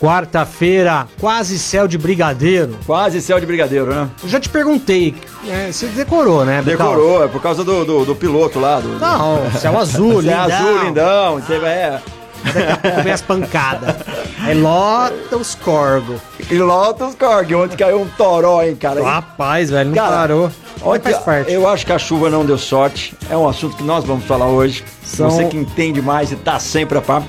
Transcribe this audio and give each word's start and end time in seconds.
quarta-feira, 0.00 1.06
quase 1.20 1.58
céu 1.58 1.86
de 1.86 1.98
brigadeiro. 1.98 2.76
Quase 2.86 3.20
céu 3.20 3.38
de 3.38 3.46
brigadeiro, 3.46 3.86
né? 3.94 4.08
Eu 4.22 4.28
já 4.28 4.40
te 4.40 4.48
perguntei, 4.48 5.14
é, 5.48 5.70
você 5.70 5.86
decorou, 5.88 6.44
né? 6.44 6.62
Decorou, 6.62 7.24
é 7.24 7.28
por 7.28 7.40
causa 7.42 7.62
do, 7.62 7.84
do, 7.84 8.04
do 8.04 8.14
piloto 8.16 8.58
lá. 8.58 8.80
Do, 8.80 8.98
Não, 8.98 9.50
céu 9.52 9.78
azul, 9.78 10.20
Céu 10.22 10.30
lindão. 10.42 10.42
azul, 10.42 10.84
lindão. 10.84 11.38
Vai, 11.60 11.70
é. 11.72 12.00
Daqui 12.42 12.72
a 12.72 12.76
pouco 12.78 13.02
vem 13.02 13.12
as 13.12 13.20
pancadas. 13.20 13.94
Aí 14.42 14.54
lota 14.58 15.36
os 15.36 15.54
corgos. 15.54 16.18
E 16.50 16.56
Lotus 16.56 17.14
Korg, 17.14 17.54
ontem 17.54 17.76
caiu 17.76 18.00
um 18.00 18.08
toró, 18.08 18.62
hein, 18.62 18.74
cara. 18.74 19.02
Rapaz, 19.04 19.68
velho, 19.68 19.90
não 19.90 19.94
Cara, 19.96 20.10
parou. 20.16 20.50
Ontem, 20.82 21.12
faz 21.12 21.18
parte. 21.22 21.52
eu 21.52 21.68
acho 21.68 21.84
que 21.84 21.92
a 21.92 21.98
chuva 21.98 22.30
não 22.30 22.44
deu 22.46 22.56
sorte. 22.56 23.14
É 23.28 23.36
um 23.36 23.46
assunto 23.46 23.76
que 23.76 23.82
nós 23.82 24.04
vamos 24.04 24.24
falar 24.24 24.46
hoje. 24.46 24.82
São- 25.04 25.30
Você 25.30 25.44
que 25.44 25.56
entende 25.58 26.00
mais 26.00 26.32
e 26.32 26.36
tá 26.36 26.58
sempre 26.58 26.96
a 26.96 27.02
par. 27.02 27.22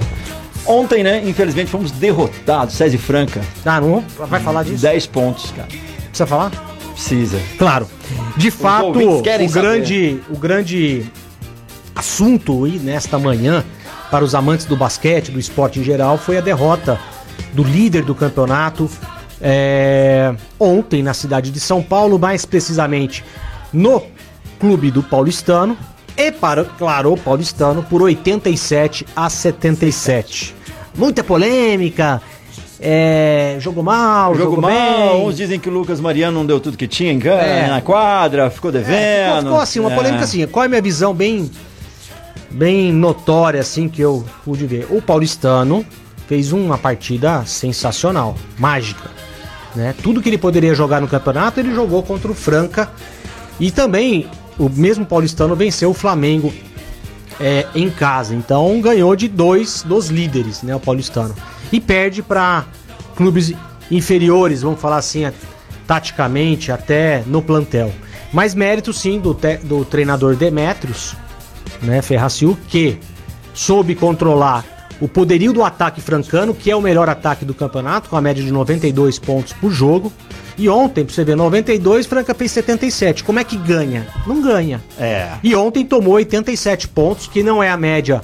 Ontem, 0.66 1.04
né, 1.04 1.22
infelizmente, 1.26 1.70
fomos 1.72 1.92
derrotados. 1.92 2.76
César 2.76 2.96
e 2.96 2.98
Franca, 3.00 3.42
Ah, 3.66 3.82
não 3.82 4.04
vai 4.28 4.40
falar 4.40 4.64
disso? 4.64 4.82
10 4.82 5.08
pontos, 5.08 5.52
cara. 5.52 5.68
Precisa 5.68 6.28
falar? 6.28 6.52
Precisa. 6.94 7.40
Claro. 7.58 7.88
De 8.38 8.52
fato, 8.52 8.86
ouvintes 8.88 9.22
o 9.22 9.24
saber. 9.24 9.50
grande, 9.50 10.20
o 10.30 10.38
grande 10.38 11.06
assunto 11.96 12.66
aí 12.66 12.78
nesta 12.80 13.18
manhã 13.18 13.64
para 14.10 14.24
os 14.24 14.36
amantes 14.36 14.66
do 14.66 14.76
basquete, 14.76 15.32
do 15.32 15.40
esporte 15.40 15.80
em 15.80 15.84
geral, 15.84 16.18
foi 16.18 16.38
a 16.38 16.42
derrota 16.42 17.00
do 17.54 17.64
líder 17.64 18.04
do 18.04 18.14
campeonato 18.14 18.90
é, 19.42 20.36
ontem 20.60 21.02
na 21.02 21.14
cidade 21.14 21.50
de 21.50 21.60
São 21.60 21.82
Paulo, 21.82 22.20
mais 22.20 22.46
precisamente 22.46 23.24
no 23.74 24.04
clube 24.60 24.92
do 24.92 25.02
Paulistano. 25.02 25.78
E 26.28 26.32
para, 26.32 26.64
claro, 26.64 27.14
o 27.14 27.18
Paulistano 27.18 27.82
por 27.82 28.02
87 28.02 29.06
a 29.16 29.30
77. 29.30 30.54
Muita 30.96 31.24
polêmica. 31.24 32.22
É, 32.80 33.58
jogo 33.59 33.82
mal, 33.84 34.34
Jogo, 34.36 34.56
jogo, 34.56 34.62
mal, 34.62 34.72
bem. 34.72 35.26
uns 35.28 35.38
dizem 35.38 35.59
que 35.59 35.70
o 35.70 35.72
Lucas 35.72 36.00
Mariano 36.00 36.38
não 36.38 36.46
deu 36.46 36.59
tudo 36.59 36.76
que 36.78 36.88
tinha 36.88 37.12
em 37.12 37.20
É. 37.28 37.68
na 37.68 37.82
quadra, 37.82 38.50
ficou 38.50 38.72
devendo. 38.72 38.96
É, 38.96 39.26
ficou, 39.28 39.42
ficou 39.44 39.59
assim, 39.59 39.80
uma 39.80 39.92
É. 39.92 39.96
polêmica 39.96 40.24
assim. 40.24 40.46
Qual 40.48 40.64
é 40.64 40.66
a 40.66 40.70
minha 40.70 40.82
visão 40.82 41.14
bem, 41.14 41.50
bem 42.50 42.92
notória, 42.92 43.59
assim, 43.62 43.88
que 43.88 44.02
eu 44.02 44.24
pude 44.44 44.66
ver? 44.66 44.88
O 44.90 45.02
paulistano 45.02 45.86
fez 46.28 46.52
uma 46.52 46.78
partida 46.78 47.44
sensacional, 47.46 48.36
mágica. 48.58 49.09
Né? 49.76 49.94
Tudo 50.03 50.22
que 50.22 50.30
ele 50.30 50.38
poderia 50.38 50.74
jogar 50.76 51.00
no 51.02 51.08
campeonato, 51.08 51.59
ele 51.59 51.74
jogou 51.74 52.02
contra 52.03 52.32
o 52.32 52.36
Franca. 52.36 52.90
E 53.59 53.70
também, 53.70 54.28
o 54.58 54.70
mesmo 54.70 55.06
paulistano 55.06 55.56
venceu 55.56 55.90
o 55.92 55.94
Flamengo 55.94 56.54
é, 57.40 57.66
em 57.74 57.90
casa. 57.90 58.36
Então, 58.36 58.80
ganhou 58.82 59.16
de 59.16 59.28
dois 59.28 59.84
dos 59.84 60.10
líderes, 60.10 60.62
né? 60.64 60.76
O 60.76 60.80
paulistano. 60.80 61.34
E 61.72 61.80
perde 61.80 62.22
para 62.22 62.66
clubes 63.16 63.54
inferiores, 63.90 64.62
vamos 64.62 64.80
falar 64.80 64.98
assim, 64.98 65.30
taticamente, 65.88 66.72
até 66.72 67.24
no 67.26 67.42
plantel. 67.42 67.92
Mas 68.32 68.56
mérito 68.56 68.94
sim 68.94 69.20
do, 69.20 69.34
te- 69.34 69.58
do 69.58 69.84
treinador 69.84 70.36
Demetrios, 70.36 71.16
né, 71.82 72.02
Ferraciu, 72.02 72.58
que 72.68 72.98
soube 73.54 73.96
controlar 73.96 74.66
o 75.02 75.08
poderio 75.08 75.52
do 75.52 75.64
ataque 75.64 76.00
francano, 76.00 76.54
que 76.54 76.70
é 76.70 76.76
o 76.76 76.82
melhor 76.82 77.10
ataque 77.10 77.44
do 77.44 77.54
campeonato, 77.54 78.08
com 78.10 78.16
a 78.16 78.22
média 78.22 78.44
de 78.44 78.52
92 78.52 79.18
pontos 79.20 79.52
por 79.54 79.72
jogo. 79.72 80.14
E 80.62 80.70
ontem, 80.70 81.04
pra 81.04 81.12
você 81.12 81.24
ver, 81.24 81.36
92, 81.36 82.06
Franca 82.06 82.36
fez 82.36 82.52
77. 82.52 83.24
Como 83.24 83.40
é 83.40 83.44
que 83.44 83.58
ganha? 83.58 84.08
Não 84.28 84.44
ganha. 84.44 84.80
É. 85.00 85.32
E 85.42 85.56
ontem 85.56 85.84
tomou 85.84 86.14
87 86.14 86.88
pontos, 86.90 87.26
que 87.26 87.42
não 87.42 87.64
é 87.64 87.72
a 87.72 87.76
média 87.76 88.22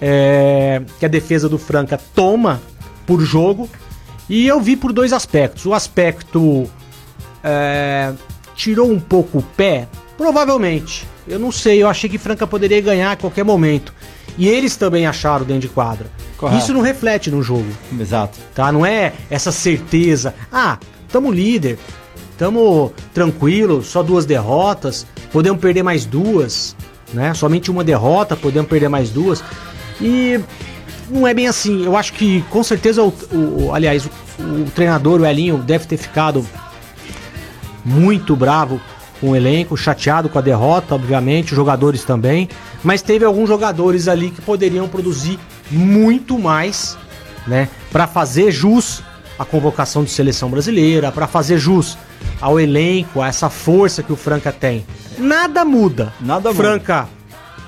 é, 0.00 0.82
que 0.98 1.06
a 1.06 1.08
defesa 1.08 1.48
do 1.48 1.58
Franca 1.58 2.00
toma 2.16 2.60
por 3.06 3.20
jogo. 3.20 3.70
E 4.28 4.44
eu 4.44 4.60
vi 4.60 4.74
por 4.74 4.92
dois 4.92 5.12
aspectos. 5.12 5.64
O 5.64 5.72
aspecto 5.72 6.68
é, 7.44 8.12
tirou 8.56 8.90
um 8.90 8.98
pouco 8.98 9.38
o 9.38 9.42
pé, 9.42 9.86
provavelmente. 10.18 11.06
Eu 11.28 11.38
não 11.38 11.52
sei, 11.52 11.80
eu 11.80 11.88
achei 11.88 12.10
que 12.10 12.18
Franca 12.18 12.44
poderia 12.44 12.80
ganhar 12.80 13.12
a 13.12 13.16
qualquer 13.16 13.44
momento. 13.44 13.94
E 14.36 14.48
eles 14.48 14.74
também 14.74 15.06
acharam 15.06 15.44
dentro 15.44 15.62
de 15.62 15.68
quadra. 15.68 16.10
Correto. 16.36 16.58
Isso 16.58 16.74
não 16.74 16.80
reflete 16.80 17.30
no 17.30 17.40
jogo 17.40 17.70
Exato. 18.00 18.36
tá? 18.52 18.72
Não 18.72 18.84
é 18.84 19.12
essa 19.30 19.52
certeza. 19.52 20.34
Ah, 20.50 20.76
tamo 21.12 21.30
líder, 21.30 21.78
tamo 22.38 22.92
tranquilo, 23.14 23.82
só 23.82 24.02
duas 24.02 24.24
derrotas, 24.24 25.06
podemos 25.32 25.60
perder 25.60 25.82
mais 25.82 26.04
duas, 26.04 26.74
né? 27.12 27.34
Somente 27.34 27.70
uma 27.70 27.84
derrota, 27.84 28.34
podemos 28.34 28.68
perder 28.68 28.88
mais 28.88 29.10
duas. 29.10 29.44
E 30.00 30.40
não 31.10 31.26
é 31.28 31.34
bem 31.34 31.46
assim. 31.46 31.84
Eu 31.84 31.96
acho 31.96 32.14
que 32.14 32.42
com 32.50 32.62
certeza 32.64 33.02
o, 33.02 33.12
o- 33.32 33.74
aliás, 33.74 34.06
o, 34.06 34.10
o 34.42 34.70
treinador, 34.74 35.20
o 35.20 35.26
Elinho, 35.26 35.58
deve 35.58 35.86
ter 35.86 35.96
ficado 35.98 36.44
muito 37.84 38.34
bravo 38.36 38.80
com 39.20 39.30
o 39.30 39.36
elenco, 39.36 39.76
chateado 39.76 40.28
com 40.28 40.38
a 40.38 40.42
derrota, 40.42 40.94
obviamente, 40.94 41.52
os 41.52 41.56
jogadores 41.56 42.04
também, 42.04 42.48
mas 42.82 43.02
teve 43.02 43.24
alguns 43.24 43.48
jogadores 43.48 44.08
ali 44.08 44.30
que 44.30 44.40
poderiam 44.40 44.88
produzir 44.88 45.38
muito 45.70 46.38
mais, 46.38 46.98
né, 47.46 47.68
para 47.92 48.06
fazer 48.06 48.50
jus 48.50 49.02
à 49.38 49.44
convocação 49.44 50.04
de 50.04 50.10
seleção 50.10 50.48
brasileira, 50.50 51.10
para 51.10 51.26
fazer 51.26 51.58
jus 51.58 51.96
ao 52.40 52.58
elenco, 52.58 53.20
a 53.20 53.28
essa 53.28 53.48
força 53.48 54.02
que 54.02 54.12
o 54.12 54.16
Franca 54.16 54.52
tem. 54.52 54.84
Nada 55.18 55.64
muda. 55.64 56.12
Nada 56.20 56.50
muda. 56.50 56.62
Franca 56.62 57.08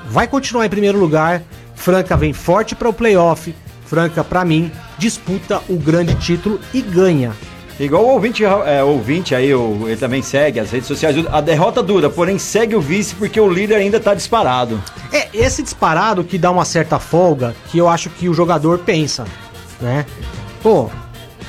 vai 0.08 0.26
continuar 0.26 0.66
em 0.66 0.70
primeiro 0.70 0.98
lugar. 0.98 1.42
Franca 1.74 2.16
vem 2.16 2.32
forte 2.32 2.74
para 2.74 2.88
o 2.88 2.92
playoff. 2.92 3.54
Franca, 3.86 4.24
para 4.24 4.44
mim, 4.44 4.70
disputa 4.98 5.60
o 5.68 5.76
grande 5.76 6.14
título 6.14 6.60
e 6.72 6.80
ganha. 6.80 7.32
Igual 7.78 8.04
o 8.04 8.08
ouvinte, 8.08 8.44
é, 8.44 8.84
ouvinte 8.84 9.34
aí, 9.34 9.52
o, 9.52 9.88
ele 9.88 9.96
também 9.96 10.22
segue 10.22 10.60
as 10.60 10.70
redes 10.70 10.86
sociais. 10.86 11.16
A 11.30 11.40
derrota 11.40 11.82
dura, 11.82 12.08
porém 12.08 12.38
segue 12.38 12.76
o 12.76 12.80
vice 12.80 13.14
porque 13.16 13.40
o 13.40 13.48
líder 13.50 13.76
ainda 13.76 13.98
tá 13.98 14.14
disparado. 14.14 14.80
É, 15.12 15.28
esse 15.34 15.62
disparado 15.62 16.22
que 16.22 16.38
dá 16.38 16.50
uma 16.52 16.64
certa 16.64 17.00
folga 17.00 17.54
que 17.70 17.78
eu 17.78 17.88
acho 17.88 18.10
que 18.10 18.28
o 18.28 18.34
jogador 18.34 18.78
pensa, 18.78 19.24
né? 19.80 20.06
Pô, 20.62 20.88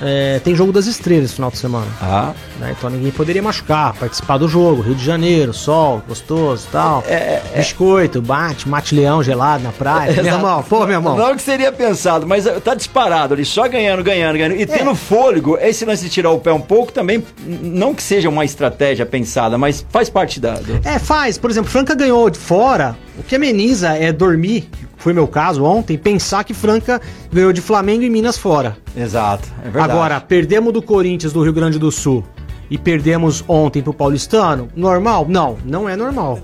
é, 0.02 0.40
tem 0.44 0.56
jogo 0.56 0.72
das 0.72 0.86
estrelas 0.86 1.30
no 1.32 1.36
final 1.36 1.52
de 1.52 1.58
semana. 1.58 1.88
Ah. 2.02 2.34
Né? 2.60 2.76
Então 2.78 2.90
ninguém 2.90 3.12
poderia 3.12 3.42
machucar, 3.42 3.94
participar 3.94 4.38
do 4.38 4.48
jogo. 4.48 4.82
Rio 4.82 4.96
de 4.96 5.04
Janeiro, 5.04 5.54
sol, 5.54 6.02
gostoso 6.08 6.68
tal. 6.72 7.04
É, 7.08 7.14
é, 7.14 7.58
Biscoito, 7.58 8.22
bate, 8.22 8.68
mate 8.68 8.96
leão 8.96 9.22
gelado 9.24 9.64
na 9.64 9.72
praia. 9.72 10.12
Exato. 10.12 10.24
meu 10.24 10.34
irmão, 10.36 10.64
pô, 10.64 10.80
meu 10.86 10.98
irmão. 10.98 11.16
Não 11.18 11.36
que 11.36 11.42
seria 11.42 11.72
pensado, 11.72 12.26
mas 12.28 12.46
tá 12.64 12.74
disparado 12.76 13.34
ali, 13.34 13.46
só 13.46 13.68
ganhando, 13.68 14.04
ganhando, 14.04 14.38
ganhando. 14.38 14.56
E 14.56 14.66
tendo 14.66 14.94
fôlego, 14.96 15.58
esse 15.60 15.86
lance 15.86 16.04
de 16.04 16.10
tirar 16.10 16.32
o 16.32 16.40
pé 16.40 16.52
um 16.52 16.62
pouco 16.62 16.92
também, 16.92 17.24
não 17.46 17.94
que 17.94 18.04
seja 18.04 18.30
uma 18.30 18.46
estratégia 18.46 19.06
pensada, 19.06 19.58
mas 19.58 19.86
faz 19.90 20.10
parte 20.10 20.40
da. 20.40 20.54
do- 20.56 20.80
É, 20.88 21.00
faz. 21.00 21.38
Por 21.38 21.50
exemplo, 21.50 21.70
Franca 21.72 21.96
ganhou 21.96 22.30
de 22.30 22.38
fora. 22.40 22.96
O 23.18 23.24
que 23.24 23.36
ameniza 23.36 23.90
é 23.94 24.12
dormir, 24.12 24.70
foi 24.98 25.14
meu 25.14 25.28
caso 25.28 25.64
ontem, 25.64 25.98
pensar 25.98 26.44
que 26.44 26.54
Franca 26.54 27.02
ganhou 27.32 27.54
de 27.54 27.62
Flamengo 27.62 28.04
e 28.04 28.10
Minas 28.10 28.38
fora. 28.38 28.78
Exato, 28.96 29.48
é 29.60 29.70
verdade. 29.70 29.92
Agora, 29.92 30.20
perdemos 30.20 30.74
do 30.74 30.82
Corinthians 30.82 31.32
do 31.32 31.42
Rio 31.42 31.54
Grande 31.54 31.80
do 31.80 31.92
Sul 31.92 32.24
e 32.70 32.78
perdemos 32.78 33.44
ontem 33.48 33.82
pro 33.82 33.94
Paulistano, 33.94 34.68
normal? 34.76 35.26
Não, 35.30 35.58
não 35.64 35.88
é 35.88 35.96
normal. 35.96 36.40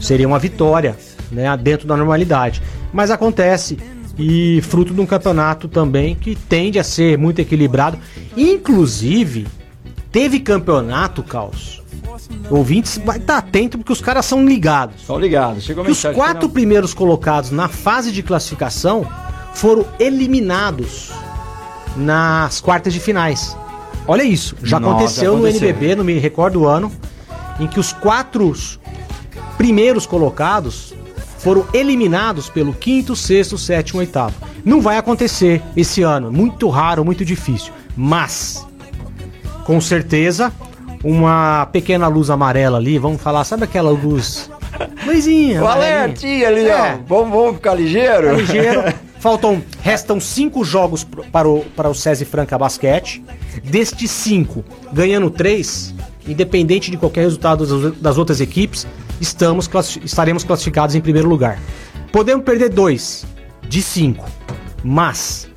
Seria 0.00 0.26
uma 0.26 0.38
vitória, 0.38 0.96
né, 1.30 1.54
dentro 1.56 1.86
da 1.86 1.96
normalidade. 1.96 2.62
Mas 2.92 3.10
acontece 3.10 3.76
e 4.18 4.60
fruto 4.62 4.94
de 4.94 5.00
um 5.00 5.06
campeonato 5.06 5.68
também 5.68 6.14
que 6.14 6.34
tende 6.34 6.78
a 6.78 6.84
ser 6.84 7.18
muito 7.18 7.40
equilibrado. 7.40 7.98
Inclusive, 8.36 9.46
teve 10.10 10.40
campeonato, 10.40 11.22
Caos. 11.22 11.82
Ouvintes, 12.50 12.98
vai 13.04 13.18
estar 13.18 13.38
atento 13.38 13.78
porque 13.78 13.92
os 13.92 14.00
caras 14.00 14.24
são 14.26 14.44
ligados. 14.44 15.00
Estão 15.00 15.18
ligados. 15.18 15.64
Chegou 15.64 15.82
a 15.82 15.84
Que 15.84 15.92
os 15.92 16.02
quatro 16.02 16.48
primeiros 16.48 16.94
colocados 16.94 17.50
na 17.50 17.68
fase 17.68 18.12
de 18.12 18.22
classificação 18.22 19.06
foram 19.54 19.86
eliminados 19.98 21.10
nas 21.96 22.60
quartas 22.60 22.92
de 22.92 23.00
finais. 23.00 23.56
Olha 24.06 24.22
isso, 24.22 24.56
já 24.62 24.78
Nossa, 24.78 24.94
aconteceu, 24.94 25.32
aconteceu. 25.34 25.60
no 25.60 25.66
NBB, 25.66 25.96
não 25.96 26.04
me 26.04 26.18
recordo 26.18 26.62
o 26.62 26.68
ano, 26.68 26.92
em 27.58 27.66
que 27.66 27.80
os 27.80 27.92
quatro 27.92 28.54
primeiros 29.56 30.06
colocados 30.06 30.94
foram 31.38 31.66
eliminados 31.72 32.48
pelo 32.48 32.72
quinto, 32.72 33.16
sexto, 33.16 33.56
sétimo, 33.56 34.00
oitavo. 34.00 34.34
Não 34.64 34.80
vai 34.80 34.98
acontecer 34.98 35.62
esse 35.76 36.02
ano, 36.02 36.30
muito 36.30 36.68
raro, 36.68 37.04
muito 37.04 37.24
difícil. 37.24 37.72
Mas, 37.96 38.66
com 39.64 39.80
certeza, 39.80 40.52
uma 41.06 41.66
pequena 41.66 42.08
luz 42.08 42.30
amarela 42.30 42.78
ali, 42.78 42.98
vamos 42.98 43.22
falar, 43.22 43.44
sabe 43.44 43.62
aquela 43.62 43.90
luz? 43.90 44.50
Luzinha. 45.06 45.60
Amarelinha? 45.60 46.02
alertinha 46.02 46.48
ali, 46.48 46.68
É. 46.68 46.74
ó. 46.74 46.98
Vamos, 47.06 47.30
vamos 47.30 47.54
ficar 47.56 47.74
ligeiro? 47.74 48.26
Tá 48.26 48.32
ligeiro. 48.32 48.82
Faltam, 49.20 49.62
restam 49.82 50.20
cinco 50.20 50.64
jogos 50.64 51.04
para 51.04 51.48
o, 51.48 51.60
para 51.76 51.88
o 51.88 51.94
César 51.94 52.24
Franca 52.26 52.58
Basquete. 52.58 53.22
Destes 53.62 54.10
cinco, 54.10 54.64
ganhando 54.92 55.30
três, 55.30 55.94
independente 56.26 56.90
de 56.90 56.96
qualquer 56.96 57.22
resultado 57.22 57.92
das, 57.92 58.18
outras 58.18 58.40
equipes, 58.40 58.86
estamos, 59.20 59.70
estaremos 60.04 60.42
classificados 60.44 60.94
em 60.94 61.00
primeiro 61.00 61.28
lugar. 61.28 61.58
Podemos 62.12 62.44
perder 62.44 62.68
dois 62.68 63.24
de 63.68 63.80
cinco, 63.80 64.24
mas 64.84 65.48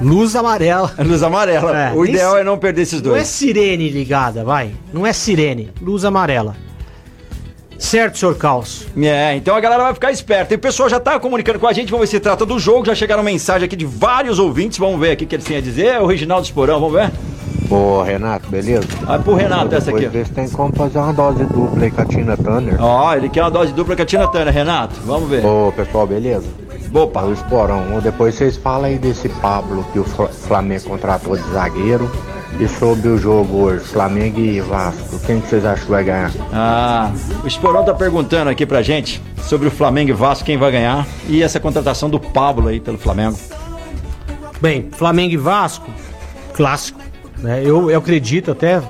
luz 0.00 0.34
amarela. 0.36 0.92
Luz 0.98 1.22
amarela. 1.22 1.76
É, 1.78 1.92
o 1.92 2.04
ideal 2.04 2.34
se- 2.34 2.40
é 2.40 2.44
não 2.44 2.58
perder 2.58 2.82
esses 2.82 3.00
Não 3.02 3.12
é 3.12 3.14
dois. 3.18 3.28
sirene 3.28 3.88
ligada, 3.88 4.44
vai. 4.44 4.72
Não 4.92 5.06
é 5.06 5.12
sirene, 5.12 5.70
luz 5.80 6.04
amarela. 6.04 6.56
Certo, 7.78 8.18
senhor 8.18 8.36
Caos? 8.36 8.86
É, 8.98 9.34
então 9.36 9.56
a 9.56 9.60
galera 9.60 9.84
vai 9.84 9.94
ficar 9.94 10.12
esperta. 10.12 10.52
E 10.52 10.56
o 10.56 10.60
pessoal 10.60 10.88
já 10.88 11.00
tá 11.00 11.18
comunicando 11.18 11.58
com 11.58 11.66
a 11.66 11.72
gente, 11.72 11.90
vamos 11.90 12.08
ver 12.10 12.16
se 12.16 12.20
trata 12.20 12.44
do 12.44 12.58
jogo. 12.58 12.84
Já 12.84 12.94
chegaram 12.94 13.22
mensagem 13.22 13.64
aqui 13.64 13.74
de 13.74 13.86
vários 13.86 14.38
ouvintes. 14.38 14.76
Vamos 14.78 15.00
ver 15.00 15.12
aqui 15.12 15.24
o 15.24 15.26
que 15.26 15.34
eles 15.34 15.46
têm 15.46 15.56
a 15.56 15.60
dizer. 15.62 15.86
É 15.86 16.00
o 16.00 16.04
Reginaldo 16.06 16.44
Esporão, 16.44 16.78
vamos 16.78 16.94
ver? 17.00 17.10
Ô, 17.70 18.02
Renato, 18.02 18.48
beleza? 18.50 18.86
Vai 19.02 19.18
pro 19.20 19.34
Renato 19.34 19.74
essa 19.74 19.90
aqui. 19.92 20.06
vê 20.08 20.24
se 20.24 20.30
tem 20.32 20.46
como 20.50 20.74
fazer 20.74 20.98
uma 20.98 21.12
dose 21.14 21.44
dupla 21.44 21.84
aí 21.84 21.90
com 21.90 22.02
a 22.02 22.04
Tina 22.04 22.36
Turner. 22.36 22.76
Ó, 22.82 23.14
ele 23.14 23.28
quer 23.30 23.42
uma 23.44 23.50
dose 23.50 23.72
dupla 23.72 23.96
com 23.96 24.02
a 24.02 24.04
Tina 24.04 24.28
Turner, 24.28 24.52
Renato. 24.52 24.96
Vamos 25.06 25.30
ver. 25.30 25.42
Ô, 25.46 25.72
pessoal, 25.74 26.06
beleza? 26.06 26.46
Opa. 26.92 27.22
O 27.22 27.32
Esporão, 27.32 28.00
depois 28.02 28.34
vocês 28.34 28.56
falam 28.56 28.86
aí 28.86 28.98
desse 28.98 29.28
Pablo 29.28 29.84
que 29.92 29.98
o 29.98 30.04
Fla- 30.04 30.28
Flamengo 30.28 30.84
contratou 30.84 31.36
de 31.36 31.42
zagueiro. 31.50 32.10
E 32.58 32.66
sobre 32.66 33.08
o 33.08 33.16
jogo 33.16 33.58
hoje, 33.58 33.84
Flamengo 33.84 34.40
e 34.40 34.60
Vasco, 34.60 35.18
quem 35.24 35.40
que 35.40 35.46
vocês 35.46 35.64
acham 35.64 35.84
que 35.84 35.90
vai 35.92 36.02
ganhar? 36.04 36.32
Ah, 36.52 37.10
o 37.44 37.46
Esporão 37.46 37.84
tá 37.84 37.94
perguntando 37.94 38.50
aqui 38.50 38.66
pra 38.66 38.82
gente 38.82 39.22
sobre 39.44 39.68
o 39.68 39.70
Flamengo 39.70 40.10
e 40.10 40.12
Vasco, 40.12 40.44
quem 40.44 40.58
vai 40.58 40.70
ganhar. 40.72 41.06
E 41.28 41.42
essa 41.44 41.60
contratação 41.60 42.10
do 42.10 42.18
Pablo 42.18 42.68
aí 42.68 42.80
pelo 42.80 42.98
Flamengo. 42.98 43.38
Bem, 44.60 44.88
Flamengo 44.92 45.32
e 45.32 45.36
Vasco, 45.36 45.88
clássico. 46.52 46.98
Né? 47.38 47.62
Eu, 47.64 47.88
eu 47.90 47.98
acredito 47.98 48.50
até 48.50 48.82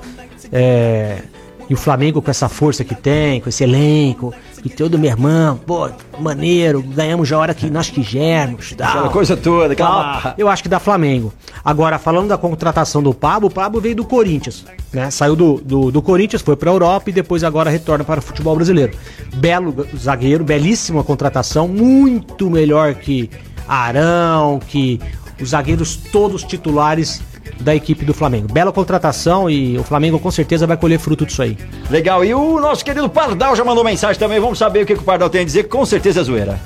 é, 0.51 1.19
que 1.67 1.73
o 1.73 1.77
Flamengo, 1.77 2.21
com 2.21 2.31
essa 2.31 2.49
força 2.49 2.83
que 2.83 2.95
tem, 2.95 3.39
com 3.39 3.47
esse 3.47 3.63
elenco, 3.63 4.33
e 4.63 4.69
todo 4.69 4.97
meu 4.97 5.09
irmão, 5.09 5.57
pô, 5.57 5.89
maneiro, 6.19 6.81
ganhamos 6.81 7.31
a 7.31 7.37
hora 7.37 7.53
que 7.53 7.69
nós 7.69 7.89
quisermos. 7.89 8.73
Tal, 8.73 8.87
Aquela 8.87 9.09
coisa 9.09 9.35
toda, 9.35 9.73
aquela 9.73 10.21
tal. 10.21 10.33
Eu 10.37 10.47
acho 10.47 10.61
que 10.61 10.69
dá 10.69 10.79
Flamengo. 10.79 11.33
Agora, 11.65 11.97
falando 11.97 12.27
da 12.27 12.37
contratação 12.37 13.01
do 13.01 13.13
Pablo, 13.13 13.49
o 13.49 13.51
Pablo 13.51 13.81
veio 13.81 13.95
do 13.95 14.05
Corinthians. 14.05 14.65
Né? 14.93 15.09
Saiu 15.09 15.35
do, 15.35 15.55
do, 15.61 15.91
do 15.91 16.01
Corinthians, 16.01 16.41
foi 16.41 16.55
pra 16.55 16.69
Europa 16.69 17.09
e 17.09 17.13
depois 17.13 17.43
agora 17.43 17.69
retorna 17.69 18.03
para 18.03 18.19
o 18.19 18.23
futebol 18.23 18.55
brasileiro. 18.55 18.93
Belo 19.35 19.87
zagueiro, 19.97 20.43
belíssima 20.43 21.03
contratação, 21.03 21.67
muito 21.67 22.49
melhor 22.49 22.93
que 22.95 23.29
Arão, 23.67 24.59
que 24.59 24.99
os 25.41 25.49
zagueiros 25.49 25.95
todos 25.95 26.43
titulares 26.43 27.21
da 27.59 27.75
equipe 27.75 28.05
do 28.05 28.13
Flamengo. 28.13 28.51
Bela 28.51 28.71
contratação 28.71 29.49
e 29.49 29.77
o 29.77 29.83
Flamengo 29.83 30.19
com 30.19 30.31
certeza 30.31 30.65
vai 30.65 30.77
colher 30.77 30.99
fruto 30.99 31.25
disso 31.25 31.41
aí. 31.41 31.57
Legal. 31.89 32.23
E 32.23 32.33
o 32.33 32.59
nosso 32.59 32.83
querido 32.83 33.09
Pardal 33.09 33.55
já 33.55 33.63
mandou 33.63 33.83
mensagem 33.83 34.19
também. 34.19 34.39
Vamos 34.39 34.57
saber 34.57 34.83
o 34.83 34.85
que, 34.85 34.95
que 34.95 35.01
o 35.01 35.03
Pardal 35.03 35.29
tem 35.29 35.41
a 35.41 35.45
dizer. 35.45 35.63
Com 35.63 35.85
certeza 35.85 36.21
é 36.21 36.23
zoeira. 36.23 36.59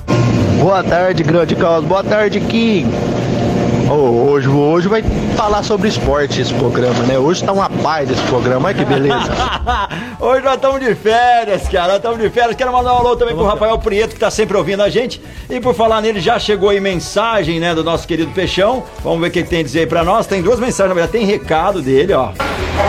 Boa 0.58 0.82
tarde, 0.82 1.22
grande 1.22 1.54
caos. 1.54 1.84
Boa 1.84 2.02
tarde, 2.02 2.40
Kim. 2.40 2.86
Ô, 3.88 4.30
hoje, 4.30 4.48
hoje 4.48 4.88
vai 4.88 5.00
falar 5.36 5.62
sobre 5.62 5.86
esporte 5.88 6.40
esse 6.40 6.52
programa, 6.54 7.04
né? 7.04 7.16
Hoje 7.16 7.44
tá 7.44 7.52
uma 7.52 7.70
paz 7.70 8.10
esse 8.10 8.22
programa, 8.22 8.66
olha 8.68 8.76
que 8.76 8.84
beleza. 8.84 9.32
Hoje 10.18 10.42
nós 10.42 10.54
estamos 10.54 10.80
de 10.80 10.92
férias, 10.96 11.68
cara. 11.68 11.88
Nós 11.88 11.96
estamos 11.98 12.18
de 12.18 12.28
férias. 12.28 12.56
Quero 12.56 12.72
mandar 12.72 12.94
um 12.94 12.96
alô 12.98 13.16
também 13.16 13.34
pro 13.34 13.44
Rafael 13.44 13.78
Prieto, 13.78 14.14
que 14.14 14.20
tá 14.20 14.28
sempre 14.28 14.56
ouvindo 14.56 14.82
a 14.82 14.88
gente. 14.88 15.20
E 15.48 15.60
por 15.60 15.72
falar 15.72 16.00
nele, 16.00 16.20
já 16.20 16.36
chegou 16.36 16.70
aí 16.70 16.80
mensagem, 16.80 17.60
né, 17.60 17.76
do 17.76 17.84
nosso 17.84 18.08
querido 18.08 18.32
Peixão. 18.32 18.82
Vamos 19.04 19.20
ver 19.20 19.28
o 19.28 19.30
que 19.30 19.38
ele 19.38 19.48
tem 19.48 19.60
a 19.60 19.62
dizer 19.62 19.80
aí 19.80 19.86
pra 19.86 20.02
nós. 20.02 20.26
Tem 20.26 20.42
duas 20.42 20.58
mensagens, 20.58 20.88
na 20.88 20.94
verdade, 20.94 21.12
tem 21.12 21.24
recado 21.24 21.80
dele, 21.80 22.12
ó. 22.12 22.32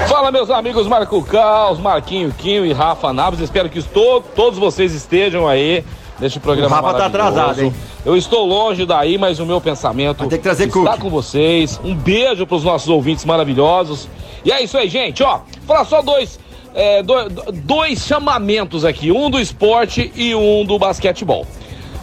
Fala 0.07 0.31
meus 0.31 0.49
amigos 0.49 0.87
Marco 0.87 1.21
Caos, 1.23 1.79
Marquinho 1.79 2.33
Quinho 2.35 2.65
e 2.65 2.73
Rafa 2.73 3.13
Naves. 3.13 3.39
Espero 3.39 3.69
que 3.69 3.77
estou, 3.77 4.19
todos 4.21 4.57
vocês 4.57 4.93
estejam 4.95 5.47
aí 5.47 5.85
neste 6.19 6.39
programa 6.39 6.79
O 6.79 6.81
Rafa 6.83 6.97
tá 6.97 7.05
atrasado, 7.07 7.61
hein? 7.61 7.73
Eu 8.05 8.15
estou 8.15 8.45
longe 8.45 8.85
daí, 8.85 9.17
mas 9.17 9.39
o 9.39 9.45
meu 9.45 9.59
pensamento 9.61 10.19
Vai 10.19 10.27
ter 10.29 10.37
que 10.37 10.43
trazer 10.43 10.67
está 10.67 10.79
cookie. 10.81 10.99
com 10.99 11.09
vocês. 11.09 11.79
Um 11.83 11.93
beijo 11.95 12.45
para 12.47 12.55
os 12.57 12.63
nossos 12.63 12.87
ouvintes 12.89 13.25
maravilhosos. 13.25 14.07
E 14.45 14.51
é 14.51 14.61
isso 14.63 14.77
aí, 14.77 14.87
gente. 14.89 15.21
Ó, 15.23 15.39
falar 15.65 15.83
só 15.85 16.01
dois, 16.01 16.39
é, 16.73 17.03
do- 17.03 17.29
do- 17.29 17.51
dois 17.51 18.05
chamamentos 18.05 18.85
aqui, 18.85 19.11
um 19.11 19.29
do 19.29 19.39
esporte 19.39 20.11
e 20.15 20.33
um 20.35 20.63
do 20.65 20.77
basquetebol. 20.79 21.45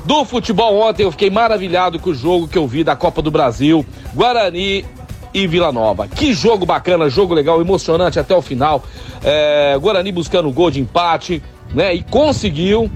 Do 0.05 0.25
futebol 0.27 0.77
ontem 0.81 1.05
eu 1.05 1.11
fiquei 1.11 1.31
maravilhado 1.31 1.99
com 1.99 2.11
o 2.11 2.15
jogo 2.15 2.47
que 2.47 2.59
eu 2.59 2.67
vi 2.67 2.85
da 2.85 2.95
Copa 2.95 3.23
do 3.23 3.31
Brasil, 3.31 3.87
Guarani 4.15 4.85
e 5.33 5.47
Vila 5.47 5.73
Nova. 5.73 6.07
Que 6.07 6.35
jogo 6.35 6.67
bacana, 6.67 7.09
jogo 7.09 7.33
legal, 7.33 7.59
emocionante 7.61 8.19
até 8.21 8.37
o 8.37 8.43
final. 8.43 8.83
É, 9.25 9.75
Guarani 9.81 10.13
buscando 10.13 10.51
gol 10.53 10.71
de 10.71 10.79
empate, 10.81 11.43
né? 11.75 11.95
E 11.95 12.03
conseguiu 12.03 12.91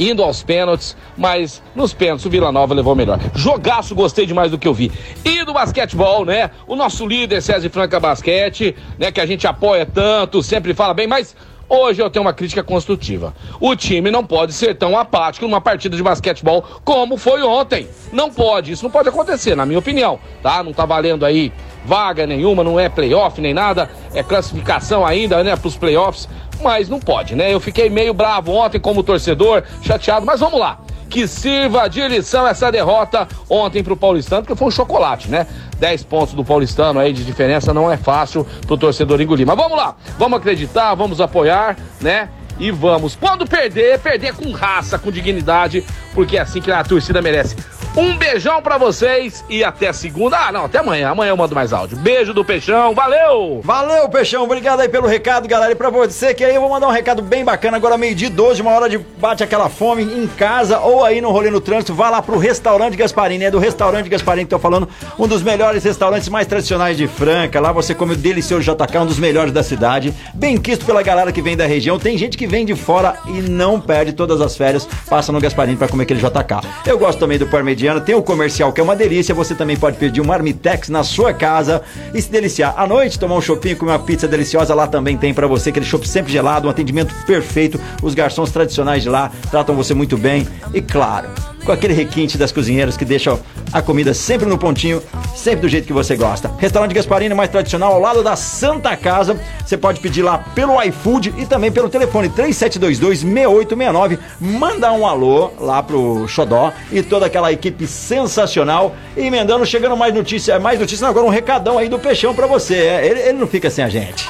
indo 0.00 0.22
aos 0.22 0.42
pênaltis, 0.42 0.96
mas 1.16 1.62
nos 1.76 1.92
pênaltis 1.92 2.24
o 2.24 2.30
Vila 2.30 2.50
Nova 2.50 2.72
levou 2.72 2.96
melhor. 2.96 3.20
Jogaço, 3.34 3.94
gostei 3.94 4.24
demais 4.24 4.50
do 4.50 4.58
que 4.58 4.66
eu 4.66 4.72
vi. 4.72 4.90
E 5.22 5.44
do 5.44 5.52
basquetebol, 5.52 6.24
né? 6.24 6.50
O 6.66 6.74
nosso 6.74 7.06
líder 7.06 7.42
César 7.42 7.68
Franca 7.68 8.00
Basquete, 8.00 8.74
né? 8.98 9.12
Que 9.12 9.20
a 9.20 9.26
gente 9.26 9.46
apoia 9.46 9.84
tanto, 9.84 10.42
sempre 10.42 10.72
fala 10.72 10.94
bem, 10.94 11.06
mas 11.06 11.36
Hoje 11.72 12.02
eu 12.02 12.10
tenho 12.10 12.24
uma 12.24 12.32
crítica 12.32 12.64
construtiva. 12.64 13.32
O 13.60 13.76
time 13.76 14.10
não 14.10 14.26
pode 14.26 14.52
ser 14.52 14.74
tão 14.74 14.98
apático 14.98 15.46
numa 15.46 15.60
partida 15.60 15.96
de 15.96 16.02
basquetebol 16.02 16.64
como 16.84 17.16
foi 17.16 17.44
ontem. 17.44 17.86
Não 18.12 18.28
pode, 18.28 18.72
isso 18.72 18.82
não 18.82 18.90
pode 18.90 19.08
acontecer, 19.08 19.54
na 19.54 19.64
minha 19.64 19.78
opinião, 19.78 20.18
tá? 20.42 20.64
Não 20.64 20.72
tá 20.72 20.84
valendo 20.84 21.24
aí 21.24 21.52
vaga 21.84 22.26
nenhuma, 22.26 22.64
não 22.64 22.78
é 22.78 22.88
playoff 22.88 23.40
nem 23.40 23.54
nada, 23.54 23.88
é 24.12 24.20
classificação 24.20 25.06
ainda, 25.06 25.44
né, 25.44 25.54
pros 25.54 25.76
playoffs, 25.76 26.28
mas 26.60 26.88
não 26.88 26.98
pode, 26.98 27.36
né? 27.36 27.54
Eu 27.54 27.60
fiquei 27.60 27.88
meio 27.88 28.12
bravo 28.12 28.50
ontem 28.50 28.80
como 28.80 29.04
torcedor, 29.04 29.62
chateado, 29.80 30.26
mas 30.26 30.40
vamos 30.40 30.58
lá 30.58 30.76
que 31.10 31.26
sirva 31.26 31.88
de 31.88 32.06
lição 32.06 32.46
essa 32.46 32.70
derrota 32.70 33.26
ontem 33.48 33.82
pro 33.82 33.96
Paulistano, 33.96 34.42
porque 34.42 34.56
foi 34.56 34.68
um 34.68 34.70
chocolate, 34.70 35.28
né? 35.28 35.46
10 35.78 36.04
pontos 36.04 36.34
do 36.34 36.44
Paulistano 36.44 37.00
aí 37.00 37.12
de 37.12 37.24
diferença 37.24 37.74
não 37.74 37.90
é 37.90 37.96
fácil 37.96 38.46
pro 38.66 38.78
torcedor 38.78 39.20
engolir. 39.20 39.46
Mas 39.46 39.56
vamos 39.56 39.76
lá, 39.76 39.96
vamos 40.18 40.38
acreditar, 40.38 40.94
vamos 40.94 41.20
apoiar, 41.20 41.76
né? 42.00 42.28
E 42.58 42.70
vamos. 42.70 43.16
Quando 43.16 43.46
perder, 43.46 43.98
perder 43.98 44.34
com 44.34 44.50
raça, 44.52 44.98
com 44.98 45.10
dignidade, 45.10 45.84
porque 46.14 46.36
é 46.36 46.40
assim 46.40 46.60
que 46.60 46.70
a 46.70 46.84
torcida 46.84 47.20
merece. 47.20 47.56
Um 47.96 48.16
beijão 48.16 48.62
pra 48.62 48.78
vocês 48.78 49.44
e 49.48 49.64
até 49.64 49.92
segunda. 49.92 50.38
Ah, 50.38 50.52
não, 50.52 50.66
até 50.66 50.78
amanhã. 50.78 51.10
Amanhã 51.10 51.30
eu 51.30 51.36
mando 51.36 51.56
mais 51.56 51.72
áudio. 51.72 51.98
Beijo 51.98 52.32
do 52.32 52.44
Peixão, 52.44 52.94
valeu! 52.94 53.60
Valeu, 53.64 54.08
Peixão, 54.08 54.44
obrigado 54.44 54.78
aí 54.78 54.88
pelo 54.88 55.08
recado, 55.08 55.48
galera. 55.48 55.72
E 55.72 55.74
pra 55.74 55.90
você 55.90 56.32
que 56.32 56.44
aí 56.44 56.54
eu 56.54 56.60
vou 56.60 56.70
mandar 56.70 56.86
um 56.86 56.92
recado 56.92 57.20
bem 57.20 57.44
bacana. 57.44 57.76
Agora, 57.76 57.98
meio-dia 57.98 58.30
12, 58.30 58.62
uma 58.62 58.70
hora 58.70 58.88
de 58.88 58.96
bate 58.96 59.42
aquela 59.42 59.68
fome 59.68 60.04
em 60.04 60.28
casa 60.28 60.78
ou 60.78 61.04
aí 61.04 61.20
no 61.20 61.32
rolê 61.32 61.50
no 61.50 61.60
trânsito. 61.60 61.92
Vá 61.92 62.08
lá 62.10 62.22
pro 62.22 62.38
restaurante 62.38 62.96
Gasparini. 62.96 63.46
É 63.46 63.50
do 63.50 63.58
restaurante 63.58 64.08
Gasparini 64.08 64.44
que 64.44 64.50
tô 64.50 64.60
falando, 64.60 64.88
um 65.18 65.26
dos 65.26 65.42
melhores 65.42 65.82
restaurantes 65.82 66.28
mais 66.28 66.46
tradicionais 66.46 66.96
de 66.96 67.08
Franca. 67.08 67.58
Lá 67.58 67.72
você 67.72 67.92
come 67.92 68.14
o 68.14 68.16
delicioso 68.16 68.62
JK, 68.62 68.98
um 68.98 69.06
dos 69.06 69.18
melhores 69.18 69.52
da 69.52 69.64
cidade. 69.64 70.14
Bem 70.32 70.56
quisto 70.58 70.84
pela 70.84 71.02
galera 71.02 71.32
que 71.32 71.42
vem 71.42 71.56
da 71.56 71.66
região. 71.66 71.98
Tem 71.98 72.16
gente 72.16 72.38
que 72.38 72.46
vem 72.46 72.64
de 72.64 72.76
fora 72.76 73.16
e 73.26 73.40
não 73.42 73.80
perde 73.80 74.12
todas 74.12 74.40
as 74.40 74.56
férias. 74.56 74.88
Passa 75.08 75.32
no 75.32 75.40
Gasparini 75.40 75.76
pra 75.76 75.88
comer 75.88 76.04
aquele 76.04 76.20
JK. 76.20 76.68
Eu 76.86 76.96
gosto 76.96 77.18
também 77.18 77.36
do 77.36 77.48
parmegiano 77.80 78.00
tem 78.00 78.14
o 78.14 78.22
comercial 78.22 78.72
que 78.72 78.80
é 78.80 78.84
uma 78.84 78.94
delícia. 78.94 79.34
Você 79.34 79.54
também 79.54 79.76
pode 79.76 79.96
pedir 79.96 80.20
um 80.20 80.24
marmitex 80.24 80.88
na 80.90 81.02
sua 81.02 81.32
casa 81.32 81.82
e 82.12 82.20
se 82.20 82.30
deliciar 82.30 82.74
à 82.76 82.86
noite, 82.86 83.18
tomar 83.18 83.36
um 83.36 83.40
chopinho 83.40 83.76
com 83.76 83.86
uma 83.86 83.98
pizza 83.98 84.28
deliciosa. 84.28 84.74
Lá 84.74 84.86
também 84.86 85.16
tem 85.16 85.32
para 85.32 85.46
você 85.46 85.70
aquele 85.70 85.86
chopp 85.86 86.06
sempre 86.06 86.30
gelado, 86.32 86.66
um 86.66 86.70
atendimento 86.70 87.14
perfeito. 87.24 87.80
Os 88.02 88.14
garçons 88.14 88.50
tradicionais 88.50 89.02
de 89.02 89.08
lá 89.08 89.30
tratam 89.50 89.74
você 89.74 89.94
muito 89.94 90.18
bem 90.18 90.46
e 90.74 90.82
claro, 90.82 91.28
com 91.64 91.72
aquele 91.72 91.92
requinte 91.94 92.38
das 92.38 92.52
cozinheiras 92.52 92.96
que 92.96 93.04
deixam 93.04 93.38
a 93.72 93.80
comida 93.82 94.12
sempre 94.14 94.48
no 94.48 94.58
pontinho, 94.58 95.02
sempre 95.34 95.60
do 95.60 95.68
jeito 95.68 95.86
que 95.86 95.92
você 95.92 96.16
gosta. 96.16 96.50
Restaurante 96.58 96.92
Gasparini 96.94 97.34
mais 97.34 97.50
tradicional 97.50 97.92
ao 97.92 98.00
lado 98.00 98.22
da 98.22 98.36
Santa 98.36 98.96
Casa. 98.96 99.38
Você 99.64 99.76
pode 99.76 100.00
pedir 100.00 100.22
lá 100.22 100.38
pelo 100.38 100.82
iFood 100.82 101.34
e 101.38 101.46
também 101.46 101.70
pelo 101.70 101.88
telefone 101.88 102.28
3722-6869. 102.30 104.18
Manda 104.40 104.92
um 104.92 105.06
alô 105.06 105.50
lá 105.58 105.82
pro 105.82 106.26
Xodó 106.26 106.72
e 106.90 107.02
toda 107.02 107.26
aquela 107.26 107.52
equipe 107.52 107.86
sensacional. 107.86 108.94
E 109.16 109.22
emendando, 109.22 109.64
chegando 109.64 109.96
mais 109.96 110.14
notícia, 110.14 110.58
mais 110.58 110.78
notícia, 110.80 111.06
agora 111.06 111.26
um 111.26 111.30
recadão 111.30 111.78
aí 111.78 111.88
do 111.88 111.98
Peixão 111.98 112.34
para 112.34 112.46
você. 112.46 112.74
É, 112.74 113.06
ele, 113.06 113.20
ele 113.20 113.38
não 113.38 113.46
fica 113.46 113.70
sem 113.70 113.84
a 113.84 113.88
gente. 113.88 114.28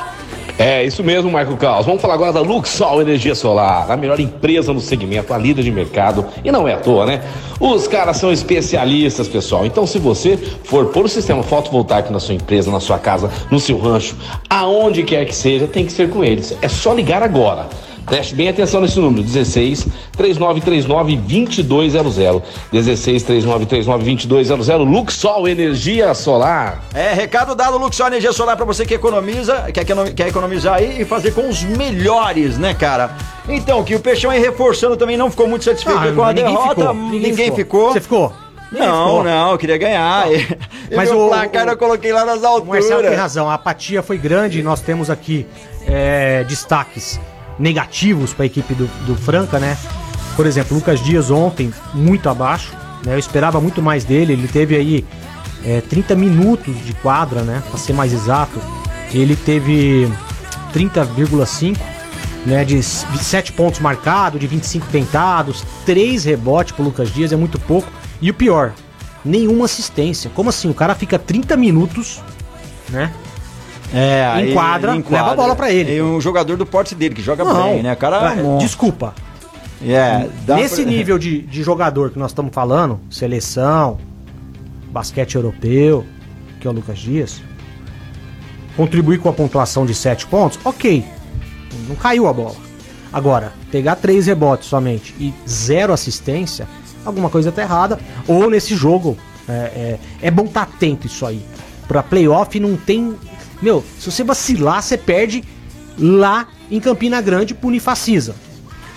É, 0.58 0.84
isso 0.84 1.02
mesmo, 1.02 1.30
Marco 1.30 1.56
Caos. 1.56 1.86
Vamos 1.86 2.02
falar 2.02 2.14
agora 2.14 2.32
da 2.32 2.40
Luxol 2.40 3.00
Energia 3.00 3.34
Solar, 3.34 3.90
a 3.90 3.96
melhor 3.96 4.20
empresa 4.20 4.72
no 4.72 4.80
segmento, 4.80 5.32
a 5.32 5.38
líder 5.38 5.62
de 5.62 5.70
mercado. 5.70 6.26
E 6.44 6.50
não 6.50 6.68
é 6.68 6.74
à 6.74 6.76
toa, 6.78 7.06
né? 7.06 7.22
Os 7.58 7.86
caras 7.88 8.16
são 8.16 8.32
especialistas, 8.32 9.28
pessoal. 9.28 9.64
Então, 9.64 9.86
se 9.86 9.98
você 9.98 10.36
for 10.36 10.86
pôr 10.86 11.04
o 11.04 11.08
sistema 11.08 11.42
fotovoltaico 11.42 12.12
na 12.12 12.20
sua 12.20 12.34
empresa, 12.34 12.70
na 12.70 12.80
sua 12.80 12.98
casa, 12.98 13.30
no 13.50 13.60
seu 13.60 13.78
rancho, 13.78 14.16
aonde 14.48 15.02
quer 15.02 15.24
que 15.24 15.34
seja, 15.34 15.66
tem 15.66 15.84
que 15.84 15.92
ser 15.92 16.10
com 16.10 16.24
eles. 16.24 16.56
É 16.62 16.68
só 16.68 16.92
ligar 16.92 17.22
agora. 17.22 17.66
Preste 18.06 18.34
bem 18.34 18.48
atenção 18.48 18.80
nesse 18.80 18.98
número: 18.98 19.22
16 19.22 19.86
3939 20.16 21.16
2200. 21.16 22.42
16 22.72 23.22
3939 23.22 24.26
2200. 24.26 24.68
Luxol 24.90 25.48
Energia 25.48 26.12
Solar. 26.14 26.82
É, 26.94 27.12
recado 27.12 27.54
dado, 27.54 27.78
Luxol 27.78 28.08
Energia 28.08 28.32
Solar 28.32 28.56
para 28.56 28.64
você 28.66 28.84
que 28.84 28.94
economiza, 28.94 29.70
quer, 29.72 29.84
quer 30.14 30.28
economizar 30.28 30.74
aí 30.74 31.02
e 31.02 31.04
fazer 31.04 31.32
com 31.32 31.48
os 31.48 31.62
melhores, 31.62 32.58
né, 32.58 32.74
cara? 32.74 33.10
Então, 33.48 33.82
que 33.84 33.94
o 33.94 34.00
Peixão 34.00 34.30
aí 34.30 34.40
reforçando 34.40 34.96
também 34.96 35.16
não 35.16 35.30
ficou 35.30 35.46
muito 35.48 35.64
satisfeito 35.64 35.98
Ah, 35.98 36.12
com 36.12 36.22
a 36.22 36.32
ninguém 36.32 36.44
derrota. 36.54 36.74
ficou, 36.80 36.94
Ninguém, 36.94 37.20
ninguém 37.30 37.52
ficou. 37.54 37.92
Você 37.92 38.00
ficou? 38.00 38.32
Ninguém 38.72 38.88
Não, 38.88 39.06
ficou. 39.06 39.24
não, 39.24 39.50
eu 39.52 39.58
queria 39.58 39.78
ganhar. 39.78 40.26
Mas 40.90 40.96
Mas 40.96 41.10
o 41.10 41.26
o- 41.26 41.28
placar 41.28 41.66
o- 41.66 41.70
eu 41.70 41.76
coloquei 41.76 42.12
lá 42.12 42.24
nas 42.24 42.42
O 42.42 42.64
Marcelo 42.64 42.86
tem 42.86 42.92
alturas. 42.94 43.18
razão, 43.18 43.50
a 43.50 43.54
apatia 43.54 44.02
foi 44.02 44.16
grande 44.18 44.60
e 44.60 44.62
nós 44.62 44.80
temos 44.80 45.10
aqui 45.10 45.46
é, 45.86 46.44
destaques 46.44 47.18
negativos 47.60 48.32
para 48.32 48.44
a 48.44 48.46
equipe 48.46 48.74
do, 48.74 48.86
do 49.06 49.14
Franca, 49.14 49.60
né? 49.60 49.76
Por 50.34 50.46
exemplo, 50.46 50.76
Lucas 50.76 51.02
Dias 51.04 51.30
ontem, 51.30 51.72
muito 51.94 52.28
abaixo, 52.28 52.72
né? 53.04 53.14
Eu 53.14 53.18
esperava 53.18 53.60
muito 53.60 53.82
mais 53.82 54.04
dele, 54.04 54.32
ele 54.32 54.48
teve 54.48 54.74
aí 54.74 55.04
é, 55.64 55.80
30 55.82 56.16
minutos 56.16 56.74
de 56.84 56.94
quadra, 56.94 57.42
né? 57.42 57.62
Para 57.68 57.78
ser 57.78 57.92
mais 57.92 58.12
exato, 58.12 58.58
ele 59.12 59.36
teve 59.36 60.10
30,5 60.72 61.76
né, 62.46 62.64
de 62.64 62.82
7 62.82 63.52
pontos 63.52 63.80
marcados, 63.80 64.40
de 64.40 64.46
25 64.46 64.86
tentados, 64.86 65.64
3 65.84 66.24
rebotes 66.24 66.72
pro 66.72 66.84
Lucas 66.84 67.12
Dias, 67.12 67.32
é 67.32 67.36
muito 67.36 67.58
pouco. 67.58 67.90
E 68.20 68.30
o 68.30 68.34
pior, 68.34 68.72
nenhuma 69.24 69.66
assistência. 69.66 70.30
Como 70.34 70.48
assim? 70.48 70.70
O 70.70 70.74
cara 70.74 70.94
fica 70.94 71.18
30 71.18 71.56
minutos, 71.56 72.22
né? 72.88 73.12
É, 73.92 74.24
aí 74.32 74.50
Enquadra, 74.50 74.92
leva 74.92 75.32
a 75.32 75.34
bola 75.34 75.56
pra 75.56 75.72
ele. 75.72 75.96
E 75.96 76.02
um 76.02 76.20
jogador 76.20 76.56
do 76.56 76.64
porte 76.64 76.94
dele, 76.94 77.14
que 77.14 77.22
joga 77.22 77.42
Não, 77.44 77.62
bem, 77.72 77.82
né? 77.82 77.92
O 77.92 77.96
cara 77.96 78.16
é 78.16 78.20
um 78.20 78.32
é, 78.32 78.42
monstro. 78.42 78.66
desculpa. 78.66 79.14
É, 79.84 80.28
dá 80.46 80.56
Nesse 80.56 80.82
pra- 80.82 80.90
nível 80.92 81.18
de, 81.18 81.42
de 81.42 81.62
jogador 81.62 82.10
que 82.10 82.18
nós 82.18 82.30
estamos 82.30 82.52
falando, 82.54 83.00
seleção, 83.10 83.98
basquete 84.90 85.34
europeu, 85.36 86.04
que 86.60 86.66
é 86.66 86.70
o 86.70 86.72
Lucas 86.72 86.98
Dias, 86.98 87.40
contribuir 88.76 89.18
com 89.18 89.28
a 89.28 89.32
pontuação 89.32 89.84
de 89.84 89.94
7 89.94 90.26
pontos, 90.26 90.58
ok. 90.64 91.04
Não 91.88 91.96
caiu 91.96 92.28
a 92.28 92.32
bola. 92.32 92.56
Agora, 93.12 93.52
pegar 93.72 93.96
3 93.96 94.26
rebotes 94.26 94.68
somente 94.68 95.14
e 95.18 95.34
zero 95.48 95.92
assistência, 95.92 96.68
alguma 97.04 97.28
coisa 97.28 97.50
tá 97.50 97.62
errada. 97.62 97.98
Ou 98.28 98.48
nesse 98.48 98.76
jogo, 98.76 99.16
é, 99.48 99.52
é, 99.52 99.98
é 100.22 100.30
bom 100.30 100.44
estar 100.44 100.62
atento 100.62 101.06
isso 101.06 101.26
aí. 101.26 101.44
Pra 101.88 102.02
playoff 102.04 102.58
não 102.60 102.76
tem. 102.76 103.16
Meu, 103.60 103.84
se 103.98 104.10
você 104.10 104.24
vacilar, 104.24 104.82
você 104.82 104.96
perde 104.96 105.44
lá 105.98 106.48
em 106.70 106.80
Campina 106.80 107.20
Grande 107.20 107.54
pro 107.54 107.68
Unifacisa. 107.68 108.34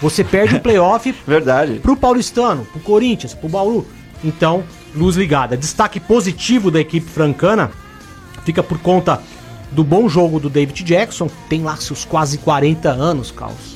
Você 0.02 0.24
perde 0.24 0.56
o 0.56 0.60
playoff 0.62 1.14
Verdade. 1.28 1.80
pro 1.82 1.96
Paulistano, 1.96 2.66
pro 2.66 2.80
Corinthians, 2.82 3.34
pro 3.34 3.50
Bauru. 3.50 3.86
Então, 4.24 4.64
luz 4.96 5.16
ligada. 5.16 5.58
Destaque 5.58 6.00
positivo 6.00 6.72
da 6.72 6.80
equipe 6.80 7.10
francana 7.10 7.72
fica 8.46 8.62
por 8.62 8.78
conta 8.80 9.22
do 9.72 9.84
bom 9.84 10.08
jogo 10.08 10.40
do 10.40 10.50
David 10.50 10.84
Jackson, 10.84 11.30
tem 11.50 11.64
lá 11.64 11.76
seus 11.78 12.06
quase 12.06 12.38
40 12.38 12.90
anos, 12.90 13.32
Carlos. 13.32 13.74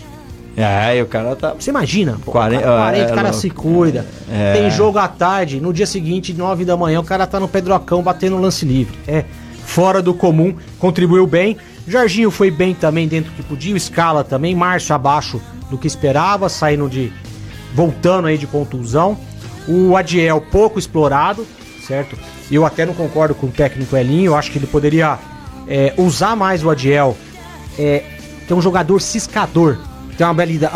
É, 0.56 0.98
e 0.98 1.01
o 1.03 1.06
cara 1.06 1.36
tá. 1.36 1.53
Você 1.53 1.70
imagina, 1.70 2.17
pô, 2.25 2.32
40, 2.32 2.63
40, 2.63 2.82
40 2.82 2.98
é, 2.98 3.12
o 3.12 3.15
cara 3.15 3.34
se 3.34 3.50
cuida. 3.50 4.06
É. 4.29 4.53
Tem 4.53 4.72
jogo 4.72 4.98
à 4.98 5.08
tarde, 5.08 5.62
no 5.62 5.72
dia 5.72 5.86
seguinte, 5.86 6.34
9 6.34 6.65
da 6.65 6.75
manhã, 6.75 7.00
o 7.00 7.03
cara 7.03 7.27
tá 7.27 7.39
no 7.39 7.48
Pedrocão 7.48 8.01
batendo 8.01 8.38
lance 8.38 8.65
livre. 8.65 8.98
É 9.08 9.24
fora 9.67 10.01
do 10.01 10.13
comum, 10.13 10.55
contribuiu 10.79 11.27
bem. 11.27 11.57
Jorginho 11.86 12.31
foi 12.31 12.50
bem 12.50 12.74
também 12.74 13.07
dentro 13.07 13.31
do 13.31 13.36
que 13.36 13.43
podia, 13.43 13.75
o 13.75 13.79
Scala 13.79 14.24
também, 14.24 14.55
Márcio 14.55 14.95
abaixo 14.95 15.41
do 15.69 15.77
que 15.77 15.86
esperava, 15.86 16.50
saindo 16.50 16.89
de. 16.89 17.12
voltando 17.75 18.27
aí 18.27 18.38
de 18.38 18.47
contusão. 18.47 19.17
O 19.67 19.97
Adiel 19.97 20.39
pouco 20.39 20.79
explorado, 20.79 21.45
certo? 21.86 22.17
Eu 22.50 22.65
até 22.65 22.86
não 22.86 22.93
concordo 22.93 23.36
com 23.36 23.47
o 23.47 23.51
técnico 23.51 23.95
Elinho, 23.95 24.31
eu 24.31 24.36
acho 24.36 24.50
que 24.50 24.57
ele 24.57 24.67
poderia 24.67 25.19
é, 25.67 25.93
usar 25.97 26.36
mais 26.36 26.63
o 26.63 26.69
Adiel. 26.69 27.15
É, 27.77 28.03
que 28.47 28.53
é 28.53 28.55
um 28.55 28.62
jogador 28.62 29.01
ciscador, 29.01 29.77
tem 30.17 30.25
uma 30.25 30.33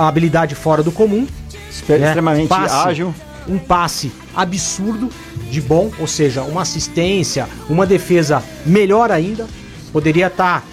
habilidade, 0.08 0.54
fora 0.54 0.84
do 0.84 0.92
comum, 0.92 1.22
né? 1.22 2.08
Extremamente 2.08 2.54
ágil. 2.54 3.16
Um 3.48 3.58
passe 3.58 4.12
absurdo 4.36 5.10
de 5.50 5.62
bom, 5.62 5.92
ou 6.00 6.08
seja, 6.08 6.44
uma 6.44 6.62
assistência, 6.62 7.48
uma 7.70 7.86
defesa 7.86 8.44
melhor 8.66 9.12
ainda. 9.12 9.48
Poderia 9.92 10.28
estar 10.28 10.66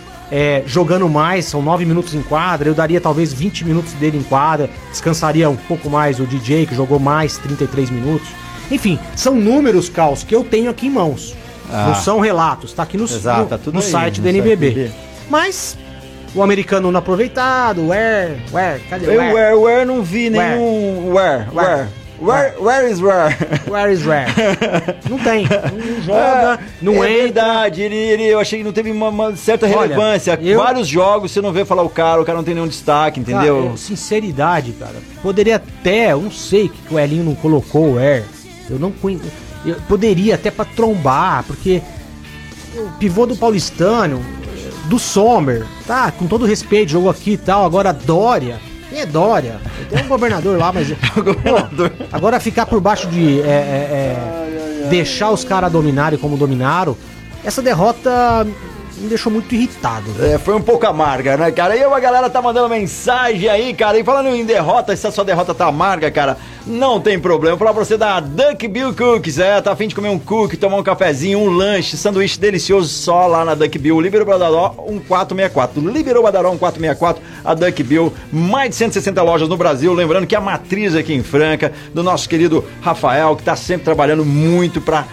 jogando 0.66 1.08
mais, 1.08 1.46
são 1.46 1.62
9 1.62 1.84
minutos 1.84 2.14
em 2.14 2.22
quadra. 2.22 2.68
Eu 2.68 2.75
daria 2.75 3.00
talvez 3.00 3.32
20 3.32 3.64
minutos 3.64 3.92
dele 3.94 4.18
em 4.18 4.22
quadra. 4.22 4.68
Descansaria 4.90 5.48
um 5.48 5.56
pouco 5.56 5.88
mais 5.88 6.20
o 6.20 6.26
DJ, 6.26 6.66
que 6.66 6.75
jogou 6.75 6.98
mais 6.98 7.38
33 7.38 7.90
minutos. 7.90 8.28
Enfim, 8.70 8.98
são 9.16 9.34
números, 9.34 9.88
Caos, 9.88 10.22
que 10.22 10.34
eu 10.34 10.44
tenho 10.44 10.70
aqui 10.70 10.87
em 10.87 10.90
mãos. 10.90 11.34
Ah. 11.70 11.88
Não 11.88 11.94
são 11.94 12.20
relatos, 12.20 12.72
tá 12.72 12.82
aqui 12.82 12.96
no, 12.96 13.04
Exato, 13.04 13.42
no, 13.42 13.58
tá 13.58 13.70
no 13.70 13.78
aí, 13.78 13.82
site 13.82 14.16
no 14.18 14.22
do 14.22 14.28
site 14.28 14.38
NBB. 14.38 14.66
NBB. 14.68 14.92
Mas 15.28 15.76
o 16.34 16.42
americano 16.42 16.90
não 16.90 16.98
aproveitado, 16.98 17.88
where, 17.88 18.38
where, 18.52 18.80
cadê 18.88 19.06
o 19.06 19.12
Eu, 19.12 19.20
where? 19.20 19.34
where, 19.34 19.54
where, 19.56 19.84
não 19.84 20.02
vi 20.02 20.30
nenhum. 20.30 21.12
Where, 21.12 21.46
where. 21.50 21.50
Where, 21.52 21.88
where 22.60 22.90
is 22.90 23.00
where? 23.00 23.37
Where 23.68 23.92
is 23.92 24.04
where? 24.06 24.26
não 25.08 25.18
tem. 25.18 25.44
Não 25.44 26.02
joga, 26.02 26.58
não 26.82 27.04
é 27.04 27.10
entra. 27.12 27.22
verdade, 27.22 27.82
ele, 27.82 27.96
ele- 27.96 28.25
eu 28.26 28.40
achei 28.40 28.58
que 28.58 28.64
não 28.64 28.72
teve 28.72 28.90
uma, 28.90 29.08
uma 29.08 29.37
certa 29.37 29.66
Olha, 29.66 29.80
relevância. 29.94 30.38
eu- 30.42 30.58
Vários 30.58 30.88
jogos 30.88 31.30
você 31.32 31.40
não 31.40 31.52
vê 31.52 31.64
falar 31.64 31.82
o 31.82 31.88
cara, 31.90 32.20
o 32.20 32.25
cara 32.25 32.37
não 32.38 32.44
tem 32.44 32.54
nenhum 32.54 32.68
destaque, 32.68 33.20
entendeu? 33.20 33.62
Cara, 33.62 33.75
é, 33.75 33.76
sinceridade, 33.76 34.72
cara. 34.72 34.96
Poderia 35.22 35.56
até, 35.56 36.12
eu 36.12 36.20
não 36.22 36.30
sei 36.30 36.66
o 36.66 36.68
que 36.70 36.94
o 36.94 36.98
Elinho 36.98 37.25
não 37.25 37.34
colocou 37.34 37.94
o 37.94 37.98
Air. 37.98 38.25
Eu 38.68 38.78
não 38.78 38.90
conhe... 38.92 39.20
eu 39.64 39.76
poderia 39.88 40.34
até 40.34 40.50
pra 40.50 40.64
trombar, 40.64 41.44
porque 41.46 41.80
o 42.76 42.88
pivô 42.98 43.26
do 43.26 43.37
Paulistano, 43.37 44.20
do 44.87 44.98
Sommer, 44.98 45.64
tá, 45.87 46.10
com 46.10 46.26
todo 46.26 46.44
respeito, 46.46 46.92
jogou 46.92 47.10
aqui 47.10 47.32
e 47.32 47.37
tal, 47.37 47.64
agora 47.64 47.92
Dória. 47.92 48.58
Quem 48.88 49.00
é 49.00 49.07
Dória? 49.07 49.61
Tem 49.90 50.02
um 50.02 50.09
governador 50.09 50.59
lá, 50.59 50.73
mas. 50.73 50.88
governador. 51.14 51.90
Pô, 51.90 52.04
agora 52.11 52.40
ficar 52.40 52.66
por 52.66 52.80
baixo 52.80 53.07
de. 53.09 53.40
é, 53.42 53.45
é, 53.45 54.85
é, 54.85 54.88
deixar 54.88 55.30
os 55.30 55.45
caras 55.45 55.71
dominarem 55.71 56.18
como 56.18 56.37
dominaram. 56.37 56.97
Essa 57.45 57.62
derrota 57.62 58.47
me 58.98 59.08
deixou 59.08 59.32
muito 59.32 59.54
irritado. 59.54 60.04
É, 60.20 60.38
foi 60.38 60.54
um 60.54 60.60
pouco 60.60 60.86
amarga, 60.86 61.36
né, 61.36 61.50
cara? 61.50 61.76
E 61.76 61.82
a 61.82 62.00
galera 62.00 62.28
tá 62.28 62.42
mandando 62.42 62.68
mensagem 62.68 63.48
aí, 63.48 63.72
cara. 63.74 63.98
E 63.98 64.04
falando 64.04 64.28
em 64.34 64.44
derrota, 64.44 64.94
se 64.94 65.06
a 65.06 65.10
sua 65.10 65.24
derrota 65.24 65.54
tá 65.54 65.66
amarga, 65.66 66.10
cara, 66.10 66.36
não 66.66 67.00
tem 67.00 67.18
problema. 67.18 67.56
Vou 67.56 67.66
falar 67.66 67.74
pra 67.74 67.84
você 67.84 67.96
da 67.96 68.20
Duck 68.20 68.66
Bill 68.68 68.94
Cookies. 68.94 69.38
É, 69.38 69.60
tá 69.60 69.72
afim 69.72 69.88
de 69.88 69.94
comer 69.94 70.10
um 70.10 70.18
cookie, 70.18 70.56
tomar 70.56 70.76
um 70.76 70.82
cafezinho, 70.82 71.38
um 71.38 71.48
lanche, 71.48 71.96
sanduíche 71.96 72.38
delicioso 72.38 72.88
só 72.88 73.26
lá 73.26 73.44
na 73.44 73.54
Duck 73.54 73.78
Bill. 73.78 74.00
Liberou 74.00 74.26
Badaró 74.26 74.74
1464. 74.88 75.88
Liberou 75.90 76.22
Badaró 76.22 76.50
1464. 76.50 77.22
A 77.44 77.54
Duck 77.54 77.82
Bill, 77.82 78.12
mais 78.32 78.70
de 78.70 78.76
160 78.76 79.22
lojas 79.22 79.48
no 79.48 79.56
Brasil. 79.56 79.92
Lembrando 79.94 80.26
que 80.26 80.36
a 80.36 80.40
matriz 80.40 80.94
aqui 80.94 81.14
em 81.14 81.22
Franca, 81.22 81.72
do 81.94 82.02
nosso 82.02 82.28
querido 82.28 82.64
Rafael, 82.80 83.36
que 83.36 83.42
tá 83.42 83.56
sempre 83.56 83.84
trabalhando 83.84 84.24
muito 84.24 84.80
pra 84.80 85.06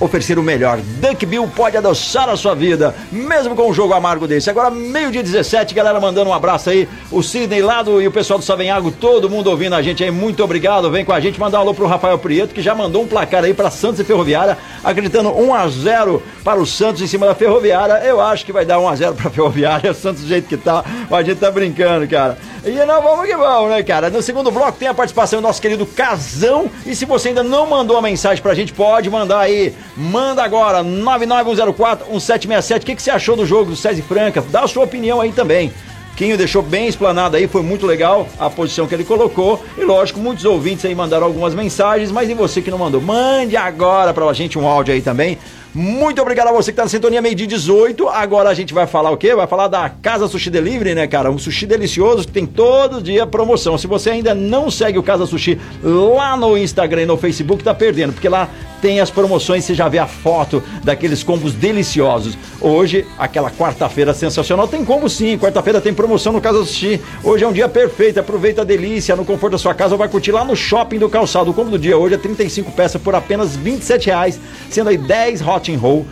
oferecer 0.00 0.38
o 0.38 0.42
melhor. 0.42 0.78
Dunk 1.00 1.24
Bill 1.26 1.48
pode 1.54 1.76
adoçar 1.76 2.28
a 2.28 2.36
sua 2.36 2.54
vida, 2.54 2.94
mesmo 3.10 3.54
com 3.54 3.70
um 3.70 3.74
jogo 3.74 3.94
amargo 3.94 4.26
desse. 4.26 4.50
Agora, 4.50 4.70
meio-dia 4.70 5.22
17, 5.22 5.74
galera, 5.74 6.00
mandando 6.00 6.30
um 6.30 6.34
abraço 6.34 6.70
aí. 6.70 6.88
O 7.10 7.22
Sidney 7.22 7.62
Lado 7.62 8.00
e 8.00 8.06
o 8.06 8.12
pessoal 8.12 8.38
do 8.38 8.44
Savenhago, 8.44 8.90
todo 8.90 9.30
mundo 9.30 9.48
ouvindo 9.48 9.74
a 9.74 9.82
gente 9.82 10.02
aí. 10.02 10.10
Muito 10.10 10.42
obrigado. 10.42 10.90
Vem 10.90 11.04
com 11.04 11.12
a 11.12 11.20
gente. 11.20 11.38
Mandar 11.38 11.58
um 11.58 11.62
alô 11.62 11.74
pro 11.74 11.86
Rafael 11.86 12.18
Prieto, 12.18 12.54
que 12.54 12.62
já 12.62 12.74
mandou 12.74 13.02
um 13.02 13.06
placar 13.06 13.44
aí 13.44 13.54
pra 13.54 13.70
Santos 13.70 14.00
e 14.00 14.04
Ferroviária, 14.04 14.58
acreditando 14.82 15.30
1 15.30 15.54
a 15.54 15.68
0 15.68 16.22
para 16.44 16.60
o 16.60 16.66
Santos 16.66 17.02
em 17.02 17.06
cima 17.06 17.26
da 17.26 17.34
Ferroviária. 17.34 17.94
Eu 18.04 18.20
acho 18.20 18.44
que 18.44 18.52
vai 18.52 18.64
dar 18.64 18.78
1 18.78 18.88
a 18.88 18.96
0 18.96 19.14
pra 19.14 19.30
Ferroviária. 19.30 19.94
Santos 19.94 20.22
do 20.22 20.28
jeito 20.28 20.48
que 20.48 20.56
tá, 20.56 20.84
a 21.10 21.22
gente 21.22 21.38
tá 21.38 21.50
brincando, 21.50 22.08
cara. 22.08 22.36
E 22.64 22.70
não, 22.70 23.02
vamos 23.02 23.26
que 23.26 23.36
vamos, 23.36 23.70
né, 23.70 23.82
cara? 23.82 24.08
No 24.08 24.22
segundo 24.22 24.50
bloco 24.50 24.78
tem 24.78 24.88
a 24.88 24.94
participação 24.94 25.40
do 25.40 25.46
nosso 25.46 25.60
querido 25.60 25.84
Casão. 25.84 26.70
E 26.86 26.94
se 26.94 27.04
você 27.04 27.28
ainda 27.28 27.42
não 27.42 27.66
mandou 27.68 27.96
uma 27.96 28.02
mensagem 28.02 28.42
pra 28.42 28.54
gente, 28.54 28.72
pode 28.72 29.10
mandar 29.10 29.40
aí. 29.40 29.74
Manda 29.96 30.42
agora, 30.42 30.82
991041767. 30.82 32.82
O 32.82 32.86
que, 32.86 32.96
que 32.96 33.02
você 33.02 33.10
achou 33.10 33.36
do 33.36 33.44
jogo 33.44 33.70
do 33.70 33.76
César 33.76 34.02
Franca? 34.02 34.42
Dá 34.50 34.62
a 34.62 34.68
sua 34.68 34.84
opinião 34.84 35.20
aí 35.20 35.32
também. 35.32 35.72
Quinho 36.16 36.36
deixou 36.36 36.62
bem 36.62 36.88
explanado 36.88 37.36
aí, 37.36 37.48
foi 37.48 37.62
muito 37.62 37.86
legal 37.86 38.28
a 38.38 38.50
posição 38.50 38.86
que 38.86 38.94
ele 38.94 39.04
colocou. 39.04 39.64
E 39.78 39.82
lógico, 39.82 40.20
muitos 40.20 40.44
ouvintes 40.44 40.84
aí 40.84 40.94
mandaram 40.94 41.26
algumas 41.26 41.54
mensagens, 41.54 42.10
mas 42.10 42.28
e 42.28 42.34
você 42.34 42.60
que 42.60 42.70
não 42.70 42.78
mandou? 42.78 43.00
Mande 43.00 43.56
agora 43.56 44.12
pra 44.12 44.30
gente 44.32 44.58
um 44.58 44.66
áudio 44.66 44.92
aí 44.92 45.00
também. 45.00 45.38
Muito 45.74 46.20
obrigado 46.20 46.48
a 46.48 46.52
você 46.52 46.70
que 46.70 46.76
tá 46.76 46.82
na 46.82 46.88
sintonia 46.90 47.22
meio-dia 47.22 47.46
18. 47.46 48.06
Agora 48.10 48.50
a 48.50 48.54
gente 48.54 48.74
vai 48.74 48.86
falar 48.86 49.10
o 49.10 49.16
quê? 49.16 49.34
Vai 49.34 49.46
falar 49.46 49.68
da 49.68 49.88
Casa 49.88 50.28
Sushi 50.28 50.50
Delivery, 50.50 50.94
né, 50.94 51.06
cara? 51.06 51.30
Um 51.30 51.38
sushi 51.38 51.64
delicioso 51.64 52.26
que 52.26 52.32
tem 52.32 52.44
todo 52.44 53.00
dia 53.00 53.26
promoção. 53.26 53.78
Se 53.78 53.86
você 53.86 54.10
ainda 54.10 54.34
não 54.34 54.70
segue 54.70 54.98
o 54.98 55.02
Casa 55.02 55.24
Sushi 55.24 55.58
lá 55.82 56.36
no 56.36 56.58
Instagram 56.58 57.02
e 57.02 57.06
no 57.06 57.16
Facebook, 57.16 57.64
tá 57.64 57.72
perdendo, 57.72 58.12
porque 58.12 58.28
lá 58.28 58.50
tem 58.82 58.98
as 58.98 59.10
promoções, 59.10 59.64
você 59.64 59.74
já 59.74 59.88
vê 59.88 59.98
a 59.98 60.08
foto 60.08 60.60
daqueles 60.82 61.22
combos 61.22 61.54
deliciosos. 61.54 62.36
Hoje, 62.60 63.06
aquela 63.16 63.48
quarta-feira 63.48 64.12
sensacional, 64.12 64.66
tem 64.66 64.84
combo 64.84 65.08
sim. 65.08 65.38
Quarta-feira 65.38 65.80
tem 65.80 65.94
promoção 65.94 66.32
no 66.32 66.40
Casa 66.40 66.58
Sushi. 66.64 67.00
Hoje 67.22 67.44
é 67.44 67.48
um 67.48 67.52
dia 67.52 67.68
perfeito, 67.68 68.18
aproveita 68.18 68.62
a 68.62 68.64
delícia 68.64 69.14
no 69.14 69.24
conforto 69.24 69.52
da 69.52 69.58
sua 69.58 69.72
casa 69.72 69.94
ou 69.94 69.98
vai 69.98 70.08
curtir 70.08 70.32
lá 70.32 70.44
no 70.44 70.56
shopping 70.56 70.98
do 70.98 71.08
calçado. 71.08 71.52
O 71.52 71.54
combo 71.54 71.70
do 71.70 71.78
dia 71.78 71.96
hoje 71.96 72.16
é 72.16 72.18
35 72.18 72.72
peças 72.72 73.00
por 73.00 73.14
apenas 73.14 73.54
27 73.54 74.06
reais, 74.06 74.40
sendo 74.68 74.90
aí 74.90 74.98
10 74.98 75.46
hot 75.46 75.72
and 75.72 75.78
roll. 75.78 76.04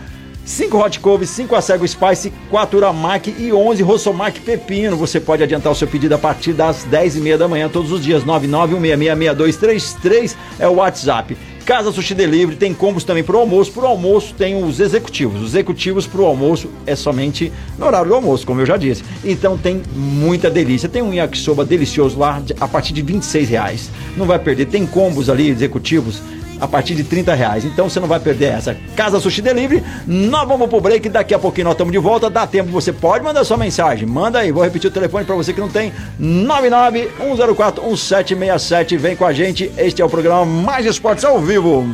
5 0.45 0.77
hot 0.77 0.99
couve, 0.99 1.25
5 1.27 1.55
acego 1.55 1.87
spice, 1.87 2.33
4 2.49 2.77
uramaki 2.77 3.33
e 3.37 3.53
11 3.53 3.83
rossomaki 3.83 4.41
pepino. 4.41 4.97
Você 4.97 5.19
pode 5.19 5.43
adiantar 5.43 5.71
o 5.71 5.75
seu 5.75 5.87
pedido 5.87 6.15
a 6.15 6.17
partir 6.17 6.53
das 6.53 6.83
10 6.83 7.17
e 7.17 7.19
meia 7.19 7.37
da 7.37 7.47
manhã 7.47 7.69
todos 7.69 7.91
os 7.91 8.03
dias. 8.03 8.25
991666233 8.25 10.35
é 10.59 10.67
o 10.67 10.73
WhatsApp. 10.75 11.37
Casa 11.63 11.91
Sushi 11.91 12.15
Delivery 12.15 12.57
tem 12.57 12.73
combos 12.73 13.03
também 13.03 13.23
pro 13.23 13.37
almoço. 13.37 13.71
Pro 13.71 13.85
almoço 13.85 14.33
tem 14.33 14.61
os 14.61 14.79
executivos. 14.79 15.41
Os 15.41 15.49
executivos 15.49 16.07
pro 16.07 16.25
almoço 16.25 16.71
é 16.87 16.95
somente 16.95 17.53
no 17.77 17.85
horário 17.85 18.09
do 18.09 18.15
almoço, 18.15 18.47
como 18.47 18.61
eu 18.61 18.65
já 18.65 18.77
disse. 18.77 19.03
Então 19.23 19.55
tem 19.57 19.83
muita 19.95 20.49
delícia. 20.49 20.89
Tem 20.89 21.03
um 21.03 21.13
yakisoba 21.13 21.63
delicioso 21.63 22.17
lá 22.17 22.41
a 22.59 22.67
partir 22.67 22.93
de 22.93 23.03
26 23.03 23.49
reais. 23.49 23.91
Não 24.17 24.25
vai 24.25 24.39
perder. 24.39 24.65
Tem 24.65 24.87
combos 24.87 25.29
ali 25.29 25.49
executivos 25.49 26.19
a 26.61 26.67
partir 26.67 26.95
de 26.95 27.03
30 27.03 27.33
reais. 27.33 27.65
Então 27.65 27.89
você 27.89 27.99
não 27.99 28.07
vai 28.07 28.19
perder 28.19 28.53
essa. 28.53 28.77
Casa 28.95 29.19
Sushi 29.19 29.41
Delivery, 29.41 29.83
nós 30.05 30.47
vamos 30.47 30.69
pro 30.69 30.79
break, 30.79 31.09
daqui 31.09 31.33
a 31.33 31.39
pouquinho 31.39 31.65
nós 31.65 31.73
estamos 31.73 31.91
de 31.91 31.97
volta, 31.97 32.29
dá 32.29 32.45
tempo, 32.45 32.69
você 32.69 32.93
pode 32.93 33.23
mandar 33.23 33.43
sua 33.43 33.57
mensagem, 33.57 34.07
manda 34.07 34.37
aí, 34.39 34.51
vou 34.51 34.63
repetir 34.63 34.87
o 34.89 34.93
telefone 34.93 35.25
para 35.25 35.35
você 35.35 35.51
que 35.51 35.59
não 35.59 35.69
tem, 35.69 35.91
991041767, 36.21 38.97
vem 38.97 39.15
com 39.15 39.25
a 39.25 39.33
gente, 39.33 39.71
este 39.77 39.99
é 40.01 40.05
o 40.05 40.09
programa 40.09 40.45
Mais 40.45 40.85
Esportes 40.85 41.25
ao 41.25 41.39
vivo. 41.39 41.87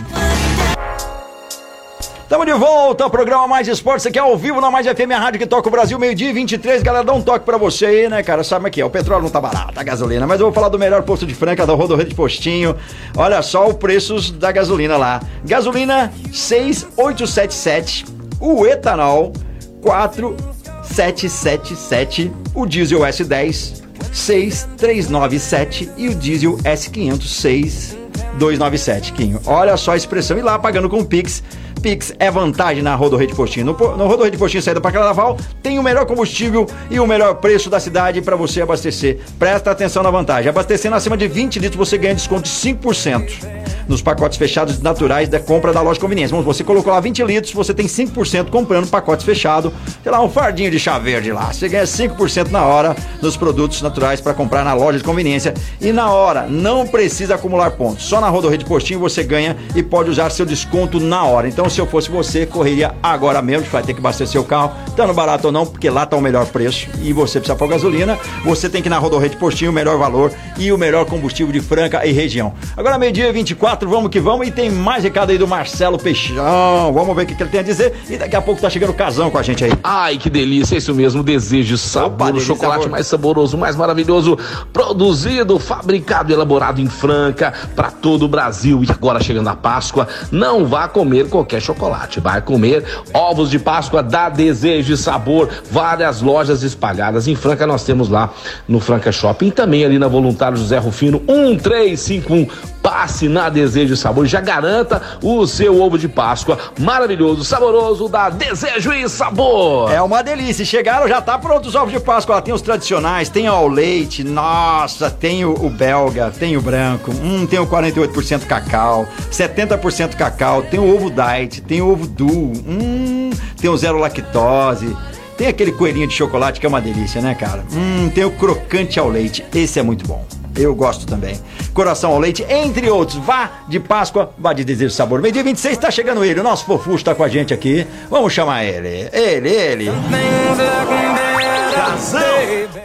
Estamos 2.38 2.54
de 2.54 2.60
volta 2.60 3.04
ao 3.04 3.10
programa 3.10 3.48
Mais 3.48 3.68
Esportes, 3.68 4.06
aqui 4.06 4.20
é 4.20 4.22
ao 4.22 4.38
vivo 4.38 4.62
na 4.62 4.70
Mais 4.70 4.86
FM, 4.86 5.10
a 5.12 5.18
rádio 5.18 5.40
que 5.40 5.48
toca 5.48 5.70
o 5.70 5.72
Brasil, 5.72 5.98
meio-dia 5.98 6.30
e 6.30 6.34
23. 6.34 6.84
Galera, 6.84 7.04
dá 7.04 7.12
um 7.12 7.20
toque 7.20 7.44
pra 7.44 7.58
você 7.58 7.88
aí, 7.88 8.08
né, 8.08 8.22
cara? 8.22 8.44
Sabe 8.44 8.68
aqui, 8.68 8.84
ó, 8.84 8.86
o 8.86 8.92
petróleo 8.92 9.24
não 9.24 9.30
tá 9.32 9.42
barato, 9.42 9.74
a 9.76 9.84
gasolina, 9.84 10.28
mas 10.28 10.40
eu 10.40 10.46
vou 10.46 10.54
falar 10.54 10.70
do 10.70 10.78
melhor 10.78 11.02
posto 11.02 11.26
de 11.26 11.34
Franca, 11.34 11.66
da 11.66 11.74
Rodorreio 11.74 12.08
de 12.08 12.14
Postinho. 12.14 12.76
Olha 13.18 13.42
só 13.42 13.68
o 13.68 13.74
preços 13.74 14.30
da 14.30 14.52
gasolina 14.52 14.98
lá. 14.98 15.20
Gasolina 15.44 16.14
6877, 16.32 18.06
o 18.40 18.68
etanol 18.68 19.34
4777, 19.82 22.32
o 22.54 22.68
diesel 22.68 23.00
S10 23.00 23.82
6397 24.14 25.90
e 25.98 26.10
o 26.10 26.14
diesel 26.14 26.56
S500 26.58 27.24
6297, 27.24 29.14
Quinho. 29.14 29.42
Olha 29.44 29.76
só 29.76 29.94
a 29.94 29.98
expressão. 29.98 30.38
E 30.38 30.44
lá 30.44 30.60
pagando 30.60 30.88
com 30.88 31.04
Pix. 31.04 31.42
Pix 31.80 32.14
é 32.20 32.30
vantagem 32.30 32.84
na 32.84 32.96
Rodorreio 32.96 33.30
de 33.30 33.36
Postinho. 33.36 33.66
No, 33.68 33.74
no 33.74 34.08
Rodorreio 34.08 34.32
de 34.32 34.38
Postinho 34.38 34.62
saída 34.62 34.82
para 34.82 34.92
Carnaval 34.92 35.38
tem 35.62 35.80
o 35.80 35.84
melhor 35.84 36.06
combustível 36.06 36.68
e 36.90 37.00
o 37.00 37.08
melhor 37.08 37.36
preço 37.36 37.70
da 37.70 37.80
cidade 37.80 38.22
para 38.22 38.36
você 38.36 38.62
abastecer. 38.62 39.20
Presta 39.40 39.72
atenção 39.72 40.04
na 40.04 40.12
vantagem. 40.12 40.50
Abastecendo 40.50 40.96
acima 40.96 41.18
de 41.18 41.28
20 41.28 41.60
litros 41.60 41.78
você 41.78 41.98
ganha 41.98 42.16
desconto 42.16 42.44
de 42.44 42.50
5% 42.50 43.57
nos 43.88 44.02
pacotes 44.02 44.38
fechados 44.38 44.82
naturais 44.82 45.30
da 45.30 45.40
compra 45.40 45.74
da 45.74 45.82
loja 45.82 45.96
de 45.96 46.00
conveniência. 46.00 46.36
Vamos, 46.36 46.46
você 46.46 46.64
colocou 46.64 46.92
lá 46.92 47.00
20 47.00 47.24
litros, 47.24 47.54
você 47.54 47.74
tem 47.74 47.88
5% 47.88 48.50
comprando 48.50 48.88
pacotes 48.88 49.26
fechados. 49.26 49.72
Sei 50.04 50.12
lá, 50.12 50.22
um 50.22 50.30
fardinho 50.30 50.70
de 50.72 50.80
chá 50.80 50.98
verde 51.00 51.32
lá. 51.32 51.52
Você 51.52 51.68
ganha 51.68 51.84
5% 51.84 52.50
na 52.50 52.64
hora 52.64 52.96
nos 53.22 53.38
produtos 53.38 53.82
naturais 53.82 54.22
para 54.22 54.34
comprar 54.34 54.64
na 54.64 54.74
loja 54.74 54.98
de 54.98 55.04
conveniência. 55.04 55.54
E 55.82 55.92
na 55.92 56.12
hora, 56.12 56.48
não 56.48 56.88
precisa 56.88 57.36
acumular 57.36 57.72
pontos. 57.72 58.06
Só 58.06 58.22
na 58.22 58.30
Rodorreio 58.30 58.60
de 58.60 58.66
Postinho 58.66 59.00
você 59.00 59.24
ganha 59.24 59.56
e 59.76 59.84
pode 59.84 60.10
usar 60.10 60.30
seu 60.30 60.46
desconto 60.46 61.00
na 61.00 61.24
hora. 61.24 61.48
Então, 61.48 61.70
se 61.70 61.80
eu 61.80 61.88
fosse 61.88 62.10
você, 62.10 62.46
correria 62.46 62.94
agora 63.02 63.42
mesmo, 63.42 63.68
vai 63.70 63.84
ter 63.84 63.94
que 63.94 64.00
abastecer 64.00 64.40
o 64.40 64.44
carro, 64.44 64.72
estando 64.88 65.14
barato 65.14 65.48
ou 65.48 65.54
não, 65.54 65.66
porque 65.66 65.90
lá 65.90 66.06
tá 66.06 66.16
o 66.16 66.22
melhor 66.22 66.46
preço 66.48 66.88
e 67.02 67.14
você 67.14 67.40
precisa 67.40 67.58
pôr 67.58 67.68
gasolina. 67.68 68.18
Você 68.44 68.70
tem 68.70 68.82
que 68.82 68.88
ir 68.88 68.90
na 68.90 69.00
de 69.00 69.38
Postinho, 69.38 69.72
o 69.72 69.74
melhor 69.74 69.98
valor 69.98 70.32
e 70.58 70.72
o 70.72 70.78
melhor 70.78 71.06
combustível 71.06 71.52
de 71.52 71.62
Franca 71.62 72.06
e 72.06 72.12
região. 72.12 72.54
Agora, 72.76 72.98
meio-dia 72.98 73.32
24, 73.32 73.77
vamos 73.86 74.10
que 74.10 74.20
vamos. 74.20 74.48
E 74.48 74.52
tem 74.52 74.70
mais 74.70 75.04
recado 75.04 75.32
aí 75.32 75.38
do 75.38 75.48
Marcelo 75.48 75.98
Peixão. 75.98 76.92
Vamos 76.94 77.16
ver 77.16 77.24
o 77.24 77.26
que, 77.26 77.36
que 77.36 77.44
ele 77.44 77.50
tem 77.50 77.60
a 77.60 77.64
dizer. 77.64 77.94
E 78.10 78.18
daqui 78.18 78.36
a 78.36 78.42
pouco 78.42 78.62
tá 78.62 78.70
chegando 78.70 78.92
o 78.92 78.94
casão 78.94 79.30
com 79.30 79.38
a 79.38 79.44
gente 79.44 79.64
aí. 79.64 79.72
Ai, 79.84 80.18
que 80.18 80.30
delícia, 80.30 80.76
é 80.76 80.78
isso 80.78 80.94
mesmo, 80.94 81.24
desejo 81.24 81.78
sabor, 81.78 82.08
Opa, 82.14 82.24
o 82.26 82.28
delícia, 82.28 82.48
chocolate 82.48 82.84
sabor. 82.84 82.92
mais 82.92 83.08
saboroso, 83.08 83.58
mais 83.58 83.76
maravilhoso, 83.76 84.38
produzido, 84.74 85.60
fabricado 85.60 86.32
e 86.32 86.34
elaborado 86.34 86.82
em 86.82 86.88
Franca 86.88 87.54
para 87.76 87.92
todo 87.92 88.26
o 88.26 88.28
Brasil. 88.28 88.84
E 88.84 88.92
agora 88.92 89.22
chegando 89.22 89.50
a 89.50 89.56
Páscoa, 89.56 90.08
não 90.32 90.66
vá 90.66 90.88
comer 90.88 91.30
qualquer 91.30 91.62
chocolate, 91.62 92.20
vai 92.20 92.42
comer 92.42 92.84
ovos 93.14 93.50
de 93.50 93.60
Páscoa 93.60 94.02
da 94.02 94.30
Desejo 94.30 94.94
e 94.94 94.98
Sabor, 94.98 95.50
várias 95.70 96.22
lojas 96.22 96.64
espalhadas 96.64 97.28
em 97.28 97.36
Franca, 97.36 97.68
nós 97.68 97.84
temos 97.84 98.10
lá 98.10 98.34
no 98.68 98.80
Franca 98.80 99.12
Shopping, 99.12 99.48
e 99.48 99.52
também 99.52 99.86
ali 99.86 100.00
na 100.00 100.08
Voluntário 100.08 100.58
José 100.58 100.78
Rufino 100.78 101.20
1351 101.20 102.48
passe 102.82 103.28
na 103.28 103.50
Desejo 103.50 103.67
e 103.76 103.98
Sabor. 103.98 104.26
Já 104.26 104.40
garanta 104.40 105.02
o 105.22 105.46
seu 105.46 105.82
ovo 105.82 105.98
de 105.98 106.08
Páscoa 106.08 106.58
maravilhoso, 106.80 107.44
saboroso 107.44 108.08
da 108.08 108.30
Desejo 108.30 108.94
e 108.94 109.08
Sabor. 109.10 109.92
É 109.92 110.02
uma 110.02 110.22
delícia. 110.22 110.64
Chegaram, 110.66 111.08
já 111.08 111.22
tá 111.22 111.38
pronto 111.38 111.68
os 111.68 111.76
ovos 111.76 111.92
de 111.92 112.00
Páscoa. 112.00 112.42
Tem 112.42 112.54
os 112.54 112.62
tradicionais, 112.62 113.30
tem 113.30 113.48
ao 113.48 113.68
leite, 113.68 114.24
nossa, 114.24 115.10
tem 115.10 115.46
o, 115.46 115.54
o 115.54 115.70
belga, 115.70 116.32
tem 116.32 116.56
o 116.56 116.62
branco, 116.62 117.12
hum, 117.12 117.46
tem 117.46 117.60
o 117.60 117.68
48% 117.68 118.46
cacau, 118.46 119.08
70% 119.32 120.16
cacau, 120.16 120.62
tem 120.64 120.80
o 120.80 120.96
ovo 120.96 121.10
diet, 121.10 121.62
tem 121.62 121.82
o 121.82 121.92
ovo 121.92 122.08
duo, 122.08 122.54
hum, 122.68 123.30
tem 123.60 123.70
o 123.70 123.78
zero 123.78 123.98
lactose. 123.98 124.96
Tem 125.38 125.48
aquele 125.48 125.72
coelhinho 125.72 126.08
de 126.08 126.16
chocolate 126.16 126.60
que 126.60 126.66
é 126.66 126.70
uma 126.70 126.82
delícia, 126.82 127.22
né, 127.22 127.36
cara? 127.36 127.64
Hum, 127.72 128.10
tem 128.10 128.26
o 128.26 128.32
crocante 128.32 129.00
ao 129.00 129.08
leite. 129.08 129.46
Esse 129.54 129.80
é 129.80 129.84
muito 129.84 130.08
bom. 130.08 130.26
Eu 130.58 130.74
gosto 130.74 131.06
também. 131.06 131.40
Coração 131.74 132.12
ao 132.12 132.20
leite, 132.20 132.44
entre 132.50 132.90
outros. 132.90 133.18
Vá 133.20 133.50
de 133.68 133.80
Páscoa, 133.80 134.32
vá 134.38 134.54
de 134.54 134.64
desejo 134.64 134.94
sabor. 134.94 135.22
Meio 135.22 135.34
dia 135.34 135.44
26 135.44 135.78
tá 135.78 135.92
chegando 135.92 136.26
ele, 136.26 136.40
o 136.40 136.44
nosso 136.44 136.66
fofuxo 136.66 137.06
tá 137.06 137.14
com 137.14 137.24
a 137.24 137.28
gente 137.28 137.54
aqui. 137.54 137.86
Vamos 138.10 138.34
chamar 138.34 138.64
ele. 138.64 139.10
Ele, 139.14 139.50
ele. 139.50 139.92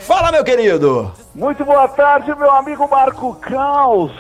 Fala, 0.01 0.31
meu 0.31 0.45
querido. 0.45 1.11
Muito 1.35 1.65
boa 1.65 1.89
tarde, 1.89 2.35
meu 2.35 2.51
amigo 2.51 2.87
Marco 2.89 3.35
Caos. 3.37 4.13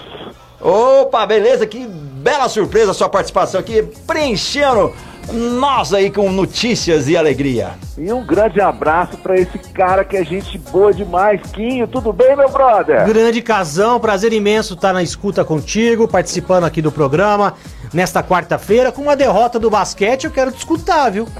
Opa, 0.61 1.27
beleza? 1.27 1.67
Que 1.67 1.87
bela 1.87 2.49
surpresa 2.49 2.93
a 2.93 2.95
sua 2.95 3.09
participação 3.09 3.61
aqui, 3.61 3.83
preenchendo 4.07 4.95
nós 5.31 5.93
aí 5.93 6.11
com 6.11 6.31
notícias 6.31 7.09
e 7.09 7.17
alegria. 7.17 7.73
E 7.97 8.13
um 8.13 8.25
grande 8.25 8.61
abraço 8.61 9.17
para 9.19 9.37
esse 9.37 9.59
cara 9.59 10.05
que 10.05 10.17
é 10.17 10.25
gente 10.25 10.59
boa 10.59 10.93
demais. 10.93 11.41
Quinho, 11.53 11.87
tudo 11.87 12.13
bem, 12.13 12.37
meu 12.37 12.49
brother? 12.49 13.07
Grande 13.07 13.43
casão, 13.43 14.01
prazer 14.01 14.33
imenso 14.33 14.75
estar 14.75 14.93
na 14.93 15.03
escuta 15.03 15.45
contigo, 15.45 16.09
participando 16.09 16.65
aqui 16.65 16.83
do 16.83 16.91
programa 16.91 17.55
nesta 17.93 18.23
quarta-feira. 18.23 18.91
Com 18.91 19.03
uma 19.03 19.17
derrota 19.17 19.59
do 19.59 19.71
basquete, 19.71 20.25
eu 20.25 20.31
quero 20.31 20.51
te 20.51 20.59
escutar, 20.59 21.11
viu? 21.11 21.27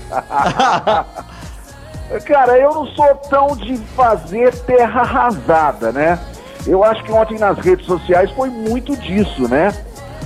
cara, 2.25 2.59
eu 2.59 2.75
não 2.75 2.87
sou 2.89 3.15
tão 3.31 3.57
de 3.57 3.77
fazer 3.97 4.55
terra 4.61 5.01
arrasada, 5.01 5.93
né? 5.93 6.19
Eu 6.67 6.85
acho 6.85 7.03
que 7.03 7.11
ontem 7.11 7.39
nas 7.39 7.59
redes 7.59 7.87
sociais 7.87 8.31
foi 8.33 8.49
muito 8.49 8.97
disso, 8.97 9.49
né? 9.49 9.73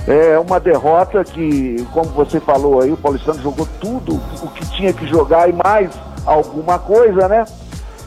É 0.07 0.39
uma 0.39 0.57
derrota 0.57 1.21
que, 1.25 1.85
como 1.91 2.05
você 2.11 2.39
falou 2.39 2.81
aí, 2.81 2.91
o 2.93 2.97
Paulistano 2.97 3.41
jogou 3.41 3.67
tudo 3.81 4.15
o 4.41 4.47
que 4.47 4.65
tinha 4.71 4.93
que 4.93 5.05
jogar 5.05 5.49
e 5.49 5.53
mais 5.53 5.91
alguma 6.25 6.79
coisa, 6.79 7.27
né? 7.27 7.43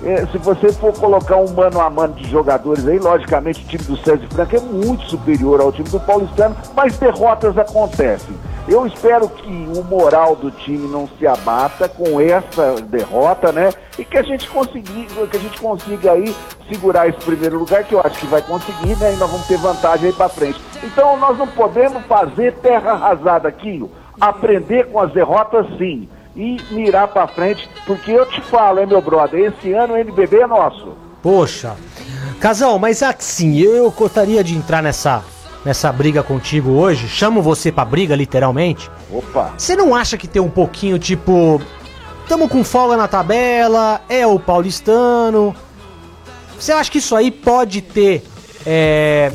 É, 0.02 0.24
se 0.26 0.38
você 0.38 0.72
for 0.72 0.94
colocar 0.94 1.36
um 1.36 1.52
mano 1.52 1.78
a 1.78 1.90
mano 1.90 2.14
de 2.14 2.26
jogadores 2.30 2.88
aí, 2.88 2.98
logicamente 2.98 3.62
o 3.62 3.68
time 3.68 3.84
do 3.84 3.98
César 3.98 4.26
Franco 4.30 4.56
é 4.56 4.60
muito 4.60 5.04
superior 5.10 5.60
ao 5.60 5.70
time 5.70 5.90
do 5.90 6.00
Paulistano, 6.00 6.56
mas 6.74 6.96
derrotas 6.96 7.58
acontecem. 7.58 8.34
Eu 8.70 8.87
espero 8.87 9.28
que 9.28 9.48
o 9.48 9.83
moral 9.83 10.37
do 10.37 10.48
time 10.48 10.87
não 10.87 11.09
se 11.18 11.26
abata 11.26 11.88
com 11.88 12.20
essa 12.20 12.80
derrota, 12.80 13.50
né? 13.50 13.72
E 13.98 14.04
que 14.04 14.16
a 14.16 14.22
gente 14.22 14.48
consiga, 14.48 15.26
que 15.26 15.37
a 15.37 15.40
gente 15.40 15.61
consiga 15.61 16.12
aí 16.12 16.33
segurar 16.68 17.09
esse 17.09 17.18
primeiro 17.18 17.59
lugar, 17.59 17.83
que 17.83 17.96
eu 17.96 18.00
acho 18.00 18.20
que 18.20 18.28
vai 18.28 18.40
conseguir, 18.40 18.96
né? 18.96 19.12
E 19.12 19.16
nós 19.16 19.28
vamos 19.28 19.48
ter 19.48 19.59
vantagem 19.59 20.06
aí 20.06 20.12
para 20.12 20.28
frente. 20.28 20.61
Então 20.85 21.16
nós 21.16 21.37
não 21.37 21.48
podemos 21.48 22.04
fazer 22.04 22.52
terra 22.59 22.92
arrasada 22.92 23.48
aqui, 23.48 23.85
aprender 24.20 24.87
com 24.87 25.00
as 25.00 25.12
derrotas 25.12 25.66
sim 25.76 26.09
e 26.37 26.59
mirar 26.70 27.09
para 27.09 27.26
frente, 27.26 27.68
porque 27.85 28.12
eu 28.12 28.24
te 28.24 28.40
falo, 28.40 28.78
hein, 28.78 28.87
meu 28.87 29.02
brother, 29.02 29.52
esse 29.52 29.72
ano 29.72 29.94
o 29.94 29.96
NBB 29.96 30.42
é 30.42 30.46
nosso. 30.46 30.96
Poxa. 31.20 31.76
Casal, 32.38 32.78
mas 32.78 33.02
assim, 33.02 33.59
eu 33.59 33.90
gostaria 33.90 34.44
de 34.44 34.54
entrar 34.54 34.80
nessa 34.80 35.24
nessa 35.64 35.92
briga 35.92 36.22
contigo 36.22 36.70
hoje, 36.70 37.08
chamo 37.08 37.42
você 37.42 37.70
pra 37.70 37.84
briga, 37.84 38.14
literalmente. 38.14 38.90
Opa! 39.10 39.52
Você 39.56 39.76
não 39.76 39.94
acha 39.94 40.16
que 40.16 40.26
tem 40.26 40.40
um 40.40 40.50
pouquinho, 40.50 40.98
tipo, 40.98 41.60
tamo 42.28 42.48
com 42.48 42.64
folga 42.64 42.96
na 42.96 43.08
tabela, 43.08 44.00
é 44.08 44.26
o 44.26 44.38
paulistano. 44.38 45.54
Você 46.58 46.72
acha 46.72 46.90
que 46.90 46.98
isso 46.98 47.16
aí 47.16 47.30
pode 47.30 47.80
ter 47.80 48.22
é, 48.66 49.32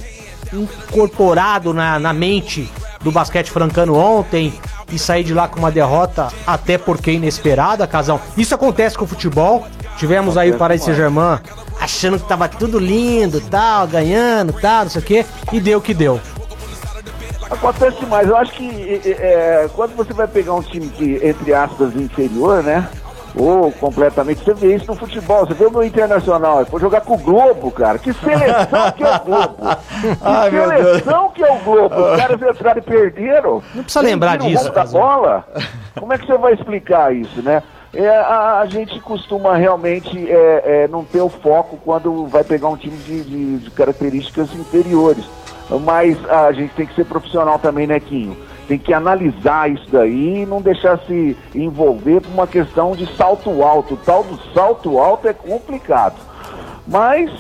incorporado 0.54 1.74
na, 1.74 2.00
na 2.00 2.14
mente 2.14 2.70
do 3.02 3.12
basquete 3.12 3.52
francano 3.52 3.96
ontem 3.96 4.54
e 4.92 5.00
sair 5.00 5.24
de 5.24 5.34
lá 5.34 5.48
com 5.48 5.60
uma 5.60 5.72
derrota, 5.72 6.28
até 6.46 6.78
porque 6.78 7.12
inesperada, 7.12 7.88
Casão? 7.88 8.20
Isso 8.38 8.54
acontece 8.54 8.98
com 8.98 9.06
o 9.06 9.08
futebol. 9.08 9.66
Tivemos 9.98 10.38
aí 10.38 10.52
o 10.52 10.58
Paris 10.58 10.84
Saint-Germain 10.84 11.40
achando 11.80 12.20
que 12.20 12.28
tava 12.28 12.48
tudo 12.48 12.80
lindo, 12.80 13.42
tal, 13.42 13.88
ganhando, 13.88 14.54
tal, 14.54 14.84
não 14.84 14.90
sei 14.90 15.02
o 15.02 15.06
quê, 15.06 15.26
e 15.52 15.60
deu 15.60 15.80
o 15.80 15.82
que 15.82 15.94
deu. 15.94 16.20
Acontece 17.50 18.00
demais. 18.00 18.28
Eu 18.28 18.38
acho 18.38 18.52
que 18.54 19.02
é, 19.06 19.70
quando 19.76 19.96
você 19.96 20.14
vai 20.14 20.28
pegar 20.28 20.54
um 20.54 20.62
time 20.62 20.88
que, 20.90 21.20
entre 21.24 21.54
aspas, 21.54 21.96
inferior, 21.96 22.64
né? 22.64 22.88
Ou 23.36 23.72
completamente. 23.74 24.44
Você 24.44 24.54
vê 24.54 24.76
isso 24.76 24.88
no 24.88 24.96
futebol. 24.96 25.46
Você 25.46 25.54
vê 25.54 25.66
o 25.66 25.72
meu 25.72 25.84
internacional. 25.84 26.66
Foi 26.66 26.80
jogar 26.80 27.02
com 27.02 27.16
o 27.16 27.18
Globo, 27.18 27.70
cara. 27.70 28.00
Que 28.00 28.14
seleção 28.14 28.92
que 28.96 29.04
é 29.04 29.16
o 29.16 29.20
Globo. 29.20 29.56
Que 30.02 30.18
Ai, 30.22 30.52
seleção 30.52 31.30
que 31.32 31.44
é 31.44 31.52
o 31.52 31.60
Globo. 31.60 31.96
Os 31.96 32.18
caras 32.18 32.42
entraram 32.42 32.80
e 32.80 32.82
perderam. 32.82 33.64
Não 33.74 33.84
precisa 33.84 34.06
lembrar 34.06 34.38
disso. 34.38 34.72
Da 34.72 34.86
bola. 34.86 35.46
Como 36.00 36.14
é 36.14 36.18
que 36.18 36.26
você 36.26 36.38
vai 36.38 36.54
explicar 36.54 37.14
isso, 37.14 37.42
né? 37.42 37.62
É, 37.96 38.10
a, 38.10 38.60
a, 38.60 38.66
gente 38.66 39.00
costuma 39.00 39.56
realmente 39.56 40.30
é, 40.30 40.64
é, 40.84 40.88
não 40.90 41.06
ter 41.06 41.22
o 41.22 41.30
foco 41.30 41.78
quando 41.78 42.28
vai 42.28 42.44
pegar 42.44 42.68
um 42.68 42.76
time 42.76 42.98
de, 42.98 43.24
de, 43.24 43.58
de, 43.60 43.72
características 43.72 44.54
inferiores. 44.54 45.24
Mas 45.84 46.18
a 46.30 46.52
gente 46.52 46.74
tem 46.74 46.86
que 46.86 46.94
ser 46.94 47.06
profissional 47.06 47.58
também, 47.58 47.88
né, 47.88 48.00
Quinho? 48.00 48.38
Tem 48.68 48.78
que 48.78 48.94
analisar 48.94 49.72
isso 49.72 49.86
daí 49.90 50.42
e 50.42 50.46
não 50.46 50.62
deixar 50.62 51.00
se 51.08 51.38
envolver 51.56 52.20
por 52.20 52.32
uma 52.32 52.46
questão 52.46 52.92
de 52.96 53.08
salto 53.16 53.64
alto. 53.64 53.94
O 53.94 53.98
tal 53.98 54.24
do 54.24 54.38
salto 54.54 55.00
alto 55.00 55.28
é 55.28 55.34
complicado. 55.34 56.16
Mas 56.86 57.32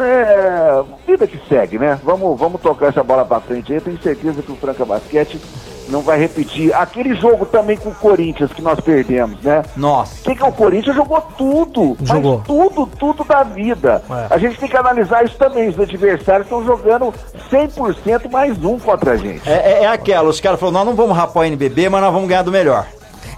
é, 0.00 0.82
vida 1.06 1.26
que 1.26 1.38
segue, 1.48 1.78
né? 1.78 1.98
Vamos, 2.04 2.38
vamos 2.38 2.60
tocar 2.60 2.88
essa 2.88 3.02
bola 3.02 3.24
para 3.24 3.40
frente 3.40 3.72
aí. 3.72 3.80
Tenho 3.80 4.00
certeza 4.00 4.42
que 4.42 4.52
o 4.52 4.56
Franca 4.56 4.84
Basquete 4.84 5.40
não 5.88 6.00
vai 6.00 6.18
repetir. 6.18 6.74
Aquele 6.74 7.14
jogo 7.14 7.46
também 7.46 7.76
com 7.76 7.90
o 7.90 7.94
Corinthians 7.94 8.52
que 8.52 8.62
nós 8.62 8.80
perdemos, 8.80 9.40
né? 9.42 9.62
Nossa. 9.76 10.14
O 10.20 10.24
que, 10.24 10.34
que 10.34 10.42
é 10.42 10.46
o 10.46 10.52
Corinthians? 10.52 10.96
Jogou 10.96 11.20
tudo. 11.36 11.96
Jogou. 12.02 12.42
tudo, 12.46 12.86
tudo 12.98 13.24
da 13.24 13.42
vida. 13.42 14.02
É. 14.10 14.34
A 14.34 14.38
gente 14.38 14.58
tem 14.58 14.68
que 14.68 14.76
analisar 14.76 15.24
isso 15.24 15.36
também. 15.36 15.68
Os 15.68 15.78
adversários 15.78 16.46
estão 16.46 16.64
jogando 16.64 17.12
100% 17.50 18.30
mais 18.30 18.62
um 18.64 18.78
contra 18.78 19.12
a 19.12 19.16
gente. 19.16 19.48
É, 19.48 19.52
é, 19.52 19.82
é 19.84 19.86
aquela, 19.86 20.28
os 20.28 20.40
caras 20.40 20.58
falaram, 20.58 20.78
nós 20.78 20.86
não 20.86 20.94
vamos 20.94 21.16
rapar 21.16 21.42
o 21.42 21.46
NBB, 21.46 21.88
mas 21.88 22.02
nós 22.02 22.12
vamos 22.12 22.28
ganhar 22.28 22.42
do 22.42 22.52
melhor. 22.52 22.86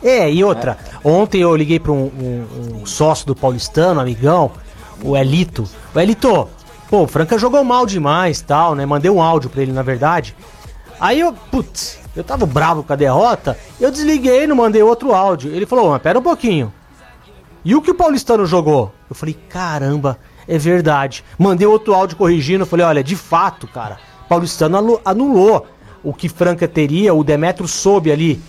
É, 0.03 0.31
e 0.31 0.45
outra, 0.45 0.79
é. 1.05 1.09
ontem 1.09 1.41
eu 1.41 1.55
liguei 1.57 1.81
para 1.81 1.93
um, 1.93 2.11
um, 2.21 2.81
um, 2.83 2.87
sócio 2.87 3.27
do 3.27 3.35
Paulistano, 3.35 4.01
amigão, 4.01 4.51
o 5.03 5.17
Elito. 5.17 5.69
O 5.95 6.01
Elito, 6.01 6.49
pô, 6.89 7.03
o 7.03 7.07
Franca 7.07 7.39
jogou 7.39 7.65
mal 7.65 7.87
demais, 7.87 8.41
tal, 8.41 8.75
né? 8.75 8.85
Mandei 8.87 9.11
um 9.11 9.23
áudio 9.23 9.51
para 9.51 9.63
ele, 9.63 9.73
na 9.73 9.83
verdade. 9.83 10.37
Aí 11.01 11.21
eu, 11.21 11.33
putz, 11.33 11.99
eu 12.15 12.25
tava 12.25 12.47
bravo 12.47 12.83
com 12.83 12.93
a 12.93 12.97
derrota, 12.97 13.59
eu 13.81 13.91
desliguei, 13.91 14.47
não 14.47 14.57
mandei 14.57 14.83
outro 14.83 15.15
áudio. 15.15 15.55
Ele 15.55 15.67
falou, 15.67 15.91
mas 15.91 16.03
pera 16.03 16.19
um 16.19 16.23
pouquinho. 16.23 16.73
E 17.65 17.75
o 17.75 17.83
que 17.83 17.91
o 17.91 17.95
Paulistano 17.95 18.47
jogou? 18.47 18.93
Eu 19.11 19.15
falei, 19.15 19.37
caramba, 19.49 20.19
é 20.49 20.57
verdade. 20.57 21.25
Mandei 21.39 21.67
outro 21.67 21.93
áudio 21.93 22.17
corrigindo, 22.17 22.65
falei, 22.65 22.87
olha, 22.87 23.05
de 23.05 23.17
fato, 23.17 23.67
cara, 23.67 23.99
Paulistano 24.29 25.01
anulou 25.05 25.67
o 26.03 26.15
que 26.15 26.29
Franca 26.29 26.69
teria, 26.69 27.13
o 27.13 27.25
Demetro 27.25 27.67
soube 27.67 28.13
ali 28.13 28.41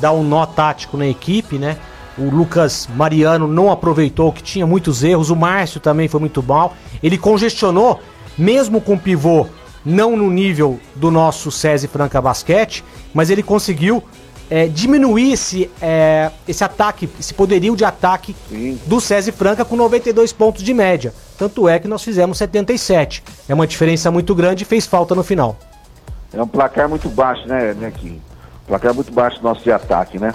dar 0.00 0.12
um 0.12 0.22
nó 0.22 0.46
tático 0.46 0.96
na 0.96 1.06
equipe, 1.06 1.58
né? 1.58 1.76
O 2.18 2.30
Lucas 2.30 2.88
Mariano 2.94 3.46
não 3.46 3.70
aproveitou, 3.70 4.32
que 4.32 4.42
tinha 4.42 4.66
muitos 4.66 5.04
erros. 5.04 5.28
O 5.28 5.36
Márcio 5.36 5.80
também 5.80 6.08
foi 6.08 6.18
muito 6.18 6.42
mal. 6.42 6.74
Ele 7.02 7.18
congestionou, 7.18 8.00
mesmo 8.38 8.80
com 8.80 8.96
pivô 8.96 9.46
não 9.86 10.16
no 10.16 10.28
nível 10.28 10.80
do 10.96 11.12
nosso 11.12 11.52
SESI 11.52 11.86
Franca 11.86 12.20
Basquete, 12.20 12.84
mas 13.14 13.30
ele 13.30 13.42
conseguiu 13.42 14.02
é, 14.50 14.66
diminuir 14.66 15.32
esse, 15.32 15.70
é, 15.80 16.30
esse 16.46 16.64
ataque, 16.64 17.08
esse 17.18 17.32
poderio 17.32 17.76
de 17.76 17.84
ataque 17.84 18.34
Sim. 18.48 18.80
do 18.84 19.00
SESI 19.00 19.30
Franca 19.30 19.64
com 19.64 19.76
92 19.76 20.32
pontos 20.32 20.62
de 20.62 20.74
média. 20.74 21.14
Tanto 21.38 21.68
é 21.68 21.78
que 21.78 21.86
nós 21.86 22.02
fizemos 22.02 22.36
77. 22.38 23.22
É 23.48 23.54
uma 23.54 23.66
diferença 23.66 24.10
muito 24.10 24.34
grande 24.34 24.64
e 24.64 24.66
fez 24.66 24.86
falta 24.86 25.14
no 25.14 25.22
final. 25.22 25.56
É 26.34 26.42
um 26.42 26.48
placar 26.48 26.88
muito 26.88 27.08
baixo, 27.08 27.46
né, 27.46 27.72
Nequinho? 27.74 28.20
Placar 28.66 28.92
muito 28.92 29.12
baixo 29.12 29.38
nosso 29.42 29.62
de 29.62 29.70
ataque, 29.70 30.18
né? 30.18 30.34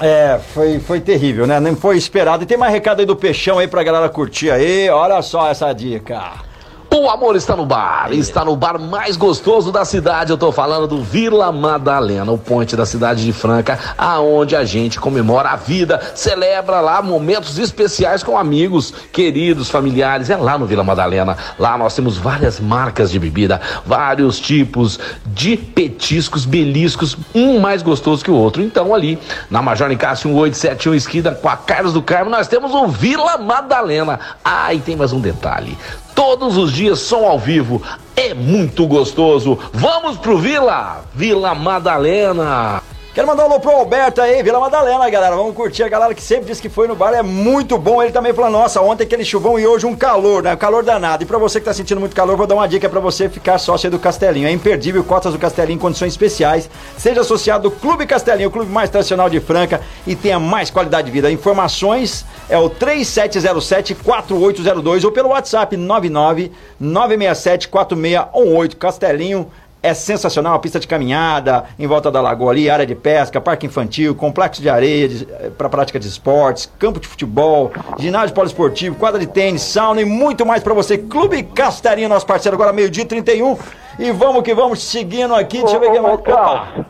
É, 0.00 0.40
foi, 0.54 0.78
foi 0.78 1.00
terrível, 1.00 1.46
né? 1.46 1.58
Não 1.60 1.76
foi 1.76 1.98
esperado. 1.98 2.44
E 2.44 2.46
tem 2.46 2.56
mais 2.56 2.72
recado 2.72 3.00
aí 3.00 3.06
do 3.06 3.16
Peixão 3.16 3.58
aí 3.58 3.66
pra 3.66 3.82
galera 3.82 4.08
curtir 4.08 4.50
aí. 4.50 4.88
Olha 4.88 5.20
só 5.22 5.50
essa 5.50 5.72
dica. 5.72 6.47
O 6.90 7.10
amor 7.10 7.36
está 7.36 7.54
no 7.54 7.66
bar, 7.66 8.12
está 8.12 8.42
no 8.42 8.56
bar 8.56 8.78
mais 8.78 9.14
gostoso 9.14 9.70
da 9.70 9.84
cidade. 9.84 10.30
Eu 10.30 10.38
tô 10.38 10.50
falando 10.50 10.86
do 10.86 11.02
Vila 11.02 11.52
Madalena, 11.52 12.32
o 12.32 12.38
ponte 12.38 12.74
da 12.74 12.86
cidade 12.86 13.24
de 13.24 13.32
Franca, 13.32 13.78
aonde 13.96 14.56
a 14.56 14.64
gente 14.64 14.98
comemora 14.98 15.50
a 15.50 15.56
vida, 15.56 16.00
celebra 16.14 16.80
lá 16.80 17.02
momentos 17.02 17.58
especiais 17.58 18.22
com 18.22 18.38
amigos, 18.38 18.92
queridos, 19.12 19.68
familiares. 19.68 20.30
É 20.30 20.36
lá 20.36 20.56
no 20.56 20.64
Vila 20.64 20.82
Madalena. 20.82 21.36
Lá 21.58 21.76
nós 21.76 21.94
temos 21.94 22.16
várias 22.16 22.58
marcas 22.58 23.10
de 23.10 23.18
bebida, 23.18 23.60
vários 23.84 24.40
tipos 24.40 24.98
de 25.26 25.58
petiscos, 25.58 26.46
beliscos, 26.46 27.16
um 27.34 27.60
mais 27.60 27.82
gostoso 27.82 28.24
que 28.24 28.30
o 28.30 28.34
outro. 28.34 28.62
Então 28.62 28.94
ali 28.94 29.18
na 29.50 29.60
Major 29.60 29.90
Nicásio 29.90 30.30
1871 30.30 30.94
esquina 30.94 31.32
com 31.32 31.50
a 31.50 31.56
Carlos 31.56 31.92
do 31.92 32.00
Carmo, 32.00 32.30
nós 32.30 32.48
temos 32.48 32.72
o 32.72 32.88
Vila 32.88 33.36
Madalena. 33.36 34.18
Ah, 34.42 34.72
e 34.72 34.80
tem 34.80 34.96
mais 34.96 35.12
um 35.12 35.20
detalhe. 35.20 35.76
Todos 36.18 36.56
os 36.56 36.72
dias 36.72 36.98
som 36.98 37.24
ao 37.24 37.38
vivo. 37.38 37.80
É 38.16 38.34
muito 38.34 38.88
gostoso. 38.88 39.56
Vamos 39.72 40.16
pro 40.16 40.36
Vila, 40.36 41.04
Vila 41.14 41.54
Madalena. 41.54 42.82
Quero 43.18 43.26
mandar 43.26 43.42
um 43.42 43.46
alô 43.46 43.58
pro 43.58 43.72
Alberto 43.72 44.20
aí, 44.20 44.44
Vila 44.44 44.60
Madalena, 44.60 45.10
galera. 45.10 45.34
Vamos 45.34 45.52
curtir 45.52 45.82
a 45.82 45.88
galera 45.88 46.14
que 46.14 46.22
sempre 46.22 46.46
disse 46.46 46.62
que 46.62 46.68
foi 46.68 46.86
no 46.86 46.94
bar, 46.94 47.12
é 47.12 47.20
muito 47.20 47.76
bom. 47.76 48.00
Ele 48.00 48.12
também 48.12 48.32
falou, 48.32 48.48
nossa, 48.48 48.80
ontem 48.80 49.02
aquele 49.02 49.24
chuvão 49.24 49.58
e 49.58 49.66
hoje 49.66 49.86
um 49.86 49.96
calor, 49.96 50.40
né? 50.40 50.54
Calor 50.54 50.84
danado. 50.84 51.24
E 51.24 51.26
pra 51.26 51.36
você 51.36 51.58
que 51.58 51.64
tá 51.64 51.72
sentindo 51.72 51.98
muito 51.98 52.14
calor, 52.14 52.36
vou 52.36 52.46
dar 52.46 52.54
uma 52.54 52.68
dica 52.68 52.88
pra 52.88 53.00
você 53.00 53.28
ficar 53.28 53.58
sócio 53.58 53.90
do 53.90 53.98
Castelinho. 53.98 54.46
É 54.46 54.52
imperdível, 54.52 55.02
cotas 55.02 55.32
do 55.32 55.38
Castelinho 55.40 55.74
em 55.74 55.80
condições 55.80 56.12
especiais. 56.12 56.70
Seja 56.96 57.22
associado 57.22 57.66
ao 57.66 57.72
Clube 57.72 58.06
Castelinho, 58.06 58.50
o 58.50 58.52
clube 58.52 58.70
mais 58.70 58.88
tradicional 58.88 59.28
de 59.28 59.40
Franca 59.40 59.80
e 60.06 60.14
tenha 60.14 60.38
mais 60.38 60.70
qualidade 60.70 61.06
de 61.06 61.12
vida. 61.12 61.28
Informações 61.28 62.24
é 62.48 62.56
o 62.56 62.70
3707-4802 62.70 65.04
ou 65.04 65.10
pelo 65.10 65.30
WhatsApp 65.30 65.76
99 65.76 66.52
967 66.78 67.66
4618 67.66 68.76
Castelinho 68.76 69.50
é 69.82 69.94
sensacional, 69.94 70.54
a 70.54 70.58
pista 70.58 70.80
de 70.80 70.88
caminhada 70.88 71.64
em 71.78 71.86
volta 71.86 72.10
da 72.10 72.20
lagoa 72.20 72.50
ali, 72.50 72.68
área 72.68 72.86
de 72.86 72.94
pesca, 72.94 73.40
parque 73.40 73.66
infantil, 73.66 74.14
complexo 74.14 74.60
de 74.60 74.68
areia 74.68 75.08
para 75.56 75.68
prática 75.68 75.98
de 75.98 76.08
esportes, 76.08 76.70
campo 76.78 76.98
de 76.98 77.06
futebol, 77.06 77.70
ginásio 77.98 78.34
poliesportivo, 78.34 78.96
quadra 78.96 79.20
de 79.20 79.26
tênis, 79.26 79.62
sauna 79.62 80.00
e 80.00 80.04
muito 80.04 80.44
mais 80.44 80.62
para 80.62 80.74
você. 80.74 80.98
Clube 80.98 81.42
Castelinho, 81.42 82.08
nosso 82.08 82.26
parceiro, 82.26 82.56
agora 82.56 82.72
meio-dia 82.72 83.06
31. 83.06 83.56
E 83.98 84.12
vamos 84.12 84.42
que 84.42 84.54
vamos 84.54 84.82
seguindo 84.82 85.34
aqui. 85.34 85.60
Deixa 85.60 85.76
eu 85.76 85.80
ver 85.80 85.90
quem 85.90 86.00
mais. 86.00 86.14
Opa! 86.14 86.86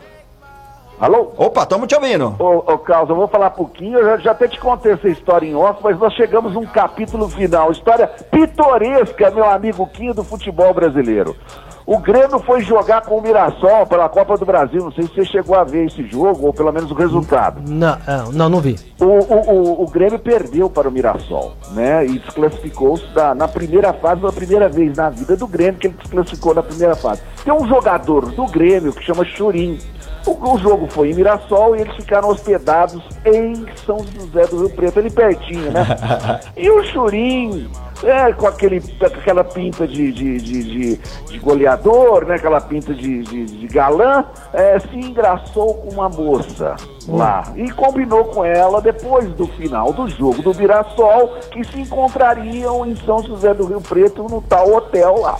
Alô? 0.99 1.31
Opa, 1.37 1.63
estamos 1.63 1.87
te 1.87 1.95
ouvindo. 1.95 2.35
Ô, 2.37 2.57
ô 2.73 2.77
Carlos, 2.77 3.09
eu 3.09 3.15
vou 3.15 3.27
falar 3.27 3.47
um 3.47 3.51
pouquinho, 3.51 3.99
eu 3.99 4.05
já, 4.05 4.17
já 4.17 4.31
até 4.31 4.49
te 4.49 4.59
contei 4.59 4.91
essa 4.91 5.07
história 5.07 5.47
em 5.47 5.55
off, 5.55 5.79
mas 5.81 5.97
nós 5.97 6.13
chegamos 6.13 6.53
num 6.53 6.65
capítulo 6.65 7.29
final, 7.29 7.71
história 7.71 8.05
pitoresca, 8.05 9.31
meu 9.31 9.49
amigo 9.49 9.87
Quinho, 9.87 10.13
do 10.13 10.25
futebol 10.25 10.73
brasileiro. 10.73 11.37
O 11.89 11.97
Grêmio 11.97 12.37
foi 12.41 12.61
jogar 12.61 13.01
com 13.01 13.17
o 13.17 13.21
Mirassol 13.21 13.83
pela 13.87 14.07
Copa 14.07 14.37
do 14.37 14.45
Brasil. 14.45 14.83
Não 14.83 14.91
sei 14.91 15.05
se 15.05 15.15
você 15.15 15.25
chegou 15.25 15.55
a 15.55 15.63
ver 15.63 15.87
esse 15.87 16.03
jogo, 16.03 16.45
ou 16.45 16.53
pelo 16.53 16.71
menos 16.71 16.91
o 16.91 16.93
resultado. 16.93 17.63
Não, 17.67 17.93
é, 17.93 18.31
não, 18.31 18.47
não 18.47 18.61
vi. 18.61 18.75
O, 19.01 19.05
o, 19.05 19.53
o, 19.55 19.83
o 19.85 19.89
Grêmio 19.89 20.19
perdeu 20.19 20.69
para 20.69 20.87
o 20.87 20.91
Mirassol, 20.91 21.53
né? 21.71 22.05
E 22.05 22.19
desclassificou-se 22.19 23.07
na 23.35 23.47
primeira 23.47 23.91
fase, 23.91 24.21
pela 24.21 24.31
primeira 24.31 24.69
vez 24.69 24.95
na 24.95 25.09
vida 25.09 25.35
do 25.35 25.47
Grêmio 25.47 25.79
que 25.79 25.87
ele 25.87 25.95
desclassificou 25.99 26.53
na 26.53 26.61
primeira 26.61 26.95
fase. 26.95 27.23
Tem 27.43 27.51
um 27.51 27.67
jogador 27.67 28.33
do 28.33 28.45
Grêmio 28.45 28.93
que 28.93 29.03
chama 29.03 29.25
Churim. 29.25 29.79
O, 30.29 30.53
o, 30.53 30.57
jogo 30.59 30.87
foi 30.87 31.09
em 31.09 31.15
Mirassol 31.15 31.75
e 31.75 31.81
eles 31.81 31.95
ficaram 31.95 32.29
hospedados 32.29 33.01
em 33.25 33.65
São 33.83 33.97
José 33.97 34.45
do 34.45 34.59
Rio 34.59 34.69
Preto, 34.69 34.99
ali 34.99 35.09
pertinho, 35.09 35.71
né? 35.71 35.83
e 36.55 36.69
o 36.69 36.83
Churim 36.83 37.67
é, 38.03 38.31
com, 38.33 38.45
aquele, 38.45 38.81
aquela 39.01 39.43
pinta 39.43 39.87
de, 39.87 40.11
de, 40.11 40.37
de, 40.37 40.63
de, 40.63 40.95
de 40.97 41.39
goleador, 41.39 42.25
né, 42.25 42.35
aquela 42.35 42.61
pinta 42.61 42.93
de, 42.93 43.23
de, 43.23 43.45
de 43.45 43.67
galã, 43.67 44.23
é, 44.53 44.79
se 44.79 44.95
engraçou 44.95 45.73
com 45.73 45.89
uma 45.89 46.07
moça 46.07 46.75
lá 47.07 47.43
e 47.55 47.71
combinou 47.71 48.25
com 48.25 48.45
ela 48.45 48.81
depois 48.81 49.27
do 49.33 49.47
final 49.47 49.91
do 49.91 50.07
jogo 50.07 50.43
do 50.43 50.53
Mirassol 50.53 51.39
que 51.51 51.63
se 51.63 51.81
encontrariam 51.81 52.85
em 52.85 52.95
São 52.97 53.23
José 53.23 53.51
do 53.53 53.65
Rio 53.65 53.81
Preto 53.81 54.23
no 54.23 54.41
tal 54.43 54.75
hotel 54.75 55.19
lá. 55.19 55.37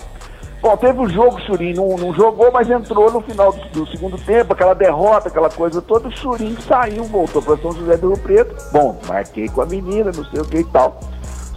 Bom, 0.61 0.75
teve 0.75 0.99
o 0.99 1.07
jogo, 1.07 1.37
o 1.37 1.41
Churim 1.41 1.73
não, 1.73 1.95
não, 1.95 2.13
jogou, 2.13 2.51
mas 2.51 2.69
entrou 2.69 3.09
no 3.09 3.21
final 3.21 3.53
do, 3.53 3.69
do, 3.69 3.87
segundo 3.87 4.17
tempo, 4.17 4.51
aquela 4.51 4.73
derrota, 4.73 5.29
aquela 5.29 5.49
coisa 5.49 5.81
toda. 5.81 6.09
O 6.09 6.17
Churim 6.17 6.57
saiu, 6.59 7.05
voltou 7.05 7.41
para 7.41 7.57
São 7.57 7.71
José 7.71 7.95
do 7.95 8.09
Rio 8.09 8.19
Preto. 8.19 8.55
Bom, 8.73 8.99
marquei 9.07 9.47
com 9.47 9.61
a 9.61 9.65
menina, 9.65 10.11
não 10.13 10.25
sei 10.25 10.41
o 10.41 10.45
que 10.45 10.57
e 10.57 10.63
tal. 10.65 10.99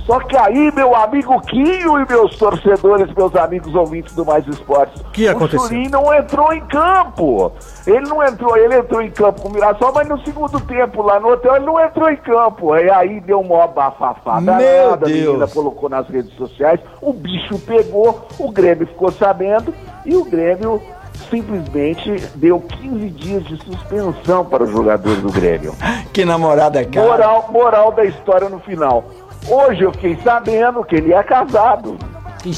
Só 0.06 0.18
que 0.20 0.36
aí, 0.36 0.72
meu 0.72 0.94
amigo 0.94 1.40
Quinho 1.42 2.00
e 2.00 2.08
meus 2.08 2.36
torcedores, 2.36 3.12
meus 3.14 3.34
amigos 3.36 3.74
ouvintes 3.74 4.14
do 4.14 4.24
Mais 4.24 4.46
Esportes, 4.46 5.02
que 5.12 5.28
aconteceu? 5.28 5.60
o 5.60 5.68
Churim 5.68 5.88
não 5.88 6.12
entrou 6.12 6.52
em 6.52 6.60
campo. 6.66 7.52
Ele 7.86 8.08
não 8.08 8.22
entrou, 8.22 8.56
ele 8.56 8.76
entrou 8.76 9.02
em 9.02 9.10
campo 9.10 9.42
com 9.42 9.48
o 9.48 9.52
Mirassol, 9.52 9.92
mas 9.94 10.08
no 10.08 10.22
segundo 10.24 10.58
tempo 10.60 11.02
lá 11.02 11.20
no 11.20 11.28
hotel 11.32 11.56
ele 11.56 11.66
não 11.66 11.80
entrou 11.80 12.10
em 12.10 12.16
campo. 12.16 12.76
E 12.76 12.90
aí 12.90 13.20
deu 13.20 13.40
uma 13.40 13.66
bafafá 13.66 14.40
danada, 14.40 15.06
a 15.06 15.08
menina 15.08 15.46
colocou 15.46 15.88
nas 15.88 16.08
redes 16.08 16.34
sociais, 16.36 16.80
o 17.00 17.12
bicho 17.12 17.58
pegou, 17.60 18.26
o 18.38 18.50
Grêmio 18.50 18.86
ficou 18.86 19.12
sabendo 19.12 19.72
e 20.04 20.16
o 20.16 20.24
Grêmio 20.24 20.82
simplesmente 21.30 22.10
deu 22.34 22.60
15 22.60 23.10
dias 23.10 23.44
de 23.44 23.56
suspensão 23.64 24.44
para 24.44 24.64
os 24.64 24.70
jogadores 24.70 25.22
do 25.22 25.32
Grêmio. 25.32 25.74
que 26.12 26.24
namorada, 26.24 26.84
cara. 26.84 27.06
Moral, 27.06 27.48
moral 27.50 27.92
da 27.92 28.04
história 28.04 28.48
no 28.48 28.60
final. 28.60 29.04
Hoje 29.48 29.82
eu 29.82 29.92
fiquei 29.92 30.16
sabendo 30.22 30.84
que 30.84 30.96
ele 30.96 31.12
é 31.12 31.22
casado. 31.22 31.96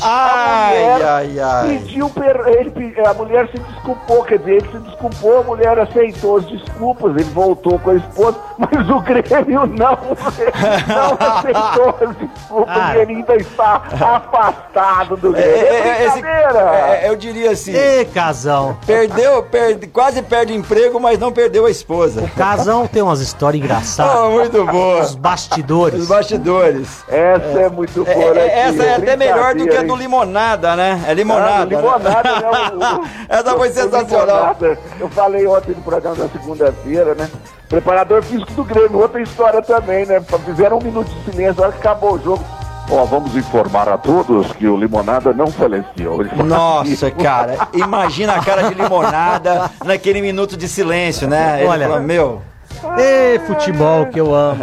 Ai, 0.03 1.03
ai, 1.03 1.41
ai. 1.41 1.69
Pediu 1.79 2.09
per... 2.11 2.41
ele, 2.47 2.95
a 3.07 3.15
mulher 3.15 3.49
se 3.51 3.59
desculpou, 3.59 4.25
quer 4.25 4.39
dizer, 4.39 4.53
ele 4.53 4.69
se 4.71 4.79
desculpou, 4.79 5.41
a 5.41 5.43
mulher 5.43 5.79
aceitou 5.79 6.39
as 6.39 6.47
desculpas, 6.47 7.13
ele 7.13 7.25
voltou 7.25 7.79
com 7.79 7.91
a 7.91 7.95
esposa, 7.95 8.39
mas 8.59 8.89
o 8.89 9.01
Grêmio 9.01 9.67
não, 9.67 9.99
não 10.89 11.37
aceitou 11.37 11.95
as 12.01 12.17
desculpas 12.17 12.77
ah. 12.77 12.97
e 12.97 13.01
ele 13.01 13.13
ainda 13.17 13.37
está 13.37 13.83
afastado 14.01 15.17
do 15.17 15.33
Grêmio. 15.33 15.51
É, 15.51 16.03
é, 16.03 16.07
esse, 16.07 16.25
é, 16.25 17.09
eu 17.09 17.17
diria 17.17 17.51
assim. 17.51 17.75
Ê, 17.75 18.05
casão. 18.05 18.77
Perdeu, 18.87 19.43
perde, 19.43 19.87
quase 19.87 20.23
perde 20.23 20.55
emprego, 20.55 20.99
mas 21.01 21.19
não 21.19 21.33
perdeu 21.33 21.67
a 21.67 21.71
esposa. 21.71 22.23
O 22.23 22.29
casão 22.31 22.87
tem 22.87 23.03
umas 23.03 23.21
histórias 23.21 23.63
engraçadas. 23.63 24.15
Oh, 24.17 24.31
muito 24.31 24.65
boa. 24.65 25.03
Os 25.03 25.15
bastidores. 25.15 26.01
Os 26.01 26.09
bastidores. 26.09 27.05
Essa 27.09 27.61
é, 27.61 27.69
muito 27.69 28.05
boa. 28.05 28.17
É, 28.17 28.35
né, 28.35 28.59
essa 28.61 28.83
é 28.83 28.97
até 28.97 29.17
melhor 29.17 29.55
do 29.55 29.67
que 29.67 29.74
que 29.75 29.85
é 29.85 29.87
do 29.87 29.97
limonada, 29.97 30.77
né? 30.77 31.05
É 31.07 31.15
limonada. 31.15 31.63
Ah, 31.63 31.65
limonada, 31.65 32.41
né? 32.41 32.45
O, 32.75 33.33
Essa 33.33 33.55
foi 33.57 33.71
sensacional. 33.71 34.57
Eu 35.01 35.09
falei 35.11 35.47
ontem 35.47 35.73
no 35.75 35.83
programa 35.83 36.17
da 36.17 36.29
segunda-feira, 36.29 37.15
né? 37.15 37.29
Preparador 37.69 38.23
físico 38.23 38.53
do 38.53 38.65
Grêmio, 38.65 38.99
outra 39.01 39.21
história 39.21 39.61
também, 39.63 40.07
né? 40.07 40.23
Fizeram 40.45 40.79
um 40.79 40.83
minuto 40.83 41.09
de 41.09 41.31
silêncio, 41.33 41.61
na 41.61 41.69
hora 41.69 41.73
que 41.73 41.79
acabou 41.79 42.15
o 42.15 42.23
jogo. 42.23 42.45
Ó, 42.91 43.05
vamos 43.05 43.35
informar 43.35 43.89
a 43.89 43.97
todos 43.97 44.53
que 44.53 44.67
o 44.67 44.77
Limonada 44.77 45.33
não 45.33 45.47
faleceu. 45.47 46.19
Nossa, 46.45 47.11
cara, 47.11 47.69
imagina 47.73 48.35
a 48.35 48.45
cara 48.45 48.65
de 48.69 48.75
Limonada 48.75 49.71
naquele 49.85 50.21
minuto 50.21 50.57
de 50.57 50.69
silêncio, 50.69 51.27
né? 51.27 51.61
Ele 51.61 51.69
Olha, 51.69 51.99
meu... 52.01 52.43
Ê, 52.99 53.39
futebol 53.47 54.07
que 54.07 54.21
eu 54.21 54.35
amo. 54.35 54.63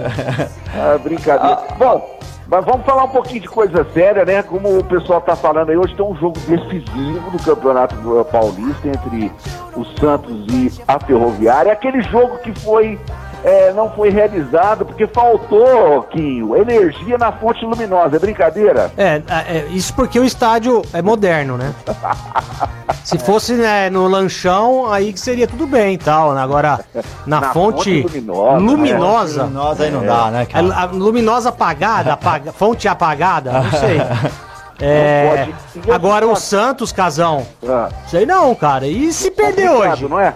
ah, 0.76 0.98
brincadeira. 1.04 1.60
Ah, 1.70 1.74
Bom, 1.76 2.20
mas 2.52 2.66
vamos 2.66 2.86
falar 2.86 3.06
um 3.06 3.10
pouquinho 3.10 3.40
de 3.40 3.48
coisa 3.48 3.88
séria, 3.94 4.26
né? 4.26 4.44
Como 4.44 4.78
o 4.78 4.84
pessoal 4.84 5.20
está 5.20 5.38
falando 5.38 5.70
aí, 5.70 5.78
hoje 5.78 5.96
tem 5.96 6.06
um 6.06 6.14
jogo 6.18 6.38
decisivo 6.40 7.32
do 7.32 7.42
Campeonato 7.42 7.96
Paulista 8.30 8.90
entre 8.90 9.32
o 9.74 9.86
Santos 9.98 10.46
e 10.54 10.70
a 10.86 11.00
Ferroviária. 11.00 11.72
Aquele 11.72 12.02
jogo 12.02 12.40
que 12.40 12.54
foi 12.60 13.00
é, 13.44 13.74
não 13.74 13.90
foi 13.92 14.10
realizado 14.10 14.86
porque 14.86 15.08
faltou, 15.08 16.04
Quinho, 16.04 16.56
energia 16.56 17.18
na 17.18 17.32
fonte 17.32 17.66
luminosa. 17.66 18.16
É 18.16 18.20
brincadeira? 18.20 18.92
É, 18.98 19.22
é, 19.28 19.58
é 19.58 19.66
isso 19.72 19.94
porque 19.94 20.20
o 20.20 20.24
estádio 20.24 20.82
é 20.94 21.02
moderno, 21.02 21.58
né? 21.58 21.74
Se 23.04 23.18
fosse 23.18 23.54
né, 23.54 23.90
no 23.90 24.08
lanchão, 24.08 24.92
aí 24.92 25.16
seria 25.18 25.48
tudo 25.48 25.66
bem 25.66 25.96
e 25.96 25.98
tal. 25.98 26.34
Né? 26.34 26.42
Agora, 26.42 26.80
na, 27.26 27.42
na 27.42 27.54
fonte, 27.54 28.04
fonte, 28.04 28.20
luminosa. 28.20 28.58
Luminosa, 28.60 29.38
né? 29.38 29.44
luminosa 29.46 29.84
aí 29.84 29.92
não 29.92 30.06
dá, 30.06 30.32
né, 30.32 30.46
cara? 30.46 30.74
A, 30.74 30.82
a 30.84 30.86
luminosa 30.86 31.50
apagada, 31.50 32.14
apaga, 32.14 32.52
fonte 32.54 32.88
apagada, 32.88 33.52
não 33.52 33.72
sei. 33.72 33.98
É, 34.84 35.48
agora 35.94 36.26
o 36.26 36.36
Santos, 36.36 36.92
Casão. 36.92 37.46
Ah. 37.64 37.88
Sei 38.08 38.26
não, 38.26 38.56
cara. 38.56 38.88
E 38.88 39.14
se 39.14 39.30
perder 39.30 39.70
hoje? 39.70 40.08
Não 40.08 40.20
é? 40.20 40.34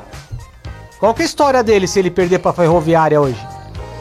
Qual 1.00 1.14
que 1.14 1.22
é 1.22 1.26
a 1.26 1.28
história 1.28 1.62
dele 1.62 1.88
se 1.88 2.00
ele 2.00 2.10
perder 2.10 2.40
para 2.40 2.52
a 2.52 2.54
Ferroviária 2.54 3.20
hoje? 3.20 3.46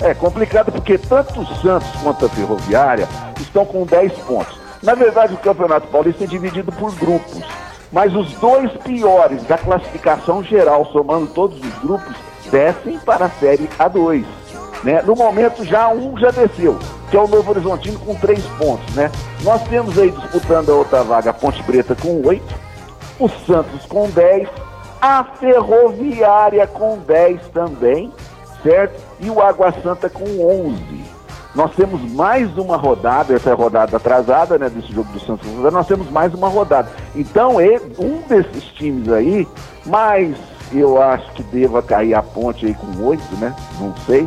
É 0.00 0.14
complicado 0.14 0.70
porque 0.70 0.96
tanto 0.96 1.40
o 1.40 1.46
Santos 1.56 1.88
quanto 2.02 2.26
a 2.26 2.28
Ferroviária 2.28 3.08
estão 3.40 3.64
com 3.64 3.84
10 3.84 4.12
pontos. 4.20 4.56
Na 4.82 4.94
verdade, 4.94 5.34
o 5.34 5.38
Campeonato 5.38 5.88
Paulista 5.88 6.24
é 6.24 6.26
dividido 6.26 6.70
por 6.70 6.94
grupos. 6.94 7.42
Mas 7.90 8.14
os 8.14 8.32
dois 8.34 8.70
piores 8.82 9.42
da 9.44 9.56
classificação 9.56 10.42
geral, 10.42 10.84
somando 10.86 11.26
todos 11.28 11.58
os 11.58 11.78
grupos, 11.78 12.14
descem 12.50 12.98
para 12.98 13.26
a 13.26 13.30
Série 13.30 13.68
A2. 13.78 14.24
Né? 14.82 15.00
No 15.02 15.16
momento, 15.16 15.64
já 15.64 15.88
um 15.88 16.18
já 16.18 16.30
desceu, 16.30 16.78
que 17.10 17.16
é 17.16 17.20
o 17.20 17.26
Novo 17.26 17.50
Horizontino 17.50 17.98
com 18.00 18.14
três 18.16 18.44
pontos, 18.58 18.94
né? 18.94 19.10
Nós 19.42 19.62
temos 19.68 19.98
aí 19.98 20.10
disputando 20.10 20.70
a 20.70 20.74
outra 20.74 21.02
vaga 21.02 21.30
a 21.30 21.32
Ponte 21.32 21.62
Preta 21.62 21.94
com 21.94 22.20
oito, 22.26 22.54
o 23.18 23.28
Santos 23.28 23.86
com 23.86 24.10
10, 24.10 24.48
a 25.04 25.22
Ferroviária 25.22 26.66
com 26.66 26.96
10 26.96 27.48
também, 27.48 28.10
certo? 28.62 28.98
E 29.20 29.28
o 29.28 29.38
Água 29.42 29.70
Santa 29.82 30.08
com 30.08 30.24
11. 30.24 31.04
Nós 31.54 31.74
temos 31.74 32.00
mais 32.12 32.56
uma 32.56 32.78
rodada, 32.78 33.34
essa 33.34 33.50
é 33.50 33.52
a 33.52 33.56
rodada 33.56 33.98
atrasada, 33.98 34.58
né, 34.58 34.70
desse 34.70 34.90
jogo 34.90 35.12
do 35.12 35.20
Santos, 35.20 35.46
nós 35.70 35.86
temos 35.86 36.10
mais 36.10 36.32
uma 36.32 36.48
rodada. 36.48 36.88
Então, 37.14 37.56
um 37.98 38.22
desses 38.26 38.64
times 38.72 39.12
aí, 39.12 39.46
mas 39.84 40.34
eu 40.72 41.00
acho 41.00 41.30
que 41.32 41.42
deva 41.42 41.82
cair 41.82 42.14
a 42.14 42.22
ponte 42.22 42.64
aí 42.64 42.72
com 42.72 43.04
oito, 43.04 43.36
né? 43.36 43.54
Não 43.78 43.94
sei. 44.06 44.26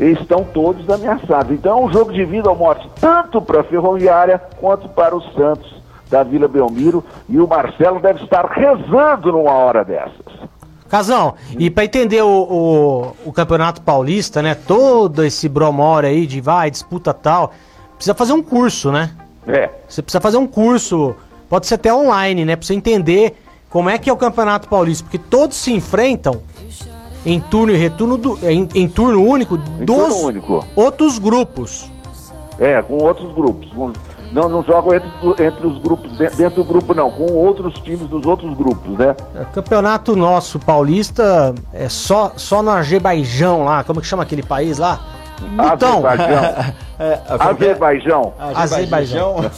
Estão 0.00 0.44
todos 0.44 0.88
ameaçados. 0.88 1.52
Então 1.52 1.78
é 1.78 1.82
um 1.82 1.92
jogo 1.92 2.10
de 2.10 2.24
vida 2.24 2.48
ou 2.48 2.56
morte, 2.56 2.90
tanto 2.98 3.40
para 3.42 3.60
a 3.60 3.64
Ferroviária 3.64 4.42
quanto 4.58 4.88
para 4.88 5.14
o 5.14 5.20
Santos 5.34 5.85
da 6.10 6.22
Vila 6.22 6.48
Belmiro. 6.48 7.04
E 7.28 7.38
o 7.38 7.46
Marcelo 7.46 8.00
deve 8.00 8.24
estar 8.24 8.46
rezando 8.46 9.32
numa 9.32 9.52
hora 9.52 9.84
dessas. 9.84 10.46
Casão, 10.88 11.34
e 11.58 11.68
para 11.68 11.84
entender 11.84 12.22
o, 12.22 12.28
o, 12.28 13.28
o, 13.28 13.32
Campeonato 13.32 13.82
Paulista, 13.82 14.40
né? 14.40 14.54
Todo 14.54 15.24
esse 15.24 15.48
bromore 15.48 16.06
aí 16.06 16.26
de 16.26 16.40
vai, 16.40 16.70
disputa 16.70 17.12
tal, 17.12 17.52
precisa 17.96 18.14
fazer 18.14 18.32
um 18.32 18.42
curso, 18.42 18.92
né? 18.92 19.10
É. 19.48 19.68
Você 19.88 20.00
precisa 20.00 20.20
fazer 20.20 20.36
um 20.36 20.46
curso, 20.46 21.16
pode 21.48 21.66
ser 21.66 21.74
até 21.74 21.92
online, 21.92 22.44
né? 22.44 22.54
Pra 22.54 22.64
você 22.64 22.74
entender 22.74 23.36
como 23.68 23.90
é 23.90 23.98
que 23.98 24.08
é 24.08 24.12
o 24.12 24.16
Campeonato 24.16 24.68
Paulista, 24.68 25.04
porque 25.04 25.18
todos 25.18 25.56
se 25.56 25.72
enfrentam 25.72 26.40
em 27.24 27.40
turno 27.40 27.72
e 27.72 27.76
retorno 27.76 28.16
do, 28.16 28.38
em, 28.48 28.68
em 28.74 28.88
turno 28.88 29.22
único 29.22 29.56
em 29.56 29.84
dos 29.84 29.96
turno 29.96 30.16
único. 30.16 30.64
outros 30.76 31.18
grupos. 31.18 31.90
É, 32.58 32.80
com 32.80 32.94
outros 32.98 33.34
grupos. 33.34 33.68
Não, 34.32 34.48
não 34.48 34.62
jogam 34.62 34.94
entre, 34.94 35.44
entre 35.44 35.66
os 35.66 35.78
grupos, 35.78 36.16
dentro 36.16 36.62
do 36.62 36.64
grupo 36.64 36.94
não, 36.94 37.10
com 37.10 37.32
outros 37.32 37.74
times 37.80 38.08
dos 38.08 38.26
outros 38.26 38.56
grupos, 38.56 38.98
né? 38.98 39.14
É, 39.34 39.44
campeonato 39.46 40.16
nosso 40.16 40.58
paulista 40.58 41.54
é 41.72 41.88
só, 41.88 42.32
só 42.36 42.62
no 42.62 42.70
Azerbaijão 42.70 43.64
lá, 43.64 43.84
como 43.84 44.00
que 44.00 44.06
chama 44.06 44.22
aquele 44.22 44.42
país 44.42 44.78
lá? 44.78 45.00
Então, 45.74 46.06
Azerbaijão. 46.06 46.74
é, 46.98 47.20
Azerbaijão. 47.28 48.34
Azerbaijão. 48.54 49.50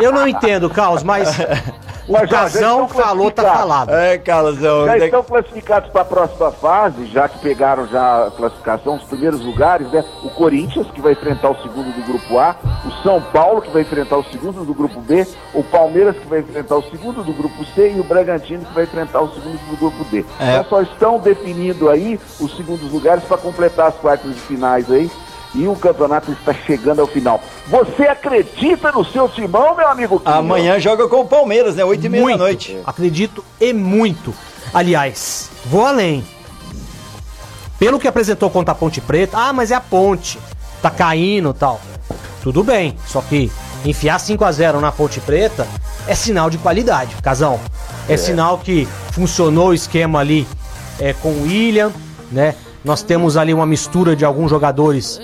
Eu 0.00 0.12
não 0.12 0.26
entendo, 0.26 0.70
Carlos, 0.70 1.02
mas 1.02 1.36
Mas, 2.08 2.30
Casão 2.30 2.88
falou, 2.88 3.30
tá 3.30 3.42
falado. 3.42 3.90
É, 3.90 4.18
Casão. 4.18 4.86
Já 4.86 4.98
estão 4.98 5.22
classificados 5.22 5.90
para 5.90 6.02
a 6.02 6.04
próxima 6.04 6.52
fase, 6.52 7.06
já 7.06 7.28
que 7.28 7.38
pegaram 7.40 7.86
já 7.88 8.26
a 8.26 8.30
classificação, 8.30 8.96
os 8.96 9.02
primeiros 9.04 9.44
lugares, 9.44 9.90
né? 9.90 10.04
O 10.22 10.30
Corinthians, 10.30 10.86
que 10.90 11.00
vai 11.00 11.12
enfrentar 11.12 11.50
o 11.50 11.62
segundo 11.62 11.92
do 11.92 12.06
grupo 12.06 12.38
A, 12.38 12.56
o 12.84 13.02
São 13.02 13.20
Paulo, 13.20 13.60
que 13.60 13.70
vai 13.70 13.82
enfrentar 13.82 14.16
o 14.18 14.24
segundo 14.24 14.64
do 14.64 14.74
grupo 14.74 15.00
B, 15.00 15.26
o 15.52 15.62
Palmeiras, 15.64 16.16
que 16.16 16.26
vai 16.26 16.40
enfrentar 16.40 16.76
o 16.76 16.82
segundo 16.82 17.24
do 17.24 17.32
grupo 17.32 17.64
C, 17.74 17.92
e 17.96 18.00
o 18.00 18.04
Bragantino, 18.04 18.64
que 18.64 18.74
vai 18.74 18.84
enfrentar 18.84 19.20
o 19.20 19.32
segundo 19.32 19.58
do 19.70 19.76
grupo 19.76 20.04
D. 20.04 20.24
É. 20.38 20.52
Então 20.52 20.64
só 20.64 20.82
estão 20.82 21.18
definindo 21.18 21.88
aí 21.88 22.20
os 22.40 22.56
segundos 22.56 22.90
lugares 22.92 23.24
para 23.24 23.36
completar 23.36 23.88
as 23.88 23.94
quartas 23.96 24.32
de 24.32 24.40
finais 24.40 24.90
aí 24.90 25.10
e 25.56 25.66
o 25.66 25.74
campeonato 25.74 26.30
está 26.32 26.52
chegando 26.52 27.00
ao 27.00 27.06
final. 27.06 27.40
Você 27.66 28.02
acredita 28.02 28.92
no 28.92 29.04
seu 29.04 29.28
timão, 29.28 29.74
meu 29.74 29.88
amigo? 29.88 30.20
Quinho? 30.20 30.34
Amanhã 30.34 30.78
joga 30.78 31.08
com 31.08 31.20
o 31.22 31.26
Palmeiras, 31.26 31.74
né? 31.74 31.84
Oito 31.84 32.04
e 32.04 32.08
meia 32.08 32.28
da 32.28 32.36
noite. 32.36 32.78
Acredito 32.84 33.42
e 33.58 33.72
muito. 33.72 34.34
Aliás, 34.72 35.50
vou 35.64 35.86
além. 35.86 36.22
Pelo 37.78 37.98
que 37.98 38.06
apresentou 38.06 38.50
contra 38.50 38.72
a 38.72 38.74
Ponte 38.74 39.00
Preta, 39.00 39.38
ah, 39.38 39.52
mas 39.52 39.70
é 39.70 39.74
a 39.74 39.80
ponte. 39.80 40.38
Tá 40.82 40.90
caindo 40.90 41.52
tal. 41.54 41.80
Tudo 42.42 42.62
bem, 42.62 42.96
só 43.06 43.20
que 43.20 43.50
enfiar 43.84 44.18
5 44.18 44.44
a 44.44 44.52
0 44.52 44.80
na 44.80 44.92
Ponte 44.92 45.20
Preta 45.20 45.66
é 46.06 46.14
sinal 46.14 46.50
de 46.50 46.58
qualidade, 46.58 47.16
Casão. 47.22 47.58
É, 48.08 48.14
é. 48.14 48.16
sinal 48.16 48.58
que 48.58 48.86
funcionou 49.12 49.68
o 49.68 49.74
esquema 49.74 50.20
ali 50.20 50.46
é, 51.00 51.12
com 51.14 51.30
o 51.30 51.42
William, 51.44 51.92
né? 52.30 52.54
Nós 52.84 53.02
temos 53.02 53.36
ali 53.36 53.52
uma 53.52 53.66
mistura 53.66 54.14
de 54.14 54.24
alguns 54.24 54.48
jogadores 54.48 55.20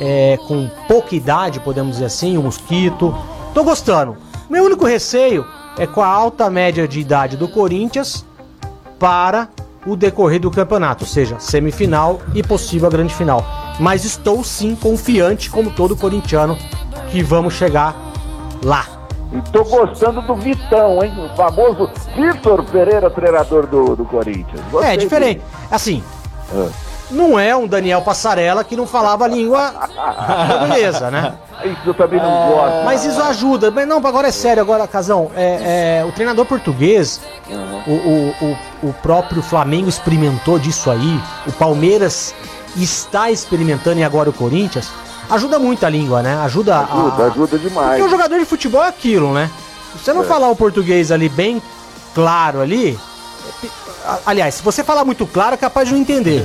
é, 0.00 0.38
com 0.46 0.68
pouca 0.88 1.14
idade, 1.14 1.60
podemos 1.60 1.94
dizer 1.94 2.06
assim, 2.06 2.36
o 2.36 2.42
Mosquito. 2.42 3.14
Tô 3.54 3.64
gostando. 3.64 4.16
Meu 4.48 4.64
único 4.64 4.84
receio 4.84 5.44
é 5.78 5.86
com 5.86 6.00
a 6.00 6.06
alta 6.06 6.48
média 6.50 6.86
de 6.86 7.00
idade 7.00 7.36
do 7.36 7.48
Corinthians 7.48 8.24
para 8.98 9.48
o 9.86 9.94
decorrer 9.96 10.40
do 10.40 10.50
campeonato, 10.50 11.04
ou 11.04 11.08
seja, 11.08 11.38
semifinal 11.38 12.20
e 12.34 12.42
possível 12.42 12.88
a 12.88 12.90
grande 12.90 13.14
final. 13.14 13.44
Mas 13.78 14.04
estou 14.04 14.42
sim 14.42 14.74
confiante, 14.74 15.48
como 15.48 15.70
todo 15.70 15.96
corintiano, 15.96 16.58
que 17.10 17.22
vamos 17.22 17.54
chegar 17.54 17.94
lá. 18.64 18.86
E 19.32 19.40
tô 19.50 19.64
gostando 19.64 20.22
do 20.22 20.34
Vitão, 20.36 21.02
hein? 21.02 21.12
O 21.18 21.36
famoso 21.36 21.90
Vitor 22.16 22.64
Pereira, 22.64 23.10
treinador 23.10 23.66
do, 23.66 23.96
do 23.96 24.04
Corinthians. 24.04 24.60
Gostei 24.70 24.94
é, 24.94 24.96
diferente. 24.96 25.42
Assim, 25.70 26.02
ah 26.52 26.85
não 27.10 27.38
é 27.38 27.54
um 27.56 27.66
Daniel 27.66 28.02
Passarela 28.02 28.64
que 28.64 28.76
não 28.76 28.86
falava 28.86 29.24
a 29.24 29.28
língua 29.28 29.72
portuguesa, 30.48 31.10
né? 31.10 31.34
Isso 31.64 31.80
eu 31.86 31.94
também 31.94 32.18
não 32.18 32.28
é... 32.28 32.48
gosto. 32.48 32.84
Mas 32.84 33.04
isso 33.04 33.22
ajuda. 33.22 33.70
Mas 33.70 33.86
não, 33.88 33.98
agora 33.98 34.28
é 34.28 34.32
sério, 34.32 34.62
agora, 34.62 34.86
Casão. 34.86 35.30
É, 35.34 36.00
é 36.00 36.04
o 36.04 36.12
treinador 36.12 36.44
português, 36.46 37.20
uhum. 37.48 37.82
o, 37.86 37.92
o, 37.92 38.46
o, 38.84 38.88
o 38.88 38.92
próprio 38.94 39.42
Flamengo 39.42 39.88
experimentou 39.88 40.58
disso 40.58 40.90
aí, 40.90 41.20
o 41.46 41.52
Palmeiras 41.52 42.34
está 42.76 43.30
experimentando 43.30 43.98
e 43.98 44.04
agora 44.04 44.30
o 44.30 44.32
Corinthians. 44.32 44.90
Ajuda 45.28 45.58
muito 45.58 45.84
a 45.84 45.88
língua, 45.88 46.22
né? 46.22 46.38
Ajuda 46.44 46.78
Ajuda, 46.80 47.24
a... 47.24 47.26
ajuda 47.26 47.58
demais. 47.58 47.88
Porque 47.88 48.02
o 48.02 48.08
jogador 48.08 48.38
de 48.38 48.44
futebol 48.44 48.82
é 48.84 48.88
aquilo, 48.88 49.32
né? 49.32 49.50
Se 49.92 50.04
você 50.04 50.12
não 50.12 50.22
é. 50.22 50.26
falar 50.26 50.48
o 50.50 50.56
português 50.56 51.10
ali 51.10 51.28
bem 51.28 51.60
claro 52.14 52.60
ali, 52.60 52.98
Aliás, 54.24 54.54
se 54.54 54.62
você 54.62 54.84
falar 54.84 55.04
muito 55.04 55.26
claro, 55.26 55.54
é 55.54 55.56
capaz 55.56 55.88
de 55.88 55.94
não 55.94 56.00
entender. 56.00 56.42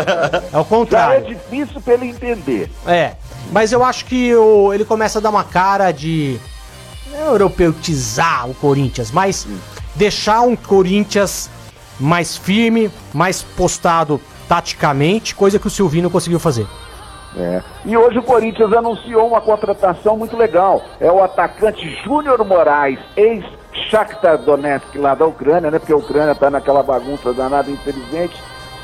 é 0.52 0.58
o 0.58 0.64
contrário. 0.64 1.24
Já 1.24 1.30
é 1.30 1.34
difícil 1.34 1.80
pra 1.80 1.94
ele 1.94 2.06
entender. 2.06 2.70
É. 2.86 3.14
Mas 3.50 3.72
eu 3.72 3.84
acho 3.84 4.04
que 4.04 4.34
o, 4.34 4.72
ele 4.72 4.84
começa 4.84 5.18
a 5.18 5.22
dar 5.22 5.30
uma 5.30 5.44
cara 5.44 5.92
de. 5.92 6.38
Não 7.10 7.18
é 7.18 7.28
europeutizar 7.28 8.48
o 8.48 8.54
Corinthians, 8.54 9.10
mas 9.10 9.46
deixar 9.94 10.40
um 10.42 10.56
Corinthians 10.56 11.50
mais 12.00 12.36
firme, 12.36 12.90
mais 13.12 13.42
postado 13.42 14.20
taticamente, 14.48 15.34
coisa 15.34 15.58
que 15.58 15.66
o 15.66 15.70
Silvino 15.70 16.10
conseguiu 16.10 16.40
fazer. 16.40 16.66
É. 17.36 17.62
E 17.84 17.96
hoje 17.96 18.18
o 18.18 18.22
Corinthians 18.22 18.72
anunciou 18.72 19.28
uma 19.28 19.40
contratação 19.40 20.16
muito 20.16 20.36
legal. 20.36 20.82
É 21.00 21.10
o 21.10 21.22
atacante 21.22 21.88
Júnior 22.04 22.44
Moraes, 22.44 22.98
ex 23.16 23.44
Shakhtar 23.72 24.38
Donetsk 24.38 24.96
lá 24.96 25.14
da 25.14 25.26
Ucrânia, 25.26 25.70
né? 25.70 25.78
Porque 25.78 25.92
a 25.92 25.96
Ucrânia 25.96 26.32
está 26.32 26.50
naquela 26.50 26.82
bagunça 26.82 27.32
danada, 27.32 27.70
infelizmente. 27.70 28.36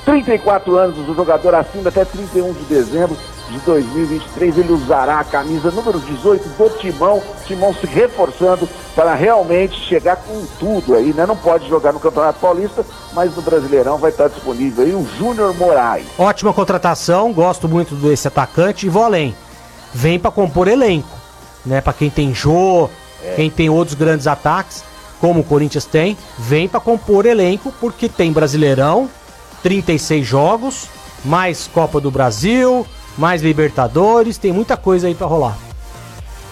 34 0.05 0.77
anos, 0.77 0.98
o 1.07 1.14
jogador 1.14 1.55
acima 1.55 1.90
até 1.90 2.03
31 2.03 2.55
de 2.55 2.64
dezembro 2.64 3.16
de 3.51 3.59
2023. 3.59 4.59
Ele 4.59 4.72
usará 4.72 5.20
a 5.20 5.24
camisa 5.24 5.70
número 5.70 6.01
18 6.01 6.48
do 6.48 6.70
Timão. 6.79 7.22
Timão 7.46 7.74
se 7.74 7.87
reforçando 7.87 8.66
para 8.94 9.14
realmente 9.14 9.79
chegar 9.81 10.16
com 10.16 10.46
tudo 10.59 10.94
aí, 10.94 11.12
né? 11.12 11.27
Não 11.27 11.37
pode 11.37 11.68
jogar 11.68 11.92
no 11.92 12.01
Campeonato 12.01 12.40
Paulista, 12.40 12.85
mas 13.12 13.37
no 13.37 13.42
Brasileirão 13.42 13.98
vai 13.98 14.11
estar 14.11 14.29
disponível 14.29 14.85
aí 14.85 14.94
o 14.94 15.07
Júnior 15.18 15.55
Moraes. 15.55 16.07
Ótima 16.18 16.55
contratação, 16.55 17.33
gosto 17.33 17.68
muito 17.68 17.94
desse 17.94 18.29
atacante 18.29 18.87
e 18.87 18.88
vou 18.88 19.05
além. 19.05 19.37
Vem 19.92 20.18
para 20.18 20.31
compor 20.31 20.68
elenco, 20.68 21.09
né? 21.66 21.81
Para 21.83 21.92
quem 21.92 22.09
tem 22.09 22.35
Jô, 22.35 22.88
é. 23.22 23.35
Quem 23.37 23.50
tem 23.50 23.68
outros 23.68 23.96
grandes 23.96 24.26
ataques, 24.26 24.85
como 25.20 25.40
o 25.40 25.44
Corinthians 25.44 25.85
tem, 25.85 26.16
vem 26.38 26.68
para 26.68 26.81
compor 26.81 27.26
elenco, 27.26 27.72
porque 27.81 28.09
tem 28.09 28.33
Brasileirão, 28.33 29.09
36 29.62 30.26
jogos, 30.26 30.87
mais 31.24 31.68
Copa 31.72 32.00
do 32.00 32.11
Brasil, 32.11 32.87
mais 33.16 33.42
Libertadores, 33.42 34.38
tem 34.38 34.52
muita 34.52 34.76
coisa 34.76 35.09
aí 35.09 35.14
para 35.14 35.26
rolar. 35.26 35.59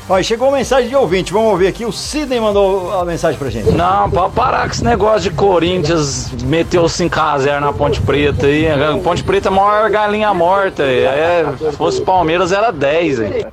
Olha, 0.09 0.22
chegou 0.22 0.46
uma 0.46 0.59
mensagem 0.59 0.88
de 0.88 0.94
ouvinte, 0.94 1.33
vamos 1.33 1.50
ouvir 1.50 1.66
aqui. 1.66 1.85
O 1.85 1.90
Sidney 1.90 2.40
mandou 2.40 2.96
a 2.96 3.05
mensagem 3.05 3.37
pra 3.37 3.50
gente. 3.50 3.72
Não, 3.72 4.09
para 4.09 4.29
parar 4.29 4.66
com 4.66 4.72
esse 4.72 4.85
negócio 4.85 5.22
de 5.22 5.31
Corinthians 5.31 6.31
meteu 6.44 6.85
5x0 6.85 7.59
na 7.59 7.72
Ponte 7.72 8.00
Preta 8.00 8.46
aí. 8.46 8.66
Ponte 9.02 9.24
Preta 9.24 9.48
é 9.48 9.50
a 9.50 9.55
maior 9.55 9.90
galinha 9.90 10.33
morta. 10.33 10.85
É, 10.85 11.44
se 11.59 11.76
fosse 11.76 12.00
Palmeiras 12.02 12.52
era 12.52 12.70
10. 12.70 13.20
Aí. 13.20 13.46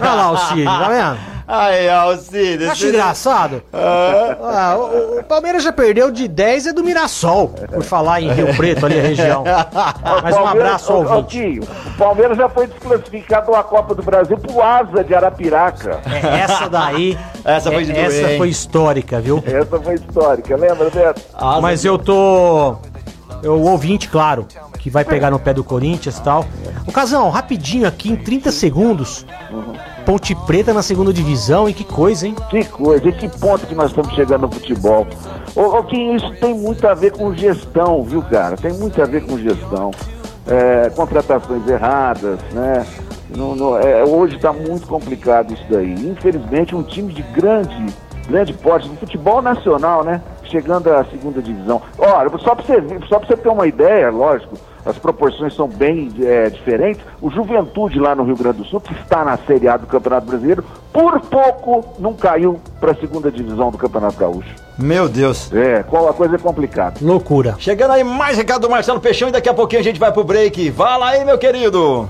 Olha 0.00 0.14
lá 0.14 0.32
o 0.32 0.36
Sidney, 0.38 0.64
tá 0.64 0.88
vendo? 0.88 1.39
Aí, 1.50 1.88
Alcides. 1.88 2.68
Acho 2.68 2.86
engraçado. 2.86 3.60
Ah. 3.72 4.36
Ah, 4.40 4.76
o, 4.78 5.18
o, 5.18 5.24
Palmeiras 5.24 5.64
já 5.64 5.72
perdeu 5.72 6.08
de 6.12 6.28
10 6.28 6.68
é 6.68 6.72
do 6.72 6.84
Mirassol, 6.84 7.48
por 7.48 7.82
falar 7.82 8.20
em 8.20 8.32
Rio 8.32 8.54
Preto, 8.54 8.86
ali 8.86 9.00
a 9.00 9.02
região. 9.02 9.42
Mas 10.22 10.36
um 10.36 10.46
abraço 10.46 10.92
ao 10.92 10.98
ouvinte. 11.00 11.58
O 11.58 11.98
Palmeiras 11.98 12.38
já 12.38 12.48
foi 12.48 12.68
desclassificado 12.68 13.50
da 13.50 13.64
Copa 13.64 13.96
do 13.96 14.02
Brasil 14.02 14.38
pro 14.38 14.62
Asa 14.62 15.02
de 15.02 15.12
Arapiraca. 15.12 16.00
É, 16.06 16.38
essa 16.38 16.68
daí. 16.68 17.18
essa 17.44 17.72
foi, 17.72 17.90
é, 17.90 18.00
essa 18.00 18.36
foi 18.36 18.48
histórica, 18.48 19.20
viu? 19.20 19.42
Essa 19.44 19.80
foi 19.80 19.94
histórica, 19.94 20.56
lembra, 20.56 20.88
Beto? 20.88 21.20
Mas 21.60 21.84
eu 21.84 21.98
tô. 21.98 22.76
Eu, 23.42 23.54
o 23.54 23.70
ouvinte, 23.70 24.08
claro, 24.08 24.46
que 24.80 24.90
vai 24.90 25.04
pegar 25.04 25.30
no 25.30 25.38
pé 25.38 25.52
do 25.52 25.62
Corinthians 25.62 26.18
e 26.18 26.22
tal. 26.22 26.44
O 26.86 26.92
Casão, 26.92 27.28
rapidinho 27.28 27.86
aqui, 27.86 28.10
em 28.10 28.16
30 28.16 28.50
segundos. 28.50 29.26
Uhum. 29.50 29.74
Ponte 30.04 30.34
Preta 30.34 30.72
na 30.72 30.82
segunda 30.82 31.12
divisão, 31.12 31.68
e 31.68 31.74
que 31.74 31.84
coisa, 31.84 32.26
hein? 32.26 32.34
Que 32.48 32.64
coisa, 32.64 33.06
e 33.06 33.12
que 33.12 33.28
ponto 33.28 33.66
que 33.66 33.74
nós 33.74 33.90
estamos 33.90 34.14
chegando 34.14 34.42
no 34.42 34.52
futebol. 34.52 35.06
Ô, 35.54 35.78
ô 35.78 35.84
Kim, 35.84 36.14
isso 36.14 36.32
tem 36.40 36.54
muito 36.54 36.86
a 36.88 36.94
ver 36.94 37.12
com 37.12 37.32
gestão, 37.34 38.02
viu, 38.02 38.22
cara? 38.22 38.56
Tem 38.56 38.72
muito 38.72 39.00
a 39.00 39.04
ver 39.04 39.24
com 39.24 39.38
gestão. 39.38 39.90
É, 40.46 40.90
contratações 40.90 41.68
erradas, 41.68 42.40
né? 42.52 42.84
Não, 43.36 43.78
é, 43.78 44.02
hoje 44.02 44.36
está 44.36 44.52
muito 44.52 44.86
complicado 44.86 45.52
isso 45.52 45.64
daí. 45.70 45.92
Infelizmente, 45.92 46.74
um 46.74 46.82
time 46.82 47.12
de 47.12 47.22
grande, 47.22 47.86
grande 48.30 48.52
porte 48.54 48.88
do 48.88 48.96
futebol 48.96 49.42
nacional, 49.42 50.04
né? 50.04 50.22
Chegando 50.44 50.92
à 50.92 51.04
segunda 51.04 51.42
divisão. 51.42 51.82
Olha, 51.98 52.30
só 52.38 52.54
para 52.54 52.64
você, 52.64 52.82
só 53.08 53.18
pra 53.18 53.28
você 53.28 53.36
ter 53.36 53.48
uma 53.48 53.66
ideia, 53.66 54.10
lógico, 54.10 54.56
as 54.84 54.96
proporções 54.98 55.54
são 55.54 55.68
bem 55.68 56.10
é, 56.20 56.48
diferentes. 56.48 57.02
O 57.20 57.30
Juventude 57.30 57.98
lá 57.98 58.14
no 58.14 58.24
Rio 58.24 58.36
Grande 58.36 58.58
do 58.58 58.64
Sul, 58.64 58.80
que 58.80 58.92
está 58.94 59.24
na 59.24 59.36
Série 59.36 59.68
A 59.68 59.76
do 59.76 59.86
Campeonato 59.86 60.26
Brasileiro, 60.26 60.64
por 60.92 61.20
pouco 61.20 61.84
não 61.98 62.14
caiu 62.14 62.60
para 62.80 62.92
a 62.92 62.94
segunda 62.94 63.30
divisão 63.30 63.70
do 63.70 63.78
Campeonato 63.78 64.16
Gaúcho. 64.16 64.54
Meu 64.78 65.08
Deus. 65.08 65.52
É, 65.52 65.82
qual 65.82 66.08
a 66.08 66.14
coisa 66.14 66.36
é 66.36 66.38
complicada. 66.38 66.94
Loucura. 67.02 67.54
Chegando 67.58 67.92
aí 67.92 68.02
mais 68.02 68.36
recado 68.36 68.62
do 68.62 68.70
Marcelo 68.70 69.00
Peixão 69.00 69.28
e 69.28 69.32
daqui 69.32 69.48
a 69.48 69.54
pouquinho 69.54 69.80
a 69.80 69.84
gente 69.84 70.00
vai 70.00 70.10
pro 70.10 70.24
break. 70.24 70.72
Fala 70.72 71.10
aí, 71.10 71.24
meu 71.24 71.36
querido. 71.36 72.08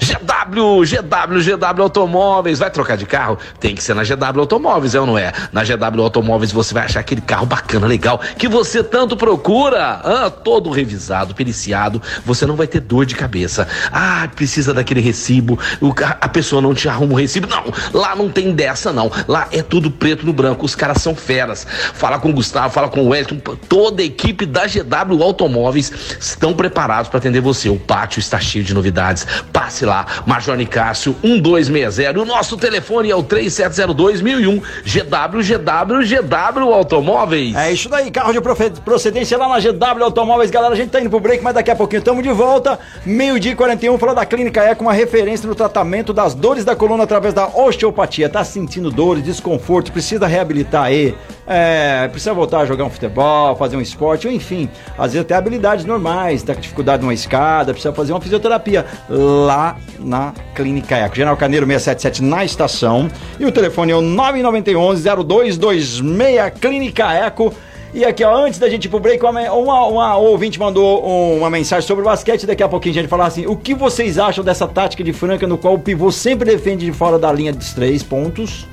GW, 0.00 0.84
GW, 0.84 1.40
GW 1.42 1.82
Automóveis. 1.82 2.58
Vai 2.58 2.70
trocar 2.70 2.96
de 2.96 3.06
carro? 3.06 3.38
Tem 3.58 3.74
que 3.74 3.82
ser 3.82 3.94
na 3.94 4.02
GW 4.02 4.40
Automóveis, 4.40 4.94
é 4.94 5.00
ou 5.00 5.06
não 5.06 5.18
é? 5.18 5.32
Na 5.52 5.62
GW 5.62 6.02
Automóveis 6.02 6.50
você 6.52 6.72
vai 6.74 6.84
achar 6.84 7.00
aquele 7.00 7.20
carro 7.20 7.46
bacana, 7.46 7.86
legal, 7.86 8.20
que 8.38 8.48
você 8.48 8.82
tanto 8.82 9.16
procura. 9.16 10.00
Ah, 10.02 10.30
todo 10.30 10.70
revisado, 10.70 11.34
periciado. 11.34 12.02
Você 12.24 12.46
não 12.46 12.56
vai 12.56 12.66
ter 12.66 12.80
dor 12.80 13.04
de 13.04 13.14
cabeça. 13.14 13.68
Ah, 13.92 14.28
precisa 14.34 14.72
daquele 14.72 15.00
recibo. 15.00 15.58
O 15.80 15.92
a 16.20 16.28
pessoa 16.28 16.62
não 16.62 16.72
te 16.74 16.88
arruma 16.88 17.12
o 17.14 17.16
recibo. 17.16 17.46
Não, 17.46 17.64
lá 17.92 18.16
não 18.16 18.28
tem 18.28 18.52
dessa, 18.52 18.92
não. 18.92 19.10
Lá 19.28 19.48
é 19.52 19.62
tudo 19.62 19.90
preto 19.90 20.24
no 20.24 20.32
branco. 20.32 20.64
Os 20.64 20.74
caras 20.74 21.02
são 21.02 21.14
feras. 21.14 21.66
Fala 21.94 22.18
com 22.18 22.30
o 22.30 22.32
Gustavo, 22.32 22.72
fala 22.72 22.88
com 22.88 23.02
o 23.02 23.08
Wellington. 23.08 23.56
Toda 23.68 24.02
a 24.02 24.04
equipe 24.04 24.46
da 24.46 24.66
GW 24.66 25.22
Automóveis 25.22 25.92
estão 26.18 26.54
preparados 26.54 27.10
para 27.10 27.18
atender 27.18 27.40
você. 27.40 27.68
O 27.68 27.78
pátio 27.78 28.18
está 28.18 28.40
cheio 28.40 28.64
de 28.64 28.72
novidades. 28.72 29.26
Passe 29.52 29.84
lá, 29.84 29.89
Major 30.26 30.56
Nicásio 30.56 31.14
1260. 31.22 32.20
O 32.20 32.24
nosso 32.24 32.56
telefone 32.56 33.10
é 33.10 33.16
o 33.16 33.22
3702-1001. 33.22 34.62
GW, 34.84 35.42
GW, 35.42 36.06
GW 36.06 36.74
Automóveis. 36.74 37.54
É 37.56 37.72
isso 37.72 37.88
daí, 37.88 38.10
carro 38.10 38.32
de 38.32 38.40
procedência 38.80 39.36
lá 39.36 39.48
na 39.48 39.60
GW 39.60 40.04
Automóveis. 40.04 40.50
Galera, 40.50 40.74
a 40.74 40.76
gente 40.76 40.90
tá 40.90 41.00
indo 41.00 41.10
pro 41.10 41.20
break, 41.20 41.42
mas 41.42 41.54
daqui 41.54 41.70
a 41.70 41.76
pouquinho 41.76 41.98
estamos 41.98 42.22
de 42.22 42.30
volta. 42.30 42.78
Meio-dia 43.04 43.52
e 43.52 43.54
41, 43.54 43.98
falou 43.98 44.14
da 44.14 44.24
Clínica 44.24 44.62
Eco, 44.62 44.84
uma 44.84 44.92
referência 44.92 45.48
no 45.48 45.54
tratamento 45.54 46.12
das 46.12 46.34
dores 46.34 46.64
da 46.64 46.76
coluna 46.76 47.04
através 47.04 47.34
da 47.34 47.48
osteopatia. 47.48 48.28
Tá 48.28 48.44
sentindo 48.44 48.90
dores, 48.90 49.24
desconforto, 49.24 49.92
precisa 49.92 50.26
reabilitar 50.26 50.84
aí, 50.84 51.14
é, 51.46 52.08
precisa 52.08 52.32
voltar 52.32 52.60
a 52.60 52.66
jogar 52.66 52.84
um 52.84 52.90
futebol, 52.90 53.56
fazer 53.56 53.76
um 53.76 53.80
esporte, 53.80 54.26
ou 54.26 54.32
enfim, 54.32 54.68
às 54.96 55.12
vezes 55.12 55.20
até 55.20 55.34
habilidades 55.34 55.84
normais, 55.84 56.42
tá 56.42 56.54
com 56.54 56.60
dificuldade 56.60 57.02
numa 57.02 57.14
escada, 57.14 57.72
precisa 57.72 57.92
fazer 57.92 58.12
uma 58.12 58.20
fisioterapia 58.20 58.86
lá 59.08 59.76
na 59.98 60.32
Clínica 60.54 60.96
Eco. 60.96 61.14
General 61.16 61.36
Caneiro 61.36 61.66
677 61.66 62.22
na 62.22 62.44
estação. 62.44 63.10
E 63.38 63.44
o 63.44 63.52
telefone 63.52 63.92
é 63.92 63.96
o 63.96 64.00
9911-0226 64.00 66.52
Clínica 66.60 67.12
Eco. 67.12 67.52
E 67.92 68.04
aqui, 68.04 68.22
ó, 68.22 68.44
antes 68.46 68.58
da 68.60 68.68
gente 68.68 68.84
ir 68.84 68.88
pro 68.88 69.00
break, 69.00 69.24
uma, 69.24 69.40
uma, 69.52 69.86
uma 69.86 70.16
ouvinte 70.16 70.60
mandou 70.60 71.04
um- 71.04 71.38
uma 71.38 71.50
mensagem 71.50 71.84
sobre 71.86 72.02
o 72.02 72.04
basquete. 72.04 72.46
Daqui 72.46 72.62
a 72.62 72.68
pouquinho 72.68 72.94
a 72.94 72.98
gente 73.00 73.08
falar 73.08 73.26
assim: 73.26 73.46
o 73.46 73.56
que 73.56 73.74
vocês 73.74 74.16
acham 74.16 74.44
dessa 74.44 74.68
tática 74.68 75.02
de 75.02 75.12
Franca 75.12 75.44
no 75.46 75.58
qual 75.58 75.74
o 75.74 75.78
pivô 75.78 76.12
sempre 76.12 76.48
defende 76.48 76.86
de 76.86 76.92
fora 76.92 77.18
da 77.18 77.32
linha 77.32 77.52
dos 77.52 77.72
três 77.72 78.02
pontos? 78.04 78.64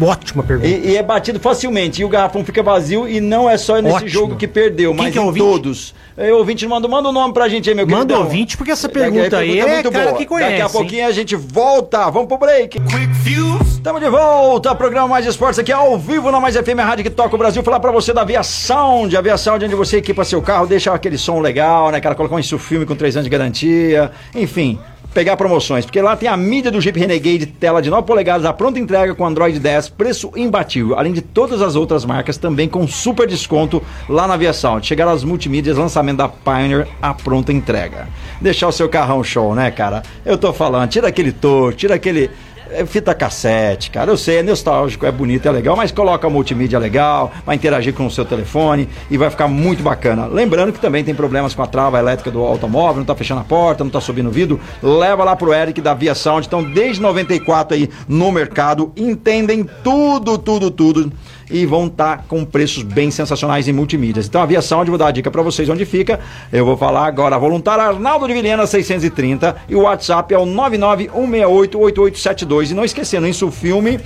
Ótima 0.00 0.42
pergunta. 0.42 0.68
E, 0.68 0.90
e 0.92 0.96
é 0.96 1.02
batido 1.02 1.40
facilmente. 1.40 2.02
E 2.02 2.04
o 2.04 2.08
garrafão 2.08 2.44
fica 2.44 2.62
vazio. 2.62 3.08
E 3.08 3.20
não 3.20 3.48
é 3.48 3.56
só 3.56 3.76
nesse 3.80 3.94
Ótimo. 3.96 4.08
jogo 4.10 4.36
que 4.36 4.46
perdeu, 4.46 4.92
Quem 4.94 5.02
mas 5.04 5.12
que 5.12 5.18
é 5.18 5.22
em 5.22 5.24
ouvinte? 5.24 5.46
todos. 5.46 5.94
É, 6.16 6.32
o 6.32 6.38
ouvinte 6.38 6.66
manda, 6.66 6.88
manda 6.88 7.08
o 7.08 7.12
nome 7.12 7.34
pra 7.34 7.46
gente 7.48 7.68
aí, 7.68 7.74
meu 7.74 7.86
Manda 7.86 7.98
queridão. 8.06 8.22
ouvinte, 8.24 8.56
porque 8.56 8.70
essa 8.72 8.88
Daqui- 8.88 8.98
a 9.00 9.02
pergunta 9.02 9.36
aí 9.38 9.60
é 9.60 9.66
muito 9.66 9.92
cara 9.92 10.06
boa. 10.06 10.16
que 10.18 10.24
conhece. 10.26 10.50
Daqui 10.50 10.62
a 10.62 10.64
hein? 10.66 10.72
pouquinho 10.72 11.06
a 11.06 11.10
gente 11.12 11.36
volta. 11.36 12.10
Vamos 12.10 12.26
pro 12.28 12.38
break. 12.38 12.78
Estamos 13.68 14.00
de 14.00 14.08
volta, 14.10 14.74
programa 14.74 15.06
Mais 15.08 15.26
Esportes 15.26 15.58
aqui 15.58 15.70
ao 15.72 15.96
vivo 15.98 16.30
na 16.32 16.40
Mais 16.40 16.56
FM, 16.56 16.78
rádio 16.80 17.04
que 17.04 17.10
toca 17.10 17.34
o 17.34 17.38
Brasil. 17.38 17.62
Falar 17.62 17.78
pra 17.80 17.92
você 17.92 18.12
da 18.12 18.24
Via 18.24 18.42
Sound, 18.42 19.16
a 19.16 19.20
Via 19.20 19.36
Sound 19.36 19.64
onde 19.64 19.74
você 19.74 19.98
equipa 19.98 20.24
seu 20.24 20.42
carro, 20.42 20.66
deixa 20.66 20.92
aquele 20.92 21.16
som 21.18 21.38
legal, 21.40 21.90
né, 21.90 22.00
cara? 22.00 22.14
Colocar 22.14 22.34
um 22.34 22.42
filme 22.42 22.84
com 22.86 22.96
3 22.96 23.16
anos 23.16 23.24
de 23.26 23.30
garantia, 23.30 24.10
enfim. 24.34 24.78
Pegar 25.16 25.34
promoções, 25.34 25.86
porque 25.86 26.02
lá 26.02 26.14
tem 26.14 26.28
a 26.28 26.36
mídia 26.36 26.70
do 26.70 26.78
Jeep 26.78 27.00
Renegade, 27.00 27.46
tela 27.46 27.80
de 27.80 27.88
9 27.88 28.06
polegadas, 28.06 28.44
a 28.44 28.52
pronta 28.52 28.78
entrega 28.78 29.14
com 29.14 29.24
Android 29.24 29.58
10, 29.58 29.88
preço 29.88 30.30
imbatível, 30.36 30.98
além 30.98 31.14
de 31.14 31.22
todas 31.22 31.62
as 31.62 31.74
outras 31.74 32.04
marcas 32.04 32.36
também 32.36 32.68
com 32.68 32.86
super 32.86 33.26
desconto 33.26 33.82
lá 34.10 34.28
na 34.28 34.36
Via 34.36 34.52
Sound. 34.52 34.86
Chegaram 34.86 35.12
as 35.12 35.24
multimídias, 35.24 35.78
lançamento 35.78 36.18
da 36.18 36.28
Pioneer, 36.28 36.86
a 37.00 37.14
pronta 37.14 37.50
entrega. 37.50 38.08
Deixar 38.42 38.68
o 38.68 38.72
seu 38.72 38.90
carrão 38.90 39.24
show, 39.24 39.54
né, 39.54 39.70
cara? 39.70 40.02
Eu 40.22 40.36
tô 40.36 40.52
falando, 40.52 40.90
tira 40.90 41.08
aquele 41.08 41.32
touro, 41.32 41.74
tira 41.74 41.94
aquele 41.94 42.30
é 42.70 42.84
fita 42.86 43.14
cassete, 43.14 43.90
cara. 43.90 44.10
Eu 44.10 44.16
sei, 44.16 44.38
é 44.38 44.42
nostálgico, 44.42 45.06
é 45.06 45.12
bonito, 45.12 45.46
é 45.46 45.50
legal, 45.50 45.76
mas 45.76 45.92
coloca 45.92 46.28
multimídia 46.28 46.78
legal, 46.78 47.32
vai 47.44 47.56
interagir 47.56 47.94
com 47.94 48.06
o 48.06 48.10
seu 48.10 48.24
telefone 48.24 48.88
e 49.10 49.16
vai 49.16 49.30
ficar 49.30 49.48
muito 49.48 49.82
bacana. 49.82 50.26
Lembrando 50.26 50.72
que 50.72 50.80
também 50.80 51.04
tem 51.04 51.14
problemas 51.14 51.54
com 51.54 51.62
a 51.62 51.66
trava 51.66 51.98
elétrica 51.98 52.30
do 52.30 52.40
automóvel, 52.40 52.98
não 52.98 53.04
tá 53.04 53.14
fechando 53.14 53.40
a 53.40 53.44
porta, 53.44 53.84
não 53.84 53.90
tá 53.90 54.00
subindo 54.00 54.28
o 54.28 54.32
vidro. 54.32 54.60
Leva 54.82 55.24
lá 55.24 55.36
pro 55.36 55.52
Eric 55.52 55.80
da 55.80 55.94
Via 55.94 56.14
Sound. 56.14 56.46
Então, 56.46 56.62
desde 56.62 57.00
94 57.00 57.76
aí 57.76 57.90
no 58.08 58.30
mercado, 58.32 58.92
entendem 58.96 59.68
tudo, 59.82 60.38
tudo, 60.38 60.70
tudo 60.70 61.12
e 61.50 61.66
vão 61.66 61.86
estar 61.86 62.24
com 62.28 62.44
preços 62.44 62.82
bem 62.82 63.10
sensacionais 63.10 63.66
em 63.68 63.72
multimídias. 63.72 64.26
Então 64.26 64.42
a 64.42 64.46
Via 64.46 64.62
Sound, 64.62 64.90
vou 64.90 64.98
dar 64.98 65.08
a 65.08 65.10
dica 65.10 65.30
para 65.30 65.42
vocês 65.42 65.68
onde 65.68 65.84
fica. 65.84 66.18
Eu 66.52 66.64
vou 66.64 66.76
falar 66.76 67.06
agora, 67.06 67.36
voluntário 67.38 67.84
Arnaldo 67.84 68.26
de 68.26 68.34
Vilhena 68.34 68.66
630 68.66 69.56
e 69.68 69.74
o 69.74 69.82
WhatsApp 69.82 70.34
é 70.34 70.38
o 70.38 70.46
991688872. 70.46 72.70
E 72.70 72.74
não 72.74 72.84
esquecendo, 72.84 73.26
isso 73.26 73.50
filme 73.50 73.98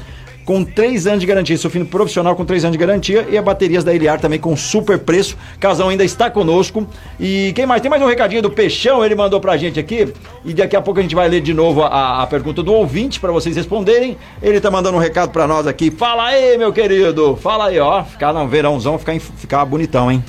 com 0.51 0.65
3 0.65 1.07
anos 1.07 1.21
de 1.21 1.27
garantia, 1.27 1.57
filme 1.57 1.87
profissional 1.87 2.35
com 2.35 2.45
3 2.45 2.65
anos 2.65 2.77
de 2.77 2.79
garantia 2.79 3.25
e 3.31 3.39
a 3.39 3.43
baterias 3.43 3.85
da 3.85 3.95
Iliar 3.95 4.19
também 4.19 4.37
com 4.37 4.57
super 4.57 4.99
preço. 4.99 5.37
Casão 5.61 5.91
ainda 5.91 6.03
está 6.03 6.29
conosco. 6.29 6.89
E 7.21 7.53
quem 7.55 7.67
mais? 7.67 7.81
Tem 7.81 7.89
mais 7.89 8.03
um 8.03 8.07
recadinho 8.07 8.43
do 8.43 8.51
Peixão, 8.51 9.05
ele 9.05 9.15
mandou 9.15 9.39
pra 9.39 9.57
gente 9.57 9.79
aqui. 9.79 10.13
E 10.45 10.53
daqui 10.53 10.75
a 10.75 10.83
pouco 10.83 10.99
a 10.99 11.03
gente 11.05 11.15
vai 11.15 11.29
ler 11.29 11.41
de 11.41 11.55
novo 11.55 11.85
a, 11.85 12.25
a 12.25 12.27
pergunta 12.27 12.65
do 12.65 12.73
ouvinte 12.73 13.21
para 13.21 13.31
vocês 13.31 13.55
responderem. 13.55 14.17
Ele 14.43 14.61
tá 14.61 14.73
mandando 14.73 14.97
um 14.97 15.01
recado 15.01 15.31
pra 15.31 15.47
nós 15.47 15.69
aqui. 15.69 15.89
Fala 15.89 16.25
aí, 16.25 16.59
meu 16.59 16.73
querido. 16.73 17.37
Fala 17.37 17.67
aí, 17.67 17.79
ó. 17.79 18.03
Ficar 18.03 18.33
no 18.33 18.49
verãozão, 18.49 18.99
ficar, 18.99 19.21
ficar 19.21 19.65
bonitão, 19.65 20.11
hein? 20.11 20.25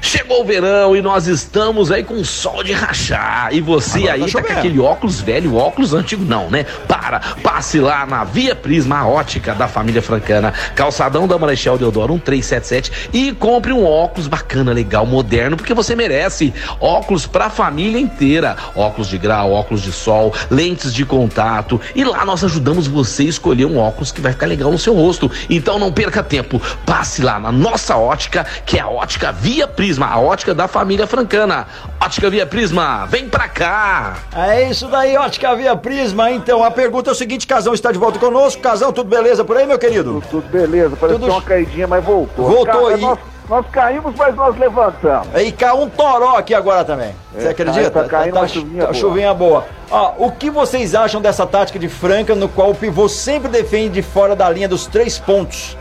Chegou 0.00 0.42
o 0.42 0.44
verão 0.44 0.96
e 0.96 1.02
nós 1.02 1.26
estamos 1.26 1.90
aí 1.90 2.04
com 2.04 2.22
sol 2.24 2.62
de 2.62 2.72
rachar. 2.72 3.48
E 3.52 3.60
você 3.60 3.98
Agora 3.98 4.14
aí 4.14 4.32
tá 4.32 4.40
tá, 4.40 4.46
com 4.46 4.52
aquele 4.52 4.80
óculos 4.80 5.20
velho, 5.20 5.56
óculos 5.56 5.92
antigo 5.92 6.24
não, 6.24 6.48
né? 6.48 6.64
Para, 6.86 7.20
passe 7.42 7.78
lá 7.78 8.06
na 8.06 8.24
Via 8.24 8.54
Prisma, 8.54 8.98
a 8.98 9.06
ótica 9.06 9.54
da 9.54 9.68
família 9.68 10.00
francana, 10.00 10.52
calçadão 10.74 11.26
da 11.26 11.38
Marechal 11.38 11.76
Deodoro 11.76 12.14
1377 12.14 13.10
e 13.12 13.32
compre 13.32 13.72
um 13.72 13.84
óculos 13.84 14.28
bacana, 14.28 14.72
legal, 14.72 15.04
moderno, 15.04 15.56
porque 15.56 15.74
você 15.74 15.94
merece. 15.94 16.54
Óculos 16.80 17.26
pra 17.26 17.50
família 17.50 18.00
inteira. 18.00 18.56
Óculos 18.74 19.08
de 19.08 19.18
grau, 19.18 19.52
óculos 19.52 19.82
de 19.82 19.92
sol, 19.92 20.32
lentes 20.50 20.94
de 20.94 21.04
contato. 21.04 21.80
E 21.94 22.04
lá 22.04 22.24
nós 22.24 22.44
ajudamos 22.44 22.86
você 22.86 23.24
a 23.24 23.26
escolher 23.26 23.66
um 23.66 23.78
óculos 23.78 24.12
que 24.12 24.20
vai 24.20 24.32
ficar 24.32 24.46
legal 24.46 24.70
no 24.70 24.78
seu 24.78 24.94
rosto. 24.94 25.30
Então 25.50 25.78
não 25.78 25.92
perca 25.92 26.22
tempo. 26.22 26.60
Passe 26.86 27.22
lá 27.22 27.38
na 27.38 27.52
nossa 27.52 27.96
ótica, 27.96 28.46
que 28.64 28.78
é 28.78 28.80
a 28.80 28.88
ótica 28.88 29.32
Via 29.32 29.66
Prisma, 29.66 29.87
a 29.96 30.18
ótica 30.18 30.54
da 30.54 30.68
família 30.68 31.06
francana. 31.06 31.66
Ótica 32.02 32.28
Via 32.28 32.44
Prisma, 32.46 33.06
vem 33.06 33.28
pra 33.28 33.48
cá! 33.48 34.16
É 34.36 34.68
isso 34.68 34.86
daí, 34.88 35.16
ótica 35.16 35.54
Via 35.56 35.74
Prisma. 35.76 36.30
Então, 36.30 36.62
a 36.62 36.70
pergunta 36.70 37.10
é 37.10 37.12
o 37.12 37.16
seguinte: 37.16 37.46
Casão 37.46 37.72
está 37.74 37.90
de 37.92 37.98
volta 37.98 38.18
conosco. 38.18 38.60
Casão, 38.60 38.92
tudo 38.92 39.08
beleza 39.08 39.44
por 39.44 39.56
aí, 39.56 39.66
meu 39.66 39.78
querido? 39.78 40.14
Tudo, 40.14 40.26
tudo 40.42 40.48
beleza, 40.50 40.96
parece 41.00 41.18
Tudo- 41.18 41.20
que 41.20 41.26
deu 41.26 41.34
uma 41.34 41.42
caidinha, 41.42 41.86
mas 41.86 42.04
voltou. 42.04 42.46
Voltou 42.46 42.86
Ca- 42.88 42.94
aí. 42.94 43.00
Nós, 43.00 43.18
nós 43.48 43.66
caímos, 43.72 44.14
mas 44.16 44.34
nós 44.34 44.58
levantamos. 44.58 45.28
E 45.40 45.52
caiu 45.52 45.80
um 45.82 45.88
toró 45.88 46.36
aqui 46.36 46.54
agora 46.54 46.84
também. 46.84 47.14
Você 47.34 47.46
É, 47.46 47.50
acredita? 47.50 47.90
tá 47.90 48.04
caindo 48.04 48.36
uma 48.36 48.46
chuvinha 48.48 48.80
tá 48.80 48.86
boa. 48.92 48.94
chuvinha 48.94 49.34
boa. 49.34 49.64
Ó, 49.90 50.12
o 50.18 50.32
que 50.32 50.50
vocês 50.50 50.94
acham 50.94 51.20
dessa 51.20 51.46
tática 51.46 51.78
de 51.78 51.88
Franca, 51.88 52.34
no 52.34 52.46
qual 52.48 52.70
o 52.70 52.74
pivô 52.74 53.08
sempre 53.08 53.48
defende 53.48 53.88
de 53.94 54.02
fora 54.02 54.36
da 54.36 54.50
linha 54.50 54.68
dos 54.68 54.86
três 54.86 55.18
pontos? 55.18 55.76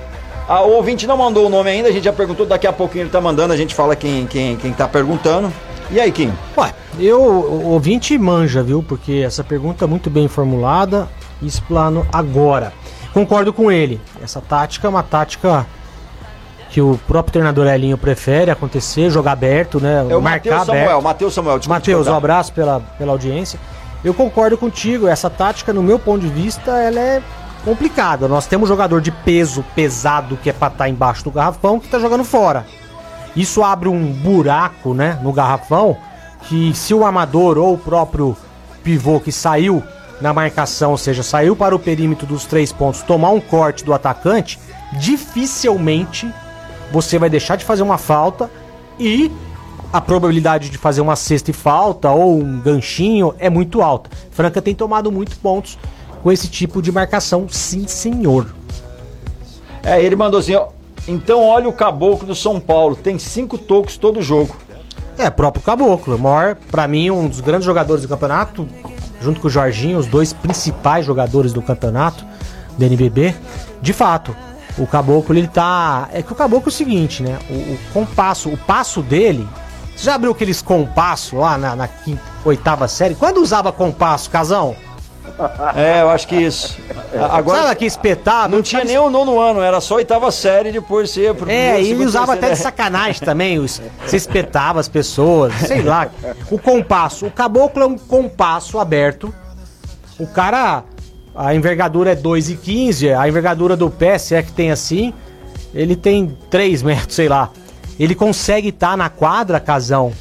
Ah, 0.47 0.61
o 0.61 0.71
ouvinte 0.71 1.05
não 1.05 1.17
mandou 1.17 1.45
o 1.45 1.49
nome 1.49 1.69
ainda, 1.69 1.89
a 1.89 1.91
gente 1.91 2.05
já 2.05 2.13
perguntou, 2.13 2.45
daqui 2.45 2.65
a 2.65 2.71
pouquinho 2.71 3.03
ele 3.03 3.09
tá 3.09 3.19
mandando, 3.19 3.53
a 3.53 3.57
gente 3.57 3.75
fala 3.75 3.95
quem, 3.95 4.25
quem, 4.27 4.55
quem 4.55 4.71
tá 4.71 4.87
perguntando. 4.87 5.51
E 5.91 5.99
aí, 5.99 6.11
Kim? 6.11 6.33
Ué, 6.57 6.73
eu, 6.99 7.21
o 7.21 7.71
ouvinte 7.71 8.17
manja, 8.17 8.63
viu? 8.63 8.81
Porque 8.81 9.23
essa 9.25 9.43
pergunta 9.43 9.83
é 9.83 9.87
muito 9.87 10.09
bem 10.09 10.27
formulada 10.27 11.07
e 11.41 11.47
explano 11.47 12.07
agora. 12.13 12.71
Concordo 13.13 13.51
com 13.51 13.71
ele. 13.71 13.99
Essa 14.23 14.39
tática 14.39 14.87
é 14.87 14.89
uma 14.89 15.03
tática 15.03 15.65
que 16.69 16.81
o 16.81 16.99
próprio 17.07 17.33
treinador 17.33 17.67
Elinho 17.67 17.97
prefere 17.97 18.51
acontecer, 18.51 19.09
jogar 19.09 19.33
aberto, 19.33 19.79
né? 19.79 20.05
É 20.09 20.15
o 20.15 20.21
marcar 20.21 20.37
Matheus 20.37 20.69
aberto. 20.69 20.85
Samuel, 20.85 21.01
Matheus 21.01 21.33
Samuel, 21.33 21.59
Matheus, 21.67 22.07
um 22.07 22.15
abraço 22.15 22.53
pela, 22.53 22.79
pela 22.79 23.11
audiência. 23.11 23.59
eu 24.03 24.13
concordo 24.13 24.57
contigo. 24.57 25.07
Essa 25.07 25.29
tática, 25.29 25.73
no 25.73 25.81
meu 25.81 25.97
ponto 25.97 26.21
de 26.21 26.29
vista, 26.29 26.71
ela 26.71 26.99
é 26.99 27.21
complicada. 27.67 28.29
Nós 28.29 28.47
temos 28.47 28.69
jogador 28.69 29.01
de 29.01 29.11
peso 29.11 29.61
pesado 29.75 30.37
que 30.37 30.49
é 30.49 30.53
pra 30.53 30.69
estar 30.69 30.87
embaixo 30.87 31.25
do 31.25 31.31
garrafão 31.31 31.81
que 31.81 31.89
tá 31.89 31.99
jogando 31.99 32.23
fora. 32.23 32.65
Isso 33.35 33.61
abre 33.61 33.89
um 33.89 34.05
buraco, 34.13 34.93
né, 34.93 35.19
no 35.21 35.33
garrafão 35.33 35.97
que 36.43 36.73
se 36.73 36.93
o 36.93 37.05
amador 37.05 37.57
ou 37.57 37.73
o 37.73 37.77
próprio 37.77 38.37
pivô 38.83 39.19
que 39.19 39.33
saiu 39.33 39.83
na 40.21 40.31
marcação, 40.31 40.91
ou 40.91 40.97
seja, 40.97 41.21
saiu 41.21 41.57
para 41.57 41.75
o 41.75 41.79
perímetro 41.79 42.25
dos 42.25 42.45
três 42.45 42.71
pontos, 42.71 43.01
tomar 43.01 43.31
um 43.31 43.41
corte 43.41 43.83
do 43.83 43.93
atacante, 43.93 44.57
dificilmente 44.93 46.33
você 46.89 47.19
vai 47.19 47.29
deixar 47.29 47.57
de 47.57 47.65
fazer 47.65 47.83
uma 47.83 47.97
falta 47.97 48.49
e 48.97 49.29
a 49.91 49.99
probabilidade 49.99 50.69
de 50.69 50.77
fazer 50.77 51.01
uma 51.01 51.17
cesta 51.17 51.51
e 51.51 51.53
falta 51.53 52.09
ou 52.11 52.39
um 52.39 52.61
ganchinho 52.61 53.35
é 53.39 53.49
muito 53.49 53.81
alta. 53.81 54.09
Franca 54.31 54.61
tem 54.61 54.73
tomado 54.73 55.11
muitos 55.11 55.35
pontos 55.35 55.77
com 56.21 56.31
esse 56.31 56.47
tipo 56.47 56.81
de 56.81 56.91
marcação, 56.91 57.47
sim 57.49 57.87
senhor. 57.87 58.47
É, 59.83 60.01
ele 60.01 60.15
mandou 60.15 60.39
assim, 60.39 60.55
ó. 60.55 60.67
Então 61.07 61.41
olha 61.43 61.69
o 61.69 61.73
caboclo 61.73 62.27
do 62.27 62.35
São 62.35 62.59
Paulo, 62.59 62.95
tem 62.95 63.17
cinco 63.17 63.57
tocos 63.57 63.97
todo 63.97 64.21
jogo. 64.21 64.55
É, 65.17 65.31
próprio 65.31 65.63
Caboclo, 65.63 66.15
o 66.15 66.19
maior, 66.19 66.55
pra 66.69 66.87
mim, 66.87 67.09
um 67.09 67.27
dos 67.27 67.41
grandes 67.41 67.65
jogadores 67.65 68.03
do 68.03 68.07
campeonato, 68.07 68.67
junto 69.19 69.41
com 69.41 69.47
o 69.47 69.49
Jorginho, 69.49 69.97
os 69.97 70.05
dois 70.05 70.31
principais 70.31 71.05
jogadores 71.05 71.51
do 71.51 71.61
campeonato 71.61 72.23
do 72.77 72.85
NBB. 72.85 73.33
De 73.81 73.93
fato, 73.93 74.35
o 74.77 74.85
Caboclo, 74.85 75.35
ele 75.35 75.47
tá. 75.47 76.07
É 76.13 76.21
que 76.21 76.31
o 76.31 76.35
Caboclo 76.35 76.67
é 76.67 76.69
o 76.69 76.71
seguinte, 76.71 77.23
né? 77.23 77.39
O, 77.49 77.53
o 77.53 77.79
compasso, 77.93 78.49
o 78.49 78.57
passo 78.57 79.01
dele. 79.01 79.47
Você 79.95 80.05
já 80.05 80.13
abriu 80.13 80.31
aqueles 80.31 80.61
compassos 80.61 81.33
lá 81.33 81.57
na, 81.57 81.75
na 81.75 81.87
quinta, 81.87 82.21
oitava 82.45 82.87
série? 82.87 83.15
Quando 83.15 83.37
usava 83.37 83.71
compasso, 83.71 84.29
casão? 84.29 84.75
É, 85.75 86.01
eu 86.01 86.09
acho 86.09 86.27
que 86.27 86.35
isso. 86.35 86.77
Agora 87.31 87.63
Sabe 87.63 87.75
que 87.75 87.85
espetava? 87.85 88.47
não 88.47 88.61
tinha 88.61 88.83
nem 88.83 88.97
o 88.97 89.09
nono 89.09 89.39
ano, 89.39 89.61
era 89.61 89.79
só 89.79 89.95
oitava 89.95 90.31
série 90.31 90.71
depois 90.71 91.11
ser 91.11 91.33
pro 91.35 91.49
É, 91.49 91.81
e 91.81 91.91
ele 91.91 92.03
usava 92.05 92.33
até 92.33 92.49
de 92.51 92.55
sacanagem 92.57 93.21
também. 93.23 93.59
os- 93.59 93.81
Você 94.05 94.17
espetava 94.17 94.79
as 94.79 94.87
pessoas, 94.87 95.53
sei 95.53 95.81
lá. 95.83 96.09
O 96.49 96.57
compasso. 96.57 97.25
O 97.27 97.31
caboclo 97.31 97.83
é 97.83 97.85
um 97.85 97.97
compasso 97.97 98.79
aberto. 98.79 99.33
O 100.19 100.25
cara. 100.27 100.83
A 101.35 101.53
envergadura 101.53 102.11
é 102.13 102.15
2,15. 102.15 103.15
A 103.15 103.27
envergadura 103.29 103.75
do 103.77 103.91
pé, 103.91 104.17
se 104.17 104.33
é 104.33 104.41
que 104.41 104.51
tem 104.51 104.71
assim, 104.71 105.13
ele 105.73 105.95
tem 105.95 106.35
3 106.49 106.81
metros, 106.81 107.13
sei 107.15 107.29
lá. 107.29 107.51
Ele 107.99 108.15
consegue 108.15 108.69
estar 108.69 108.97
na 108.97 109.07
quadra, 109.09 109.59
casão. 109.59 110.11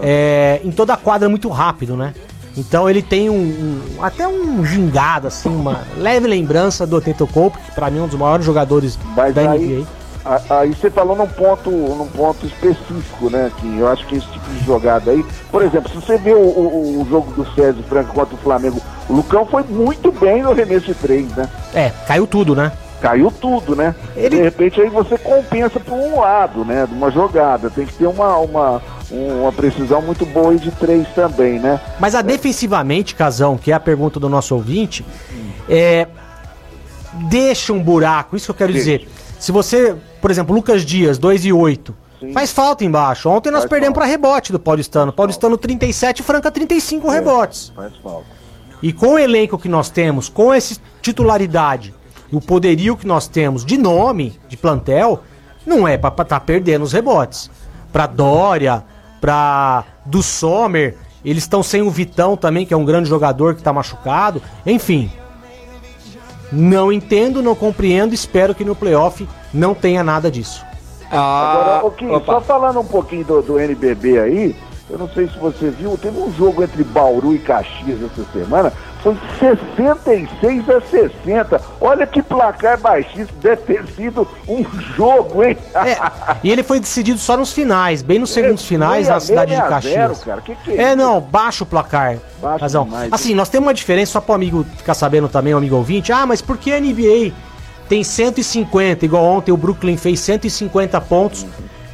é, 0.00 0.60
em 0.64 0.70
toda 0.70 0.94
a 0.94 0.96
quadra 0.96 1.28
muito 1.28 1.48
rápido, 1.48 1.96
né? 1.96 2.14
Então 2.56 2.88
ele 2.88 3.02
tem 3.02 3.28
um, 3.30 3.34
um- 3.98 4.02
até 4.02 4.26
um 4.28 4.64
gingado, 4.64 5.26
assim, 5.26 5.48
uma 5.48 5.82
leve 5.96 6.26
lembrança 6.28 6.86
do 6.86 6.96
Antetokounmpo, 6.96 7.58
que 7.58 7.72
pra 7.72 7.90
mim 7.90 7.98
é 7.98 8.02
um 8.02 8.06
dos 8.08 8.18
maiores 8.18 8.44
jogadores 8.46 8.98
Mas 9.16 9.34
da 9.34 9.42
NBA. 9.42 9.52
aí, 9.52 9.86
a- 10.24 10.40
aí 10.60 10.70
você 10.74 10.88
falou 10.88 11.16
num 11.16 11.26
ponto, 11.26 11.68
num 11.70 12.06
ponto 12.06 12.46
específico, 12.46 13.28
né? 13.28 13.50
Que 13.58 13.78
eu 13.78 13.88
acho 13.88 14.06
que 14.06 14.16
esse 14.16 14.26
tipo 14.28 14.48
de 14.50 14.64
jogada 14.64 15.10
aí, 15.10 15.24
por 15.50 15.62
exemplo, 15.62 15.90
se 15.90 15.96
você 15.96 16.16
vê 16.16 16.32
o, 16.32 16.38
o- 16.38 17.00
o 17.02 17.06
jogo 17.10 17.30
do 17.32 17.44
César 17.54 17.82
Franco 17.88 18.14
contra 18.14 18.34
o 18.34 18.38
Flamengo, 18.38 18.80
o 19.08 19.12
Lucão 19.14 19.44
foi 19.46 19.64
muito 19.64 20.12
bem 20.12 20.42
no 20.42 20.52
arremesso 20.52 20.86
de 20.86 20.94
três, 20.94 21.28
né? 21.34 21.48
É, 21.74 21.90
caiu 22.06 22.26
tudo, 22.26 22.54
né? 22.54 22.70
Caiu 23.00 23.30
tudo, 23.30 23.76
né? 23.76 23.94
Ele- 24.16 24.36
De 24.36 24.42
repente 24.42 24.80
aí 24.80 24.88
você 24.88 25.18
compensa 25.18 25.78
por 25.78 25.92
um 25.92 26.20
lado, 26.20 26.64
né? 26.64 26.86
De 26.86 26.94
uma 26.94 27.10
jogada. 27.10 27.68
Tem 27.68 27.84
que 27.84 27.92
ter 27.92 28.06
uma, 28.06 28.38
uma, 28.38 28.80
uma 29.14 29.52
precisão 29.52 30.02
muito 30.02 30.26
boa 30.26 30.50
aí 30.52 30.58
de 30.58 30.70
três 30.72 31.06
também, 31.14 31.58
né? 31.58 31.80
Mas 32.00 32.14
a 32.14 32.22
defensivamente, 32.22 33.14
Casão, 33.14 33.56
que 33.56 33.70
é 33.70 33.74
a 33.74 33.80
pergunta 33.80 34.18
do 34.18 34.28
nosso 34.28 34.54
ouvinte, 34.54 35.04
é. 35.68 36.08
Deixa 37.28 37.72
um 37.72 37.80
buraco, 37.80 38.36
isso 38.36 38.46
que 38.46 38.50
eu 38.50 38.54
quero 38.56 38.72
Deixa. 38.72 38.98
dizer. 38.98 39.08
Se 39.38 39.52
você, 39.52 39.94
por 40.20 40.32
exemplo, 40.32 40.52
Lucas 40.52 40.84
Dias, 40.84 41.16
2 41.16 41.44
e 41.44 41.52
8, 41.52 41.94
Sim. 42.18 42.32
faz 42.32 42.50
falta 42.50 42.84
embaixo. 42.84 43.28
Ontem 43.28 43.50
nós 43.50 43.60
Faz 43.60 43.70
perdemos 43.70 43.94
para 43.94 44.04
rebote 44.04 44.50
do 44.50 44.58
Paulistano. 44.58 45.12
Paulistano 45.12 45.56
37, 45.56 46.24
Franca 46.24 46.50
35 46.50 47.08
rebotes. 47.08 47.72
Faz 47.76 47.92
falta. 48.02 48.26
E 48.82 48.92
com 48.92 49.14
o 49.14 49.18
elenco 49.18 49.56
que 49.58 49.68
nós 49.68 49.90
temos, 49.90 50.28
com 50.28 50.52
essa 50.52 50.76
titularidade, 51.00 51.94
o 52.32 52.40
poderio 52.40 52.96
que 52.96 53.06
nós 53.06 53.28
temos 53.28 53.64
de 53.64 53.78
nome, 53.78 54.38
de 54.48 54.56
plantel, 54.56 55.22
não 55.64 55.86
é 55.86 55.96
pra 55.96 56.10
estar 56.22 56.40
perdendo 56.40 56.82
os 56.82 56.92
rebotes. 56.92 57.50
Pra 57.92 58.06
Dória, 58.06 58.82
pra 59.24 59.84
do 60.04 60.22
Sommer, 60.22 60.98
eles 61.24 61.44
estão 61.44 61.62
sem 61.62 61.80
o 61.80 61.90
Vitão 61.90 62.36
também, 62.36 62.66
que 62.66 62.74
é 62.74 62.76
um 62.76 62.84
grande 62.84 63.08
jogador 63.08 63.54
que 63.54 63.62
tá 63.62 63.72
machucado. 63.72 64.42
Enfim. 64.66 65.10
Não 66.52 66.92
entendo, 66.92 67.42
não 67.42 67.54
compreendo, 67.54 68.12
espero 68.12 68.54
que 68.54 68.66
no 68.66 68.76
playoff 68.76 69.26
não 69.52 69.74
tenha 69.74 70.04
nada 70.04 70.30
disso. 70.30 70.62
Ah, 71.10 71.52
Agora, 71.52 71.86
ok, 71.86 72.10
opa. 72.10 72.32
só 72.34 72.40
falando 72.42 72.80
um 72.80 72.84
pouquinho 72.84 73.24
do, 73.24 73.40
do 73.40 73.58
NBB 73.58 74.18
aí, 74.18 74.56
eu 74.90 74.98
não 74.98 75.08
sei 75.08 75.26
se 75.26 75.38
você 75.38 75.70
viu, 75.70 75.96
teve 75.96 76.18
um 76.18 76.30
jogo 76.30 76.62
entre 76.62 76.84
Bauru 76.84 77.34
e 77.34 77.38
Caxias 77.38 78.02
essa 78.02 78.30
semana, 78.30 78.74
foi 79.04 79.16
66 79.38 80.68
a 80.70 80.80
60. 80.80 81.60
Olha 81.80 82.06
que 82.06 82.22
placar 82.22 82.78
baixíssimo, 82.80 83.28
deve 83.42 83.62
ter 83.62 83.84
sido 83.94 84.26
um 84.48 84.64
jogo, 84.96 85.44
hein? 85.44 85.56
É, 85.74 85.96
e 86.42 86.50
ele 86.50 86.62
foi 86.62 86.80
decidido 86.80 87.18
só 87.18 87.36
nos 87.36 87.52
finais, 87.52 88.02
bem 88.02 88.18
nos 88.18 88.30
segundos 88.30 88.64
É, 88.64 88.66
finais 88.66 89.02
meia- 89.02 89.14
na 89.14 89.20
cidade 89.20 89.54
de 89.54 89.60
Caxias. 89.60 89.92
zero, 89.94 90.16
cara. 90.16 90.40
Que 90.40 90.54
que 90.56 90.70
é 90.72 90.82
é, 90.92 90.96
não, 90.96 91.20
baixa 91.20 91.62
o 91.64 91.66
placar. 91.66 92.16
Baixo 92.42 92.62
Razão. 92.62 92.84
demais, 92.84 93.12
Assim, 93.12 93.34
nós 93.34 93.48
temos 93.48 93.66
uma 93.68 93.74
diferença, 93.74 94.12
só 94.12 94.20
para 94.20 94.32
o 94.32 94.34
amigo 94.34 94.66
ficar 94.76 94.94
sabendo 94.94 95.28
também, 95.28 95.54
o 95.54 95.58
amigo 95.58 95.76
ouvinte. 95.76 96.10
Ah, 96.12 96.26
mas 96.26 96.40
por 96.42 96.56
que 96.56 96.72
a 96.72 96.80
NBA 96.80 97.32
tem 97.88 98.02
150, 98.02 99.04
igual 99.04 99.22
ontem 99.24 99.52
o 99.52 99.56
Brooklyn 99.56 99.96
fez 99.98 100.18
150 100.20 100.98
pontos 101.02 101.46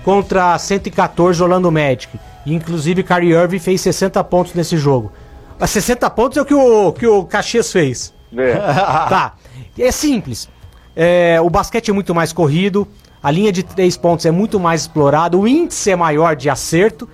contra 0.05 0.57
114 0.59 1.43
Orlando 1.43 1.71
Magic. 1.73 2.09
E, 2.47 2.55
inclusive, 2.55 3.03
Kyrie 3.03 3.33
Irving 3.33 3.59
fez 3.59 3.81
60 3.81 4.23
pontos 4.25 4.55
nesse 4.55 4.77
jogo. 4.77 5.13
Mas 5.61 5.71
60 5.71 6.09
pontos 6.11 6.39
é 6.39 6.43
o 6.43 6.45
que 6.45 6.55
o, 6.55 6.93
que 6.93 7.07
o 7.07 7.25
Caxias 7.25 7.71
fez. 7.71 8.13
É. 8.37 8.55
Tá. 9.09 9.35
É 9.79 9.93
simples. 9.93 10.49
É, 10.97 11.41
o 11.41 11.49
basquete 11.51 11.91
é 11.91 11.93
muito 11.95 12.15
mais 12.15 12.33
corrido, 12.33 12.87
a 13.23 13.31
linha 13.31 13.53
de 13.53 13.63
três 13.63 13.97
pontos 13.97 14.27
é 14.27 14.31
muito 14.31 14.59
mais 14.59 14.83
explorada, 14.83 15.37
o 15.37 15.47
índice 15.47 15.91
é 15.91 15.97
maior 15.97 16.35
de 16.35 16.51
acerto 16.51 17.09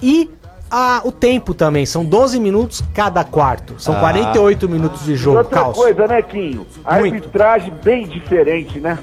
e 0.00 0.30
a- 0.70 1.00
o 1.04 1.10
tempo 1.12 1.54
também. 1.54 1.84
São 1.86 2.04
12 2.04 2.38
minutos 2.40 2.82
cada 2.94 3.24
quarto. 3.24 3.74
São 3.78 3.94
48 4.00 4.68
minutos 4.68 5.04
de 5.04 5.14
jogo. 5.16 5.38
Outra 5.38 5.60
Caos. 5.60 5.76
coisa, 5.76 6.06
né, 6.06 6.22
Quinho? 6.22 6.66
A 6.84 6.98
Muito. 6.98 7.14
arbitragem 7.14 7.72
bem 7.82 8.06
diferente, 8.06 8.78
né? 8.80 8.98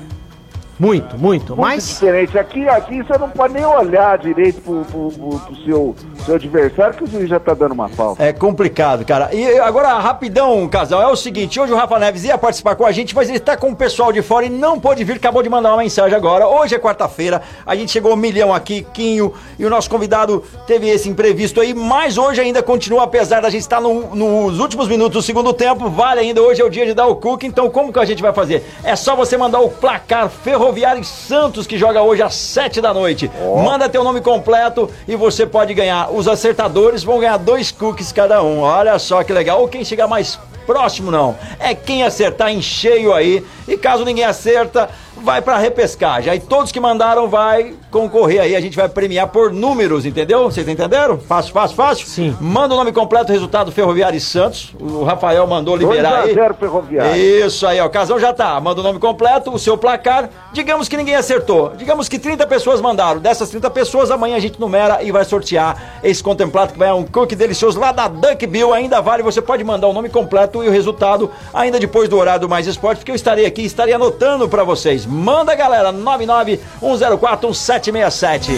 Muito, 0.79 1.17
muito. 1.17 1.47
Muito 1.55 1.55
Mas 1.61 1.87
diferente. 1.87 2.37
Aqui, 2.39 2.67
aqui 2.69 3.03
você 3.03 3.17
não 3.17 3.29
pode 3.29 3.53
nem 3.53 3.65
olhar 3.65 4.17
direito 4.17 4.61
pro, 4.61 4.85
pro, 4.85 5.11
pro- 5.11 5.39
pro 5.39 5.55
seu, 5.65 5.95
seu 6.25 6.35
adversário, 6.35 6.95
que 6.95 7.03
o 7.03 7.07
juiz 7.07 7.27
já 7.29 7.37
tá 7.39 7.53
dando 7.53 7.73
uma 7.73 7.89
falta. 7.89 8.23
É 8.23 8.31
complicado, 8.31 9.03
cara. 9.05 9.29
E 9.35 9.59
agora, 9.59 9.99
rapidão, 9.99 10.67
casal, 10.69 11.01
é 11.01 11.07
o 11.07 11.15
seguinte, 11.17 11.59
hoje 11.59 11.73
o 11.73 11.75
Rafa 11.75 11.99
Neves 11.99 12.23
ia 12.23 12.37
participar 12.37 12.75
com 12.75 12.85
a 12.85 12.91
gente, 12.93 13.13
mas 13.13 13.27
ele 13.29 13.39
tá 13.39 13.57
com 13.57 13.71
o 13.71 13.75
pessoal 13.75 14.13
de 14.13 14.21
fora 14.21 14.45
e 14.45 14.49
não 14.49 14.79
pôde 14.79 15.03
vir, 15.03 15.17
acabou 15.17 15.43
de 15.43 15.49
mandar 15.49 15.69
uma 15.73 15.79
mensagem 15.83 16.15
agora. 16.15 16.47
Hoje 16.47 16.75
é 16.75 16.79
quarta-feira, 16.79 17.41
a 17.65 17.75
gente 17.75 17.91
chegou 17.91 18.13
um 18.13 18.15
milhão 18.15 18.53
aqui, 18.53 18.87
Quinho, 18.93 19.33
e 19.57 19.65
o 19.65 19.69
nosso 19.69 19.89
convidado 19.89 20.43
teve 20.65 20.87
esse 20.87 21.09
imprevisto 21.09 21.59
aí, 21.59 21.73
mas 21.73 22.17
hoje 22.17 22.39
ainda 22.39 22.63
continua, 22.63 23.03
apesar 23.03 23.41
da 23.41 23.49
gente 23.49 23.61
estar 23.61 23.81
no- 23.81 24.15
nos 24.15 24.59
últimos 24.59 24.87
minutos 24.87 25.13
do 25.13 25.21
segundo 25.21 25.51
tempo, 25.51 25.89
vale 25.89 26.21
ainda, 26.21 26.41
hoje 26.41 26.61
é 26.61 26.65
o 26.65 26.69
dia 26.69 26.85
de 26.85 26.93
dar 26.93 27.07
o 27.07 27.17
cook, 27.17 27.43
então 27.43 27.69
como 27.69 27.91
que 27.91 27.99
a 27.99 28.05
gente 28.05 28.21
vai 28.21 28.31
fazer? 28.31 28.63
É 28.81 28.95
só 28.95 29.13
você 29.13 29.35
mandar 29.35 29.59
o 29.59 29.69
placar 29.69 30.29
Ferroviário 30.69 31.03
Santos, 31.03 31.65
que 31.65 31.79
joga 31.79 32.03
hoje 32.03 32.21
às 32.21 32.35
7 32.35 32.79
da 32.79 32.93
noite. 32.93 33.29
Manda 33.65 33.89
teu 33.89 34.03
nome 34.03 34.21
completo 34.21 34.87
e 35.07 35.15
você 35.15 35.43
pode 35.43 35.73
ganhar. 35.73 36.11
Os 36.11 36.27
acertadores 36.27 37.03
vão 37.03 37.19
ganhar 37.19 37.37
dois 37.37 37.71
cookies 37.71 38.11
cada 38.11 38.43
um. 38.43 38.59
Olha 38.59 38.99
só 38.99 39.23
que 39.23 39.33
legal. 39.33 39.61
Ou 39.61 39.67
quem 39.67 39.83
chegar 39.83 40.07
mais 40.07 40.37
próximo, 40.67 41.09
não. 41.09 41.35
É 41.59 41.73
quem 41.73 42.03
acertar 42.03 42.51
em 42.51 42.61
cheio 42.61 43.11
aí. 43.15 43.43
E 43.67 43.75
caso 43.77 44.05
ninguém 44.05 44.25
acerta, 44.25 44.87
vai 45.21 45.41
pra 45.41 45.57
repescagem. 45.57 46.31
Aí 46.31 46.39
todos 46.39 46.71
que 46.71 46.79
mandaram 46.79 47.27
vai 47.27 47.73
concorrer 47.91 48.41
aí. 48.41 48.55
A 48.55 48.61
gente 48.61 48.75
vai 48.75 48.87
premiar 48.87 49.27
por 49.27 49.51
números, 49.51 50.05
entendeu? 50.05 50.43
Vocês 50.43 50.67
entenderam? 50.67 51.17
Fácil, 51.17 51.53
fácil, 51.53 51.75
fácil? 51.75 52.07
Sim. 52.07 52.35
Manda 52.39 52.73
o 52.73 52.77
nome 52.77 52.91
completo, 52.91 53.31
resultado 53.31 53.71
Ferroviário 53.71 54.17
e 54.17 54.21
Santos. 54.21 54.73
O 54.79 55.03
Rafael 55.03 55.45
mandou 55.47 55.77
2 55.77 55.89
liberar 55.89 56.13
a 56.13 56.21
aí. 56.23 56.33
0 56.33 56.53
Ferroviário. 56.53 57.45
Isso 57.45 57.65
aí, 57.65 57.79
ó. 57.79 57.85
O 57.85 57.89
casal 57.89 58.19
já 58.19 58.33
tá. 58.33 58.59
Manda 58.59 58.81
o 58.81 58.83
nome 58.83 58.99
completo, 58.99 59.51
o 59.51 59.59
seu 59.59 59.77
placar. 59.77 60.29
Digamos 60.53 60.87
que 60.87 60.97
ninguém 60.97 61.15
acertou. 61.15 61.73
Digamos 61.75 62.07
que 62.07 62.19
30 62.19 62.45
pessoas 62.47 62.81
mandaram. 62.81 63.19
Dessas 63.19 63.49
30 63.49 63.69
pessoas, 63.69 64.11
amanhã 64.11 64.35
a 64.35 64.39
gente 64.39 64.59
numera 64.59 65.03
e 65.03 65.11
vai 65.11 65.25
sortear 65.25 65.99
esse 66.03 66.23
contemplado 66.23 66.73
que 66.73 66.79
vai 66.79 66.91
um 66.91 67.03
cookie 67.03 67.35
delicioso 67.35 67.79
lá 67.79 67.91
da 67.91 68.07
Dunk 68.07 68.45
Bill. 68.47 68.73
Ainda 68.73 69.01
vale, 69.01 69.23
você 69.23 69.41
pode 69.41 69.63
mandar 69.63 69.87
o 69.87 69.93
nome 69.93 70.09
completo 70.09 70.63
e 70.63 70.67
o 70.67 70.71
resultado 70.71 71.29
ainda 71.53 71.79
depois 71.79 72.07
do 72.09 72.17
horário 72.17 72.41
do 72.41 72.49
Mais 72.49 72.67
Esporte, 72.67 72.99
porque 72.99 73.11
eu 73.11 73.15
estarei 73.15 73.45
aqui, 73.45 73.63
estarei 73.63 73.93
anotando 73.93 74.47
pra 74.47 74.63
vocês. 74.63 75.05
Manda, 75.09 75.55
galera, 75.55 75.91
991041767. 75.91 78.51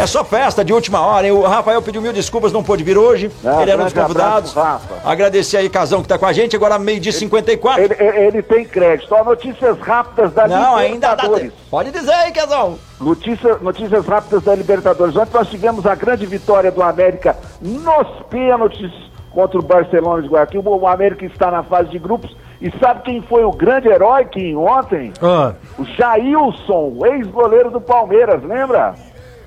É 0.00 0.06
só 0.06 0.24
festa 0.24 0.64
de 0.64 0.72
última 0.72 1.00
hora, 1.00 1.26
hein? 1.26 1.32
O 1.32 1.42
Rafael 1.42 1.82
pediu 1.82 2.00
mil 2.00 2.12
desculpas, 2.12 2.52
não 2.52 2.62
pôde 2.62 2.84
vir 2.84 2.96
hoje. 2.96 3.28
Ah, 3.44 3.62
ele 3.62 3.72
era 3.72 3.80
um 3.80 3.84
dos 3.84 3.92
convidados. 3.92 4.52
Rafa. 4.52 5.00
Agradecer 5.04 5.56
aí, 5.56 5.68
Casão, 5.68 6.02
que 6.02 6.08
tá 6.08 6.16
com 6.16 6.26
a 6.26 6.32
gente. 6.32 6.54
Agora, 6.54 6.78
meio-dia 6.78 7.12
54. 7.12 7.82
Ele, 7.82 7.94
ele 7.94 8.42
tem 8.42 8.64
crédito. 8.64 9.08
Só 9.08 9.24
notícias 9.24 9.76
rápidas 9.80 10.32
da 10.32 10.46
Não, 10.46 10.76
ainda 10.76 11.14
dá 11.14 11.28
tempo. 11.28 11.52
Pode 11.68 11.90
dizer 11.90 12.12
aí, 12.12 12.30
Casão. 12.30 12.78
Notícia, 13.00 13.56
notícias 13.60 14.06
rápidas 14.06 14.44
da 14.44 14.54
Libertadores. 14.54 15.16
Ontem 15.16 15.34
nós 15.34 15.48
tivemos 15.48 15.84
a 15.86 15.96
grande 15.96 16.24
vitória 16.26 16.70
do 16.70 16.82
América 16.82 17.36
nos 17.60 18.06
pênaltis 18.28 18.92
contra 19.32 19.58
o 19.58 19.62
Barcelona 19.62 20.22
de 20.22 20.28
Guayaquil. 20.28 20.62
O 20.64 20.86
América 20.86 21.24
está 21.24 21.50
na 21.50 21.64
fase 21.64 21.90
de 21.90 21.98
grupos. 21.98 22.30
E 22.60 22.70
sabe 22.78 23.02
quem 23.02 23.22
foi 23.22 23.42
o 23.44 23.50
grande 23.50 23.88
herói 23.88 24.26
que 24.26 24.54
ontem? 24.54 25.12
Ah, 25.22 25.54
O 25.78 25.84
Jailson, 25.84 26.92
o 26.98 27.06
ex-goleiro 27.06 27.70
do 27.70 27.80
Palmeiras, 27.80 28.42
lembra? 28.42 28.94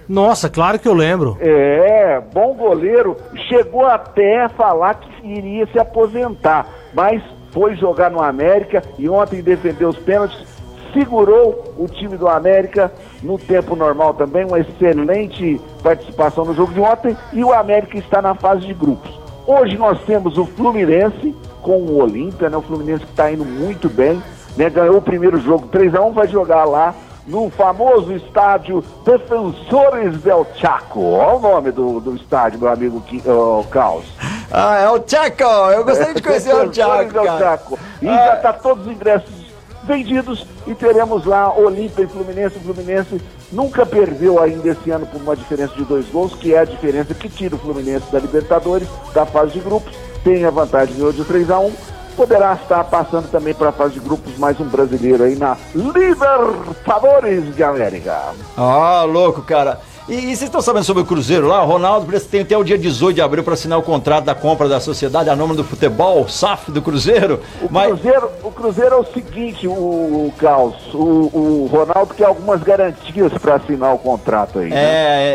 nossa, 0.10 0.50
claro 0.50 0.78
que 0.80 0.88
eu 0.88 0.94
lembro. 0.94 1.38
É, 1.40 2.20
bom 2.34 2.54
goleiro. 2.56 3.16
Chegou 3.48 3.86
até 3.86 4.44
a 4.44 4.50
falar 4.50 4.96
que 4.96 5.28
iria 5.28 5.66
se 5.68 5.80
aposentar, 5.80 6.66
mas 6.94 7.22
foi 7.52 7.76
jogar 7.76 8.10
no 8.12 8.22
América 8.22 8.82
e 8.98 9.08
ontem 9.08 9.42
defendeu 9.42 9.90
os 9.90 9.98
pênaltis, 10.00 10.44
segurou 10.92 11.74
o 11.78 11.88
time 11.88 12.18
do 12.18 12.28
América 12.28 12.92
no 13.22 13.38
tempo 13.38 13.76
normal 13.76 14.14
também, 14.16 14.44
uma 14.46 14.60
excelente 14.60 15.62
participação 15.82 16.46
no 16.46 16.54
jogo 16.54 16.74
de 16.74 16.80
ontem 16.82 17.16
e 17.32 17.44
o 17.44 17.54
América 17.54 17.98
está 17.98 18.22
na 18.22 18.34
fase 18.36 18.62
de 18.66 18.74
grupos. 18.74 19.23
Hoje 19.46 19.78
nós 19.78 20.00
temos 20.06 20.38
o 20.38 20.46
Fluminense 20.46 21.36
com 21.62 21.78
o 21.78 22.02
Olímpia, 22.02 22.50
né? 22.50 22.56
O 22.56 22.62
Fluminense 22.62 23.06
que 23.06 23.12
está 23.12 23.32
indo 23.32 23.44
muito 23.44 23.90
bem, 23.90 24.22
né? 24.56 24.70
Ganhou 24.70 24.98
o 24.98 25.02
primeiro 25.02 25.40
jogo 25.40 25.68
3 25.68 25.96
a 25.96 26.02
1 26.02 26.12
vai 26.14 26.28
jogar 26.28 26.64
lá 26.64 26.96
no 27.28 27.50
famoso 27.50 28.14
estádio 28.14 28.84
Defensores 29.06 30.22
del 30.22 30.48
Chaco. 30.56 31.02
Olha 31.02 31.36
o 31.36 31.40
nome 31.40 31.72
do, 31.72 32.00
do 32.00 32.16
estádio, 32.16 32.60
meu 32.60 32.70
amigo 32.70 33.04
ô, 33.26 33.64
Caos. 33.70 34.06
Ah, 34.52 34.78
é 34.78 34.90
o 34.90 35.04
Chaco. 35.06 35.44
Eu 35.44 35.84
gostaria 35.84 36.14
de 36.14 36.22
conhecer 36.22 36.56
o 36.56 36.74
Chaco, 36.74 37.12
del 37.12 37.24
cara. 37.26 37.40
Chaco. 37.40 37.80
E 38.02 38.06
já 38.06 38.36
está 38.36 38.54
todos 38.54 38.86
os 38.86 38.94
ingressos 38.94 39.43
vendidos 39.86 40.46
e 40.66 40.74
teremos 40.74 41.26
lá 41.26 41.54
Olímpia 41.54 42.04
e 42.04 42.08
Fluminense. 42.08 42.58
O 42.58 42.62
Fluminense 42.62 43.22
nunca 43.52 43.86
perdeu 43.86 44.42
ainda 44.42 44.70
esse 44.70 44.90
ano 44.92 45.06
por 45.06 45.22
uma 45.22 45.36
diferença 45.36 45.74
de 45.76 45.84
dois 45.84 46.06
gols, 46.08 46.36
que 46.36 46.54
é 46.54 46.60
a 46.60 46.66
diferença 46.66 47.14
que 47.14 47.30
tira 47.30 47.56
o 47.56 47.60
Fluminense 47.60 48.12
da 48.12 48.20
Libertadores, 48.20 48.88
da 49.14 49.26
fase 49.26 49.54
de 49.54 49.60
grupos. 49.60 49.94
Tem 50.24 50.46
a 50.46 50.50
vantagem 50.50 50.96
de 50.96 51.04
hoje 51.04 51.18
de 51.18 51.26
3 51.26 51.52
a 51.52 51.60
1 51.60 51.74
Poderá 52.16 52.54
estar 52.54 52.84
passando 52.84 53.30
também 53.32 53.56
para 53.56 53.70
a 53.70 53.72
fase 53.72 53.96
de 53.96 54.00
grupos 54.00 54.38
mais 54.38 54.60
um 54.60 54.66
brasileiro 54.66 55.24
aí 55.24 55.36
na 55.36 55.58
Libertadores 55.74 57.56
de 57.56 57.64
América. 57.64 58.34
Ah, 58.56 59.04
louco, 59.04 59.42
cara. 59.42 59.80
E, 60.10 60.16
e 60.16 60.22
vocês 60.36 60.44
estão 60.44 60.62
sabendo 60.62 60.84
sobre 60.84 61.02
o 61.04 61.06
Cruzeiro 61.06 61.48
lá? 61.48 61.64
O 61.64 61.66
Ronaldo 61.66 62.06
parece 62.06 62.26
que 62.26 62.32
tem 62.32 62.42
até 62.42 62.58
o 62.58 62.64
dia 62.64 62.78
18 62.78 63.16
de 63.16 63.22
abril 63.22 63.42
para 63.42 63.54
assinar 63.54 63.80
o 63.80 63.82
contrato 63.82 64.26
da 64.26 64.36
compra 64.36 64.68
da 64.68 64.80
sociedade 64.82 65.30
a 65.30 65.36
nome 65.36 65.56
do 65.56 65.64
futebol, 65.64 66.28
SAF 66.28 66.72
do 66.72 66.82
Cruzeiro. 66.82 67.40
O 67.62 67.68
Mas 67.72 67.88
Cruzeiro, 67.88 68.30
o 68.44 68.52
Cruzeiro 68.52 68.96
é 68.96 68.98
o 68.98 69.06
seguinte, 69.06 69.66
o, 69.66 69.72
o 69.72 70.34
Caos, 70.38 70.76
o, 70.94 70.98
o 70.98 71.70
Ronaldo 71.72 72.14
quer 72.16 72.26
algumas 72.26 72.62
garantias 72.62 73.32
para 73.42 73.56
assinar 73.56 73.94
o 73.96 73.98
contrato 73.98 74.60
aí. 74.60 74.70
né? 74.70 74.76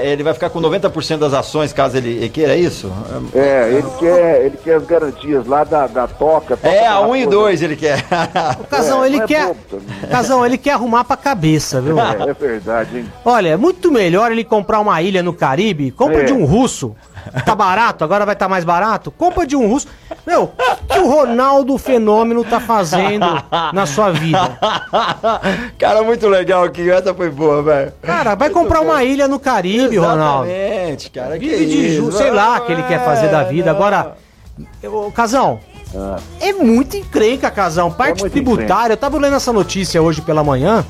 é, 0.05 0.11
ele 0.13 0.23
vai 0.23 0.35
ficar 0.35 0.51
com 0.51 0.61
90% 0.61 1.17
das 1.17 1.33
ações 1.33 1.73
caso 1.73 1.97
ele, 1.97 2.11
ele 2.11 2.29
queira 2.29 2.53
é 2.55 2.59
isso? 2.59 2.93
É, 3.35 3.71
ele 3.73 3.89
quer, 3.99 4.45
ele 4.45 4.57
quer 4.63 4.75
as 4.75 4.85
garantias 4.85 5.47
lá 5.47 5.65
da, 5.65 5.87
da 5.87 6.07
toca. 6.07 6.59
toca 6.59 6.69
É, 6.69 6.87
a 6.87 6.99
aquela 6.99 7.09
1 7.09 7.17
e 7.17 7.23
coisa. 7.25 7.39
2 7.41 7.63
ele 7.63 7.77
quer. 7.77 8.05
O 8.61 8.65
Casão, 8.65 9.03
É, 9.03 9.07
ele 9.07 9.21
é 9.21 9.27
quer. 9.27 9.55
Casão, 10.11 10.45
ele 10.45 10.59
quer 10.59 10.73
arrumar 10.73 11.05
pra 11.05 11.17
cabeça, 11.17 11.81
viu? 11.81 11.99
É, 11.99 12.29
é 12.29 12.35
verdade, 12.35 12.99
hein? 12.99 13.13
Olha, 13.25 13.49
é 13.49 13.57
muito 13.57 13.91
melhor 13.91 14.31
ele 14.31 14.45
comprar 14.45 14.58
uma 14.81 15.01
ilha 15.03 15.23
no 15.23 15.33
Caribe, 15.33 15.91
compra 15.91 16.23
É. 16.23 16.25
de 16.25 16.33
um 16.33 16.45
russo. 16.45 16.95
Tá 17.45 17.55
barato, 17.55 18.05
agora 18.05 18.25
vai 18.25 18.35
estar 18.35 18.49
mais 18.49 18.65
barato? 18.65 19.11
Compra 19.11 19.47
de 19.47 19.55
um 19.55 19.69
russo. 19.69 19.87
Meu, 20.27 20.45
o 20.45 20.87
que 20.95 20.99
o 20.99 21.09
Ronaldo 21.11 21.77
Fenômeno 21.77 22.43
tá 22.45 22.59
fazendo 22.61 23.27
na 23.73 23.85
sua 23.87 24.11
vida? 24.11 24.59
cara, 25.79 26.03
muito 26.03 26.27
legal 26.29 26.65
aqui. 26.65 26.89
Essa 26.91 27.13
foi 27.13 27.31
boa, 27.31 27.63
velho. 27.63 27.93
Cara, 28.03 28.35
vai 28.35 28.49
comprar 28.51 28.81
uma 28.81 29.03
ilha 29.05 29.29
no 29.29 29.39
Caribe, 29.39 29.97
Ronaldo. 29.99 30.49
Exatamente, 30.51 31.11
cara. 31.11 31.39
que 31.39 31.49
Vive 31.49 31.67
de 31.67 31.87
isso. 31.89 32.11
ju, 32.11 32.13
sei 32.13 32.31
lá, 32.31 32.61
que 32.61 32.73
ele 32.73 32.83
quer 32.85 33.05
fazer 33.05 33.29
da 33.29 33.43
vida. 33.43 33.71
É, 33.71 33.73
Agora, 33.73 34.17
Casão, 35.15 35.61
é 36.41 36.53
muito 36.53 36.97
encrenca, 36.97 37.51
Casão. 37.51 37.91
Parte 37.91 38.19
É 38.19 38.21
muito 38.23 38.33
tributária, 38.33 38.93
eu 38.95 38.97
tava 38.97 39.19
lendo 39.19 39.37
essa 39.37 39.53
notícia 39.53 40.01
hoje 40.03 40.21
pela 40.23 40.43
manhã. 40.43 40.85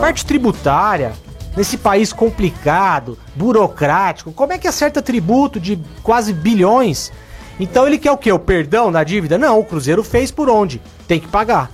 Parte 0.00 0.24
tributária, 0.26 1.12
nesse 1.56 1.76
país 1.76 2.12
complicado, 2.12 3.18
burocrático, 3.34 4.32
como 4.32 4.52
é 4.52 4.58
que 4.58 4.68
acerta 4.68 5.02
tributo 5.02 5.60
de 5.60 5.78
quase 6.02 6.32
bilhões? 6.32 7.12
Então 7.58 7.86
ele 7.86 7.98
quer 7.98 8.10
o 8.10 8.18
quê? 8.18 8.32
O 8.32 8.38
perdão 8.38 8.90
da 8.90 9.04
dívida? 9.04 9.38
Não, 9.38 9.58
o 9.58 9.64
Cruzeiro 9.64 10.02
fez 10.02 10.30
por 10.30 10.48
onde? 10.48 10.80
Tem 11.06 11.20
que 11.20 11.28
pagar. 11.28 11.70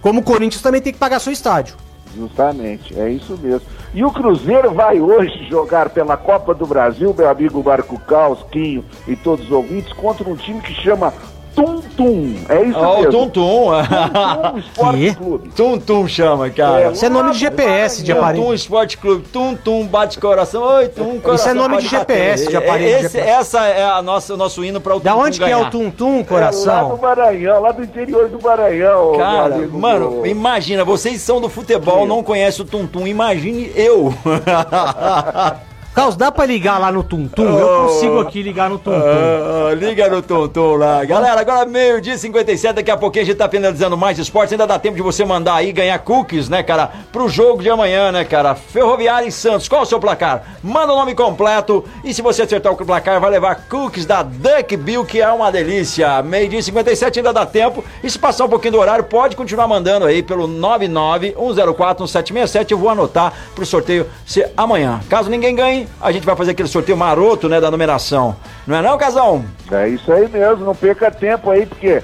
Como 0.00 0.20
o 0.20 0.22
Corinthians 0.22 0.62
também 0.62 0.80
tem 0.80 0.92
que 0.92 0.98
pagar 0.98 1.18
seu 1.18 1.32
estádio. 1.32 1.76
Justamente, 2.16 2.98
é 2.98 3.08
isso 3.08 3.36
mesmo. 3.42 3.66
E 3.92 4.04
o 4.04 4.10
Cruzeiro 4.10 4.72
vai 4.72 5.00
hoje 5.00 5.48
jogar 5.48 5.90
pela 5.90 6.16
Copa 6.16 6.54
do 6.54 6.66
Brasil, 6.66 7.12
meu 7.16 7.28
amigo 7.28 7.62
Marco 7.62 7.98
Caos, 7.98 8.44
Quinho 8.52 8.84
e 9.08 9.16
todos 9.16 9.46
os 9.46 9.50
ouvintes, 9.50 9.92
contra 9.94 10.28
um 10.28 10.36
time 10.36 10.60
que 10.60 10.72
chama 10.74 11.12
Tum 11.54 11.80
Tum. 11.96 12.34
É 12.48 12.62
isso 12.62 12.78
Ó, 12.78 12.94
o 12.94 12.96
mesmo. 12.98 13.12
Tum 13.12 13.28
Tum. 13.28 13.70
Tum 13.70 14.58
Esporte? 14.58 15.14
Clube. 15.14 15.48
Tum 15.50 15.78
Tum 15.78 16.08
chama, 16.08 16.50
cara. 16.50 16.90
Isso 16.92 17.04
é 17.04 17.08
nome 17.08 17.32
de 17.32 17.38
GPS 17.38 18.02
de 18.02 18.12
Tum 18.12 18.18
aparelho. 18.18 18.44
Tum 18.44 18.54
Esporte 18.54 18.98
Clube, 18.98 19.24
Tum 19.28 19.54
Tum 19.54 19.86
bate 19.86 20.18
coração, 20.18 20.62
oi 20.62 20.88
Tum 20.88 21.20
coração. 21.20 21.34
Isso 21.34 21.48
é 21.48 21.54
nome 21.54 21.78
de 21.82 21.88
GPS, 21.88 22.48
de 22.48 22.56
aparelho 22.56 22.98
de 23.00 23.06
Esse-. 23.06 23.20
Essa 23.20 23.66
é 23.66 23.84
a 23.84 24.02
nossa, 24.02 24.34
o 24.34 24.36
nosso 24.36 24.64
hino 24.64 24.80
para 24.80 24.96
o 24.96 25.00
Da 25.00 25.12
Tum 25.12 25.18
Tum 25.18 25.24
onde 25.24 25.38
que 25.38 25.50
é 25.50 25.56
o 25.56 25.70
Tum 25.70 25.90
Tum, 25.90 26.06
É, 26.06 26.16
lá 26.16 26.20
do 26.20 26.24
coração? 26.26 26.98
Maranhão, 27.00 27.60
lá 27.60 27.72
do 27.72 27.82
interior 27.84 28.28
do 28.28 28.42
Maranhão. 28.42 29.12
Cara, 29.16 29.54
amigo 29.54 29.78
mano, 29.78 30.26
imagina, 30.26 30.84
vocês 30.84 31.20
são 31.20 31.40
do 31.40 31.48
futebol, 31.48 32.06
não 32.06 32.22
conhecem 32.22 32.64
o 32.64 32.68
Tum 32.68 32.86
Tum, 32.86 33.06
imagine 33.06 33.70
eu. 33.76 34.12
Carlos, 35.94 36.16
dá 36.16 36.32
pra 36.32 36.44
ligar 36.44 36.80
lá 36.80 36.90
no 36.90 37.04
Tum 37.04 37.28
Tum? 37.28 37.56
Eu 37.56 37.86
consigo 37.86 38.18
aqui 38.18 38.42
ligar 38.42 38.68
no 38.68 38.80
Tum 38.80 38.90
Tum. 38.90 39.00
Ah, 39.00 39.72
liga 39.74 40.08
no 40.08 40.20
Tum 40.20 40.48
Tum 40.48 40.74
lá. 40.74 41.04
Galera, 41.04 41.40
agora 41.40 41.64
meio-dia 41.66 42.14
e 42.14 42.18
57, 42.18 42.74
daqui 42.74 42.90
a 42.90 42.96
pouquinho 42.96 43.22
a 43.22 43.26
gente 43.26 43.36
tá 43.36 43.48
finalizando 43.48 43.96
mais 43.96 44.18
esportes. 44.18 44.50
Ainda 44.52 44.66
dá 44.66 44.76
tempo 44.76 44.96
de 44.96 45.02
você 45.02 45.24
mandar 45.24 45.54
aí 45.54 45.70
ganhar 45.70 45.96
cookies, 46.00 46.48
né, 46.48 46.64
cara? 46.64 46.90
Pro 47.12 47.28
jogo 47.28 47.62
de 47.62 47.70
amanhã, 47.70 48.10
né, 48.10 48.24
cara? 48.24 48.56
Ferroviária 48.56 49.28
em 49.28 49.30
Santos. 49.30 49.68
Qual 49.68 49.82
o 49.82 49.86
seu 49.86 50.00
placar? 50.00 50.56
Manda 50.64 50.92
o 50.92 50.96
nome 50.96 51.14
completo 51.14 51.84
e 52.02 52.12
se 52.12 52.22
você 52.22 52.42
acertar 52.42 52.72
o 52.72 52.76
placar, 52.76 53.20
vai 53.20 53.30
levar 53.30 53.68
cookies 53.68 54.04
da 54.04 54.24
Duck 54.24 54.76
Bill, 54.76 55.04
que 55.04 55.20
é 55.20 55.30
uma 55.30 55.52
delícia. 55.52 56.20
Meio-dia 56.22 56.58
e 56.58 56.62
57 56.64 57.20
ainda 57.20 57.32
dá 57.32 57.46
tempo. 57.46 57.84
E 58.02 58.10
se 58.10 58.18
passar 58.18 58.46
um 58.46 58.48
pouquinho 58.48 58.72
do 58.72 58.80
horário, 58.80 59.04
pode 59.04 59.36
continuar 59.36 59.68
mandando 59.68 60.06
aí 60.06 60.24
pelo 60.24 60.48
991041767. 60.48 62.72
Eu 62.72 62.78
vou 62.78 62.90
anotar 62.90 63.32
pro 63.54 63.64
sorteio 63.64 64.08
ser 64.26 64.50
amanhã. 64.56 65.00
Caso 65.08 65.30
ninguém 65.30 65.54
ganhe, 65.54 65.83
a 66.00 66.12
gente 66.12 66.24
vai 66.24 66.36
fazer 66.36 66.52
aquele 66.52 66.68
sorteio 66.68 66.96
maroto, 66.96 67.48
né, 67.48 67.60
da 67.60 67.70
numeração. 67.70 68.36
Não 68.66 68.76
é 68.76 68.82
não, 68.82 68.96
Casão? 68.98 69.44
É 69.70 69.88
isso 69.88 70.12
aí 70.12 70.28
mesmo, 70.28 70.64
não 70.64 70.74
perca 70.74 71.10
tempo 71.10 71.50
aí, 71.50 71.66
porque 71.66 72.02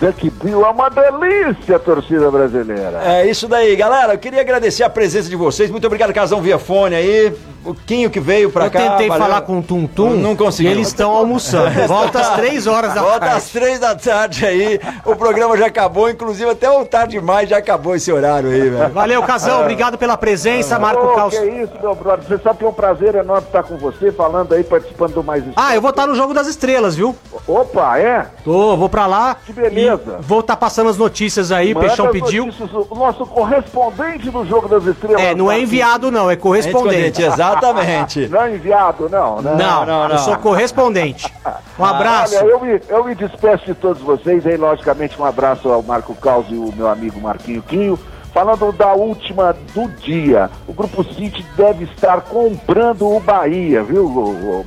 Duck 0.00 0.28
Bill 0.42 0.64
é 0.64 0.68
uma 0.70 0.90
delícia, 0.90 1.78
torcida 1.78 2.30
brasileira. 2.30 3.00
É 3.02 3.26
isso 3.26 3.48
daí, 3.48 3.74
galera. 3.76 4.12
Eu 4.14 4.18
queria 4.18 4.40
agradecer 4.42 4.82
a 4.84 4.90
presença 4.90 5.28
de 5.28 5.36
vocês. 5.36 5.70
Muito 5.70 5.86
obrigado, 5.86 6.12
Casão 6.12 6.42
via 6.42 6.58
fone 6.58 6.94
aí. 6.94 7.32
O 7.64 7.74
Quinho 7.74 8.08
que 8.08 8.18
veio 8.20 8.50
pra 8.50 8.66
Eu 8.66 8.70
cá. 8.70 8.78
tentei 8.78 9.08
valeu. 9.08 9.22
falar 9.26 9.42
com 9.42 9.58
o 9.58 9.62
Tum 9.62 9.86
Tum 9.86 10.10
Não 10.14 10.34
consegui. 10.34 10.68
e 10.68 10.72
eles 10.72 10.88
estão 10.88 11.10
almoçando. 11.10 11.70
Volta 11.86 12.18
às 12.20 12.30
três 12.36 12.66
horas 12.66 12.94
da 12.94 13.02
Volta 13.02 13.20
tarde. 13.20 13.36
às 13.36 13.50
três 13.50 13.78
da 13.78 13.94
tarde 13.94 14.46
aí. 14.46 14.80
O 15.04 15.14
programa 15.14 15.56
já 15.58 15.66
acabou, 15.66 16.08
inclusive 16.08 16.48
até 16.50 16.70
o 16.70 16.86
tarde 16.86 17.18
demais 17.18 17.48
já 17.50 17.58
acabou 17.58 17.94
esse 17.94 18.10
horário 18.10 18.50
aí, 18.50 18.70
velho. 18.70 18.88
Valeu, 18.94 19.22
Casão. 19.24 19.60
Obrigado 19.60 19.98
pela 19.98 20.16
presença, 20.16 20.78
Marco 20.78 21.04
Ô, 21.06 21.14
Caos. 21.14 21.38
que 21.38 21.44
isso, 21.44 21.72
meu 21.82 21.94
brother. 21.94 22.24
Você 22.26 22.38
sabe 22.42 22.58
que 22.60 22.64
é 22.64 22.68
um 22.68 22.72
prazer 22.72 23.14
enorme 23.14 23.46
estar 23.46 23.62
com 23.62 23.76
você, 23.76 24.10
falando 24.10 24.54
aí, 24.54 24.64
participando 24.64 25.12
do 25.14 25.22
Mais 25.24 25.44
Ah, 25.54 25.74
eu 25.74 25.82
vou 25.82 25.90
estar 25.90 26.06
no 26.06 26.14
Jogo 26.14 26.32
das 26.32 26.46
Estrelas, 26.46 26.96
viu? 26.96 27.14
Opa, 27.46 27.98
é? 27.98 28.26
Tô, 28.42 28.74
vou 28.76 28.88
pra 28.88 29.06
lá. 29.06 29.36
Que 29.44 29.52
beleza. 29.52 29.69
E 29.70 29.86
vou 30.20 30.40
estar 30.40 30.56
passando 30.56 30.90
as 30.90 30.96
notícias 30.96 31.52
aí, 31.52 31.74
Manda 31.74 31.86
Peixão 31.86 32.10
pediu. 32.10 32.46
notícias, 32.46 32.70
O 32.72 32.94
nosso 32.94 33.24
correspondente 33.26 34.30
do 34.30 34.44
Jogo 34.44 34.68
das 34.68 34.84
Estrelas. 34.84 35.22
É, 35.22 35.34
não 35.34 35.50
é 35.50 35.60
enviado 35.60 36.10
não, 36.10 36.30
é 36.30 36.36
correspondente. 36.36 37.22
Exatamente. 37.22 38.26
Não 38.30 38.42
é 38.42 38.54
enviado, 38.54 39.08
não, 39.08 39.40
né? 39.40 39.54
Não, 39.56 39.86
não, 39.86 40.08
não. 40.08 40.10
eu 40.10 40.18
sou 40.18 40.36
correspondente. 40.36 41.32
Um 41.78 41.84
abraço. 41.84 42.36
Olha, 42.36 42.44
eu 42.44 42.60
me, 42.60 42.80
eu 42.90 43.04
me 43.04 43.14
despeço 43.14 43.64
de 43.64 43.74
todos 43.74 44.02
vocês 44.02 44.46
aí, 44.46 44.56
logicamente, 44.58 45.18
um 45.18 45.24
abraço 45.24 45.66
ao 45.70 45.82
Marco 45.82 46.14
Caos 46.14 46.44
e 46.50 46.54
o 46.54 46.70
meu 46.76 46.88
amigo 46.88 47.18
Marquinho 47.18 47.62
Quinho. 47.62 47.98
Falando 48.32 48.70
da 48.72 48.92
última 48.92 49.54
do 49.74 49.88
dia, 49.88 50.50
o 50.68 50.72
Grupo 50.72 51.02
City 51.02 51.44
deve 51.56 51.84
estar 51.84 52.20
comprando 52.20 53.08
o 53.08 53.18
Bahia, 53.18 53.82
viu, 53.82 54.08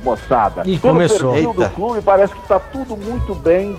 moçada? 0.02 0.62
Pelo 0.62 0.78
começou. 0.80 1.32
perfil 1.32 1.50
Eita. 1.50 1.68
do 1.68 1.74
clube, 1.74 2.02
parece 2.02 2.34
que 2.34 2.40
está 2.40 2.58
tudo 2.58 2.96
muito 2.96 3.34
bem 3.34 3.78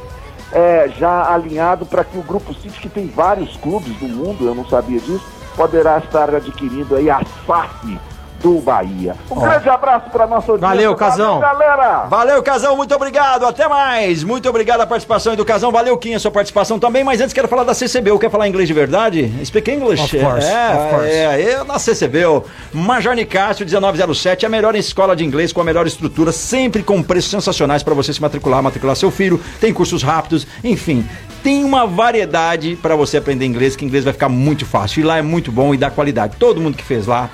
é, 0.51 0.89
já 0.97 1.33
alinhado 1.33 1.85
para 1.85 2.03
que 2.03 2.17
o 2.17 2.23
Grupo 2.23 2.53
City, 2.53 2.79
que 2.79 2.89
tem 2.89 3.07
vários 3.07 3.55
clubes 3.57 3.99
no 4.01 4.09
mundo, 4.09 4.45
eu 4.45 4.55
não 4.55 4.65
sabia 4.65 4.99
disso, 4.99 5.25
poderá 5.55 5.97
estar 5.97 6.33
adquirindo 6.33 6.95
aí 6.95 7.09
a 7.09 7.21
SAF 7.45 7.99
do 8.45 8.61
Bahia. 8.61 9.15
Um 9.31 9.39
grande 9.39 9.67
abraço 9.67 10.07
para 10.11 10.27
nossa 10.27 10.51
audiência. 10.51 10.75
Valeu, 10.75 10.95
Casão. 10.95 11.39
Valeu, 11.39 11.67
galera. 11.67 12.05
Valeu, 12.05 12.43
Casão, 12.43 12.77
muito 12.77 12.93
obrigado, 12.93 13.43
até 13.43 13.67
mais. 13.67 14.23
Muito 14.23 14.47
obrigado 14.47 14.81
a 14.81 14.85
participação 14.85 15.31
aí 15.31 15.37
do 15.37 15.43
Casão. 15.43 15.71
Valeu, 15.71 15.97
Kim, 15.97 16.13
a 16.13 16.19
sua 16.19 16.29
participação 16.29 16.77
também. 16.77 17.03
Mas 17.03 17.19
antes 17.19 17.33
quero 17.33 17.47
falar 17.47 17.63
da 17.63 17.73
CCBU. 17.73 18.19
Quer 18.19 18.29
falar 18.29 18.47
inglês 18.47 18.67
de 18.67 18.73
verdade? 18.75 19.33
Speak 19.43 19.71
English? 19.71 20.03
Of 20.03 20.19
course, 20.19 20.47
é, 20.47 20.73
of 20.75 20.89
course. 20.91 21.09
é, 21.09 21.51
é, 21.53 21.63
na 21.63 21.79
CCBU. 21.79 22.45
Major 22.71 23.15
Nicásio 23.15 23.65
1907, 23.65 24.45
a 24.45 24.49
melhor 24.49 24.75
escola 24.75 25.15
de 25.15 25.25
inglês 25.25 25.51
com 25.51 25.61
a 25.61 25.63
melhor 25.63 25.87
estrutura, 25.87 26.31
sempre 26.31 26.83
com 26.83 27.01
preços 27.01 27.31
sensacionais 27.31 27.81
para 27.81 27.95
você 27.95 28.13
se 28.13 28.21
matricular, 28.21 28.61
matricular 28.61 28.95
seu 28.95 29.09
filho. 29.09 29.41
Tem 29.59 29.73
cursos 29.73 30.03
rápidos, 30.03 30.45
enfim. 30.63 31.03
Tem 31.41 31.63
uma 31.63 31.87
variedade 31.87 32.75
para 32.79 32.95
você 32.95 33.17
aprender 33.17 33.45
inglês, 33.45 33.75
que 33.75 33.83
inglês 33.83 34.03
vai 34.03 34.13
ficar 34.13 34.29
muito 34.29 34.67
fácil. 34.67 34.99
E 34.99 35.03
lá 35.03 35.17
é 35.17 35.23
muito 35.23 35.51
bom 35.51 35.73
e 35.73 35.77
dá 35.77 35.89
qualidade. 35.89 36.35
Todo 36.37 36.61
mundo 36.61 36.77
que 36.77 36.83
fez 36.83 37.07
lá 37.07 37.27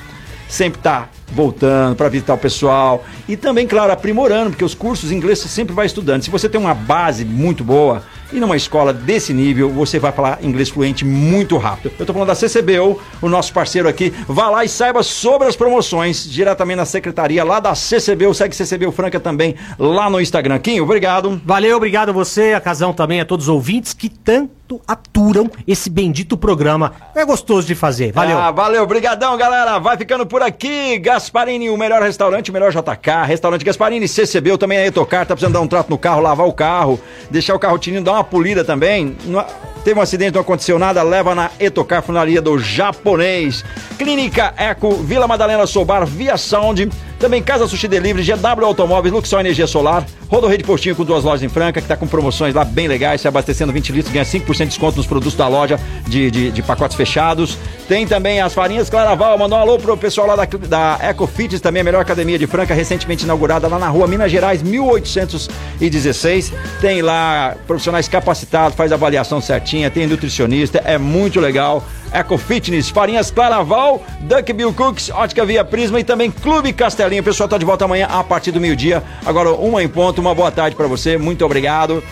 sempre 0.51 0.81
tá 0.81 1.07
voltando 1.31 1.95
para 1.95 2.09
visitar 2.09 2.33
o 2.33 2.37
pessoal 2.37 3.05
e 3.27 3.37
também, 3.37 3.65
claro, 3.65 3.91
aprimorando, 3.91 4.49
porque 4.49 4.65
os 4.65 4.75
cursos 4.75 5.11
em 5.11 5.15
inglês 5.15 5.39
você 5.39 5.47
sempre 5.47 5.73
vai 5.73 5.85
estudando. 5.85 6.21
Se 6.21 6.29
você 6.29 6.49
tem 6.49 6.59
uma 6.59 6.73
base 6.73 7.23
muito 7.23 7.63
boa 7.63 8.03
e 8.33 8.39
numa 8.39 8.57
escola 8.57 8.93
desse 8.93 9.33
nível, 9.33 9.69
você 9.69 9.97
vai 9.97 10.11
falar 10.11 10.39
inglês 10.41 10.69
fluente 10.69 11.05
muito 11.05 11.57
rápido. 11.57 11.93
Eu 11.97 12.05
tô 12.05 12.13
falando 12.13 12.27
da 12.27 12.35
CCBU, 12.35 12.99
o 13.21 13.29
nosso 13.29 13.53
parceiro 13.53 13.87
aqui. 13.87 14.13
Vá 14.27 14.49
lá 14.49 14.65
e 14.65 14.69
saiba 14.69 15.03
sobre 15.03 15.47
as 15.47 15.55
promoções 15.55 16.29
diretamente 16.29 16.77
na 16.77 16.85
secretaria 16.85 17.43
lá 17.43 17.59
da 17.59 17.73
CCBU. 17.73 18.33
Segue 18.33 18.55
CCBU 18.55 18.91
Franca 18.91 19.19
também 19.19 19.55
lá 19.79 20.09
no 20.09 20.19
Instagram. 20.19 20.59
Kim, 20.59 20.81
obrigado. 20.81 21.41
Valeu, 21.45 21.77
obrigado 21.77 22.09
a 22.09 22.13
você, 22.13 22.53
a 22.53 22.61
Casão 22.61 22.93
também, 22.93 23.21
a 23.21 23.25
todos 23.25 23.45
os 23.45 23.49
ouvintes 23.49 23.93
que 23.93 24.09
tanto 24.09 24.60
aturam 24.87 25.49
esse 25.67 25.89
bendito 25.89 26.37
programa. 26.37 26.93
É 27.15 27.25
gostoso 27.25 27.65
de 27.67 27.73
fazer. 27.75 28.11
Valeu. 28.11 28.37
Ah, 28.37 28.51
valeu, 28.51 28.85
brigadão, 28.85 29.35
galera. 29.35 29.79
Vai 29.79 29.97
ficando 29.97 30.25
por 30.25 30.41
aqui. 30.43 30.99
Gasparini, 30.99 31.69
o 31.69 31.77
melhor 31.77 32.01
restaurante, 32.01 32.51
o 32.51 32.53
melhor 32.53 32.71
JK. 32.71 33.25
Restaurante 33.25 33.65
Gasparini, 33.65 34.07
CCB, 34.07 34.57
também 34.57 34.77
é 34.77 34.85
Etocar. 34.87 35.25
Tá 35.25 35.33
precisando 35.35 35.53
dar 35.53 35.61
um 35.61 35.67
trato 35.67 35.89
no 35.89 35.97
carro, 35.97 36.21
lavar 36.21 36.47
o 36.47 36.53
carro, 36.53 36.99
deixar 37.29 37.55
o 37.55 37.59
carro 37.59 37.77
tinindo, 37.79 38.03
dar 38.05 38.13
uma 38.13 38.23
polida 38.23 38.63
também. 38.63 39.15
Não- 39.25 39.45
Teve 39.83 39.99
um 39.99 40.03
acidente, 40.03 40.35
não 40.35 40.41
aconteceu 40.41 40.77
nada, 40.77 41.01
leva 41.01 41.33
na 41.33 41.49
Etocar, 41.59 42.03
funaria 42.03 42.39
do 42.39 42.59
japonês. 42.59 43.65
Clínica 43.97 44.53
Eco, 44.55 44.91
Vila 44.91 45.27
Madalena 45.27 45.65
Sobar, 45.65 46.05
Via 46.05 46.37
Sound. 46.37 46.87
Também 47.21 47.43
Casa 47.43 47.67
Sushi 47.67 47.87
Delivery, 47.87 48.23
GW 48.23 48.65
Automóveis, 48.65 49.13
Luxol 49.13 49.41
Energia 49.41 49.67
Solar, 49.67 50.03
Rodorrede 50.27 50.63
Postinho 50.63 50.95
com 50.95 51.05
duas 51.05 51.23
lojas 51.23 51.43
em 51.43 51.49
Franca, 51.49 51.79
que 51.79 51.87
tá 51.87 51.95
com 51.95 52.07
promoções 52.07 52.55
lá 52.55 52.65
bem 52.65 52.87
legais, 52.87 53.21
se 53.21 53.27
abastecendo 53.27 53.71
20 53.71 53.91
litros, 53.91 54.11
ganha 54.11 54.25
5% 54.25 54.57
de 54.57 54.65
desconto 54.65 54.97
nos 54.97 55.05
produtos 55.05 55.35
da 55.35 55.47
loja 55.47 55.79
de, 56.07 56.31
de, 56.31 56.49
de 56.49 56.63
pacotes 56.63 56.97
fechados. 56.97 57.59
Tem 57.87 58.07
também 58.07 58.41
as 58.41 58.55
farinhas 58.55 58.89
Claraval, 58.89 59.37
mandou 59.37 59.59
um 59.59 59.61
alô 59.61 59.77
pro 59.77 59.95
pessoal 59.95 60.25
lá 60.25 60.35
da, 60.35 60.45
da 60.45 60.97
Eco 60.99 61.27
Fitness, 61.27 61.61
também 61.61 61.81
a 61.81 61.83
melhor 61.83 62.01
academia 62.01 62.39
de 62.39 62.47
Franca, 62.47 62.73
recentemente 62.73 63.23
inaugurada 63.23 63.67
lá 63.67 63.77
na 63.77 63.87
rua 63.87 64.07
Minas 64.07 64.31
Gerais, 64.31 64.63
1816. 64.63 66.51
Tem 66.81 67.03
lá 67.03 67.55
profissionais 67.67 68.07
capacitados, 68.07 68.75
faz 68.75 68.91
avaliação 68.91 69.39
certinha, 69.39 69.91
tem 69.91 70.07
nutricionista, 70.07 70.81
é 70.83 70.97
muito 70.97 71.39
legal. 71.39 71.83
Eco 72.11 72.37
Fitness, 72.37 72.89
Farinhas 72.89 73.31
Claraval, 73.31 74.03
Duck 74.21 74.51
Bill 74.53 74.73
Cooks, 74.73 75.09
Ótica 75.09 75.45
Via 75.45 75.63
Prisma 75.63 75.99
e 75.99 76.03
também 76.03 76.29
Clube 76.29 76.73
Castelinho. 76.73 77.21
O 77.21 77.25
pessoal 77.25 77.47
tá 77.47 77.57
de 77.57 77.65
volta 77.65 77.85
amanhã 77.85 78.07
a 78.09 78.23
partir 78.23 78.51
do 78.51 78.59
meio-dia. 78.59 79.03
Agora, 79.25 79.51
uma 79.51 79.81
em 79.81 79.87
ponto, 79.87 80.19
uma 80.19 80.35
boa 80.35 80.51
tarde 80.51 80.75
para 80.75 80.87
você. 80.87 81.17
Muito 81.17 81.45
obrigado. 81.45 82.03